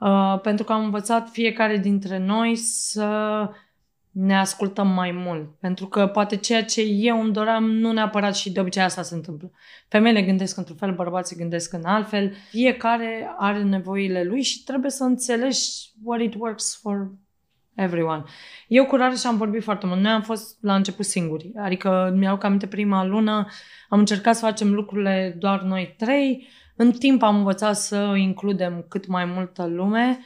[0.00, 3.08] uh, pentru că am învățat fiecare dintre noi să
[4.12, 5.58] ne ascultăm mai mult.
[5.60, 9.14] Pentru că poate ceea ce eu îmi doream nu neapărat și de obicei asta se
[9.14, 9.50] întâmplă.
[9.88, 12.34] Femeile gândesc într-un fel, bărbații gândesc în altfel.
[12.50, 15.60] Fiecare are nevoile lui și trebuie să înțelegi
[16.02, 17.10] what it works for
[17.74, 18.22] everyone.
[18.68, 20.00] Eu cu Rareș am vorbit foarte mult.
[20.00, 21.52] Noi am fost la început singuri.
[21.56, 23.46] Adică mi-au aminte prima lună,
[23.88, 26.46] am încercat să facem lucrurile doar noi trei.
[26.76, 30.18] În timp am învățat să includem cât mai multă lume.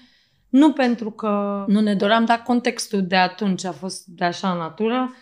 [0.57, 5.15] Nu pentru că nu ne doream, dar contextul de atunci a fost de așa natură.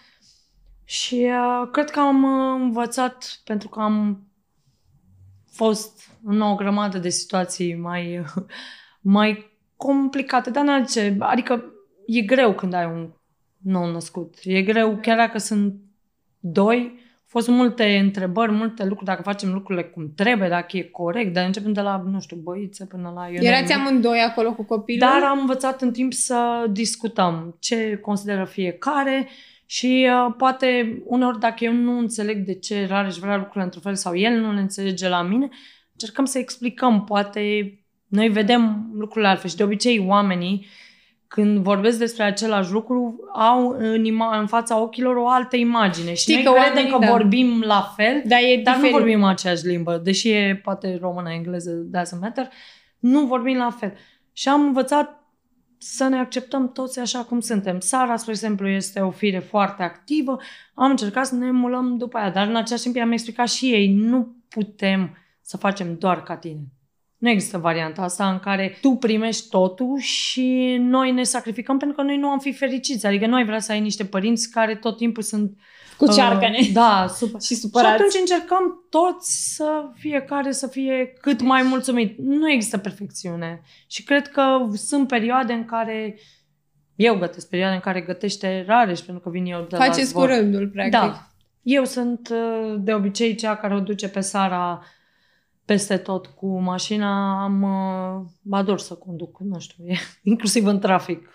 [0.85, 4.29] Și uh, cred că am uh, învățat pentru că am
[5.51, 8.25] fost în o grămadă de situații mai,
[9.17, 10.51] mai complicate.
[10.51, 11.65] Dar n ce, adică
[12.07, 13.11] e greu când ai un
[13.59, 14.35] nou născut.
[14.43, 15.75] E greu, chiar dacă sunt
[16.39, 17.04] doi, au
[17.35, 21.73] fost multe întrebări, multe lucruri, dacă facem lucrurile cum trebuie, dacă e corect, dar începem
[21.73, 23.29] de la, nu știu, băițe până la...
[23.29, 23.89] eu Erați name it.
[23.89, 25.09] amândoi acolo cu copilul?
[25.09, 29.29] Dar am învățat în timp să discutăm ce consideră fiecare
[29.67, 33.95] și uh, poate uneori dacă eu nu înțeleg de ce Rareș vrea lucrurile într-un fel
[33.95, 35.49] sau el nu le înțelege la mine,
[35.93, 37.05] încercăm să explicăm.
[37.05, 37.41] Poate
[38.09, 40.67] noi vedem lucrurile altfel și de obicei oamenii
[41.35, 46.15] când vorbesc despre același lucru, au în, ima- în fața ochilor o altă imagine.
[46.15, 47.11] Și Știi noi că credem oamenii, că da.
[47.11, 48.93] vorbim la fel, Dar e dar diferit.
[48.95, 52.49] nu vorbim aceeași limbă, deși e poate română, engleză, doesn't matter,
[52.99, 53.93] nu vorbim la fel.
[54.33, 55.23] Și am învățat
[55.79, 57.81] să ne acceptăm toți așa cum suntem.
[57.81, 60.37] Sara, spre exemplu, este o fire foarte activă,
[60.75, 63.95] am încercat să ne emulăm după aia, dar în același timp i-am explicat și ei,
[63.95, 66.61] nu putem să facem doar ca tine.
[67.25, 72.03] Nu există varianta asta în care tu primești totul și noi ne sacrificăm pentru că
[72.03, 73.07] noi nu am fi fericiți.
[73.07, 75.59] Adică noi vrea să ai niște părinți care tot timpul sunt
[75.97, 76.59] Cu cearcăne.
[76.61, 77.41] Uh, da, super.
[77.41, 77.93] și Și supărați.
[77.93, 82.19] atunci încercăm toți să fiecare să fie cât mai mulțumit.
[82.19, 83.61] Nu există perfecțiune.
[83.87, 86.19] Și cred că sunt perioade în care
[86.95, 90.21] eu gătesc, perioade în care gătește Rareș, pentru că vin eu de la Faceți cu
[90.21, 90.29] zbor.
[90.29, 90.93] rândul, practic.
[90.93, 91.27] Da.
[91.63, 94.83] Eu sunt uh, de obicei cea care o duce pe Sara
[95.65, 97.43] peste tot cu mașina.
[97.43, 101.29] Am, uh, ador să conduc, nu știu, e, inclusiv în trafic.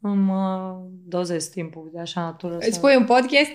[0.00, 2.56] Îmi uh, dozez timpul de așa natură.
[2.56, 3.50] Îți să- pui un podcast,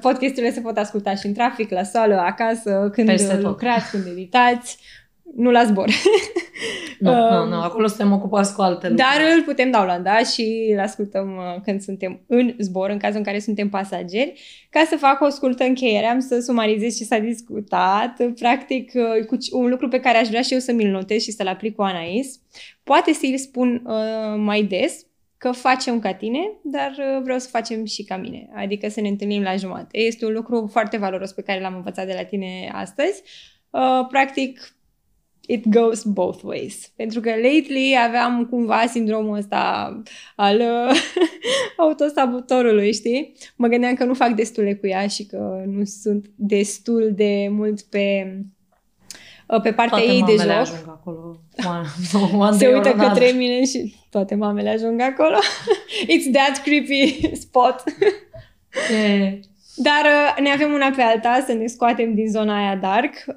[0.00, 3.42] podcasturile se pot asculta și în trafic, la sală, acasă, când Peste tot.
[3.42, 4.78] lucrați, când editați.
[5.36, 5.88] Nu la zbor.
[6.98, 9.08] Nu, nu, nu, acolo suntem ocupați cu alte lucruri.
[9.08, 13.22] Dar îl putem downloada și îl ascultăm uh, când suntem în zbor, în cazul în
[13.22, 14.40] care suntem pasageri.
[14.70, 18.22] Ca să fac o scurtă încheiere, am să sumarizez ce s-a discutat.
[18.38, 21.30] Practic, uh, cu un lucru pe care aș vrea și eu să mi-l notez și
[21.30, 22.40] să-l aplic cu Anais.
[22.82, 25.06] Poate să-i spun uh, mai des,
[25.38, 28.48] că facem ca tine, dar uh, vreau să facem și ca mine.
[28.54, 29.98] Adică să ne întâlnim la jumate.
[29.98, 33.22] Este un lucru foarte valoros pe care l-am învățat de la tine astăzi.
[33.70, 34.77] Uh, practic,
[35.50, 36.92] it goes both ways.
[36.96, 40.02] Pentru că lately aveam cumva sindromul ăsta
[40.36, 40.96] al uh,
[41.76, 43.32] autosabotorului, știi?
[43.56, 47.80] Mă gândeam că nu fac destule cu ea și că nu sunt destul de mult
[47.80, 48.36] pe
[49.48, 50.60] uh, pe partea Toate ei de mamele joc.
[50.60, 51.40] ajung acolo.
[51.66, 51.86] One,
[52.46, 53.08] one Se day uită or another.
[53.22, 55.36] către mine și toate mamele ajung acolo.
[56.14, 57.82] It's that creepy spot.
[58.94, 59.40] E,
[59.82, 63.14] Dar uh, ne avem una pe alta să ne scoatem din zona aia dark.
[63.26, 63.34] Uh,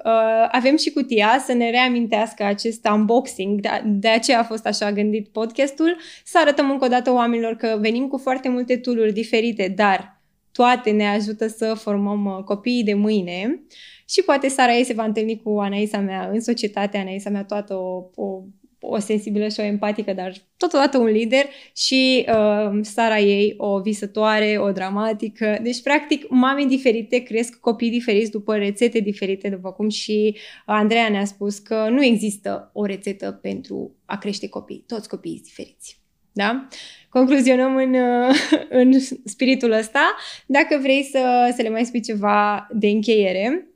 [0.50, 3.60] avem și cutia să ne reamintească acest unboxing.
[3.60, 5.96] De, de aceea a fost așa gândit podcastul.
[6.24, 10.90] Să arătăm încă o dată oamenilor că venim cu foarte multe tooluri diferite, dar toate
[10.90, 13.62] ne ajută să formăm uh, copiii de mâine.
[14.08, 17.74] Și poate Sara ei se va întâlni cu Anaisa mea în societate, Anaisa mea toată
[17.74, 18.42] o, o,
[18.84, 21.44] o sensibilă și o empatică, dar totodată un lider
[21.76, 25.58] și uh, Sara ei o visătoare, o dramatică.
[25.62, 30.36] Deci, practic, mame diferite cresc copii diferiți după rețete diferite, după cum și
[30.66, 34.84] Andreea ne-a spus că nu există o rețetă pentru a crește copii.
[34.86, 36.00] Toți copiii sunt diferiți.
[36.32, 36.68] Da?
[37.08, 38.34] Concluzionăm în, uh,
[38.80, 38.92] în
[39.24, 40.14] spiritul ăsta.
[40.46, 43.71] Dacă vrei să, să le mai spui ceva de încheiere,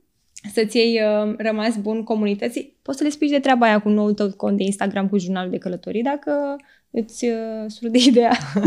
[0.53, 4.13] să-ți iei uh, rămas bun comunității, poți să le spui de treaba aia cu noul
[4.13, 6.55] tău cont de Instagram cu jurnalul de călătorii, dacă
[6.91, 8.31] îți uh, surde ideea.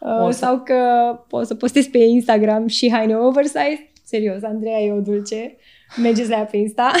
[0.00, 0.74] O uh, să- sau că
[1.28, 3.92] poți să postezi pe Instagram și haine oversize.
[4.04, 5.56] Serios, Andreea e o dulce.
[6.02, 6.90] Mergeți la ea pe Insta.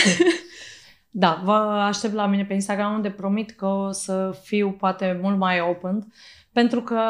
[1.16, 1.52] Da, vă
[1.88, 6.12] aștept la mine pe Instagram unde promit că o să fiu poate mult mai open
[6.52, 7.00] pentru că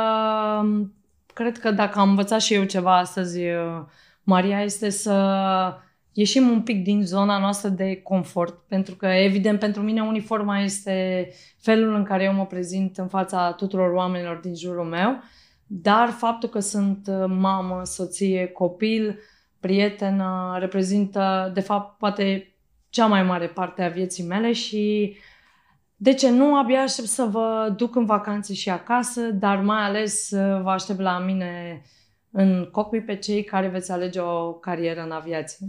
[0.62, 0.95] m,
[1.35, 3.82] cred că dacă am învățat și eu ceva astăzi, uh,
[4.23, 5.12] Maria, este să
[6.15, 11.28] ieșim un pic din zona noastră de confort, pentru că evident pentru mine uniforma este
[11.59, 15.23] felul în care eu mă prezint în fața tuturor oamenilor din jurul meu,
[15.66, 19.19] dar faptul că sunt uh, mamă, soție, copil,
[19.61, 22.55] prietenă, reprezintă de fapt poate
[22.89, 25.16] cea mai mare parte a vieții mele și
[25.97, 30.31] de ce nu, abia aștept să vă duc în vacanțe și acasă, dar mai ales
[30.31, 31.82] uh, vă aștept la mine
[32.31, 35.66] în cockpit pe cei care veți alege o carieră în aviație.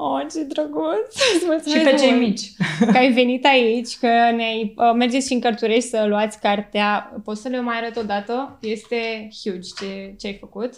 [0.00, 1.14] Oh, ce drăguț!
[1.34, 2.52] Îți Și mulțumesc pe cei mult mici.
[2.92, 4.06] Că ai venit aici, că
[4.36, 7.20] ne uh, mergeți și în Cărturești să luați cartea.
[7.24, 8.58] Poți să le mai arăt o dată?
[8.60, 10.72] Este huge ce, ce ai făcut.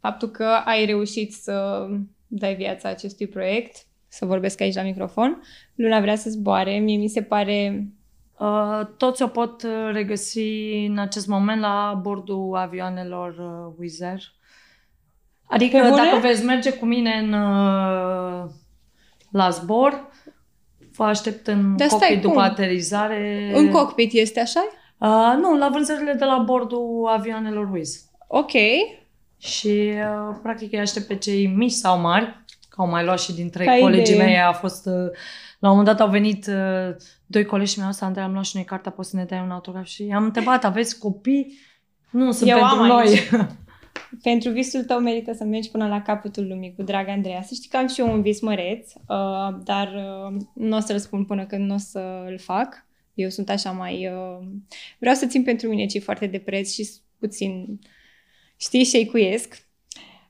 [0.00, 1.86] Faptul că ai reușit să
[2.26, 3.76] dai viața acestui proiect,
[4.08, 5.42] să vorbesc aici la microfon.
[5.74, 6.78] Luna vrea să zboare.
[6.78, 7.88] Mie mi se pare
[8.38, 10.48] Uh, toți o pot uh, regăsi
[10.88, 14.22] în acest moment la bordul avioanelor uh, Wizz Air.
[15.54, 16.02] Adică Pe bune?
[16.02, 18.50] dacă veți merge cu mine în, uh,
[19.30, 20.08] la zbor,
[20.96, 22.42] vă aștept în Dar stai, cockpit după cum?
[22.42, 23.50] aterizare.
[23.54, 24.66] în cockpit, este așa?
[24.98, 28.04] Uh, nu, la vânzările de la bordul avioanelor Wizz.
[28.28, 28.52] Ok.
[29.38, 33.32] Și uh, practic îi aștept pe cei mici sau mari, că au mai luat și
[33.34, 34.26] din trei Ca colegii idee.
[34.26, 34.86] mei, a fost...
[34.86, 34.92] Uh,
[35.58, 36.94] la un moment dat au venit uh,
[37.26, 39.40] doi colegi și mi-au zis, Andrei, am luat și noi cartea, poți să ne dai
[39.44, 39.84] un autograf?
[39.84, 41.58] Și am întrebat, aveți copii?
[42.10, 43.20] Nu, sunt Eu pentru am noi.
[44.14, 44.22] aici.
[44.22, 47.42] Pentru visul tău merită să mergi până la capătul lumii cu drag Andreea.
[47.42, 50.98] Să știi că am și eu un vis măreț, uh, dar uh, nu o să-l
[50.98, 52.86] spun până când nu o să-l fac.
[53.14, 54.06] Eu sunt așa mai...
[54.06, 54.46] Uh,
[54.98, 56.88] vreau să țin pentru mine cei foarte de preț și
[57.18, 57.80] puțin,
[58.56, 59.63] știi, shake-uiesc uh,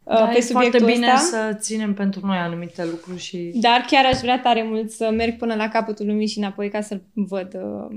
[0.04, 1.18] Da, pe e foarte subiectul bine ăsta.
[1.18, 3.50] să ținem pentru noi anumite lucruri și...
[3.54, 6.80] Dar chiar aș vrea tare mult să merg până la capătul lumii și înapoi ca
[6.80, 7.96] să-l văd uh,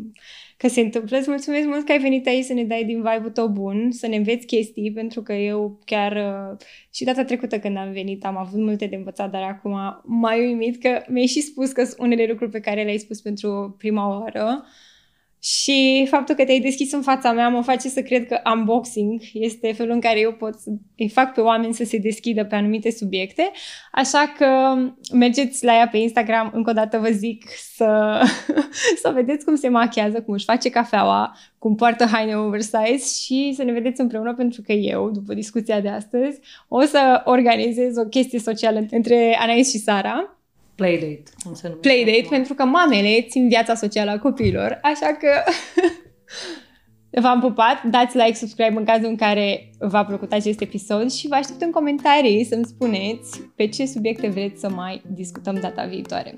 [0.57, 1.17] că se întâmplă.
[1.17, 4.07] Îți mulțumesc mult că ai venit aici să ne dai din vibe-ul tău bun, să
[4.07, 6.57] ne înveți chestii, pentru că eu chiar uh,
[6.93, 10.81] și data trecută când am venit am avut multe de învățat, dar acum m-ai uimit
[10.81, 14.65] că mi-ai și spus că sunt unele lucruri pe care le-ai spus pentru prima oară.
[15.41, 19.72] Și faptul că te-ai deschis în fața mea mă face să cred că unboxing este
[19.72, 22.91] felul în care eu pot să îi fac pe oameni să se deschidă pe anumite
[22.91, 23.51] subiecte.
[23.91, 24.76] Așa că
[25.14, 27.45] mergeți la ea pe Instagram, încă o dată vă zic
[27.76, 28.22] să,
[29.01, 33.64] să vedeți cum se machează, cum își face cafeaua, cum poartă haine oversize și să
[33.64, 38.39] ne vedeți împreună pentru că eu, după discuția de astăzi, o să organizez o chestie
[38.39, 40.36] socială între Anais și Sara.
[40.78, 41.90] Playdate, cum se numește.
[41.90, 42.30] Playdate, acum.
[42.30, 45.44] pentru că mamele țin viața socială a copiilor, așa că
[47.22, 51.36] v-am pupat, dați like, subscribe în cazul în care v-a plăcut acest episod și vă
[51.36, 56.36] aștept în comentarii să-mi spuneți pe ce subiecte vreți să mai discutăm data viitoare.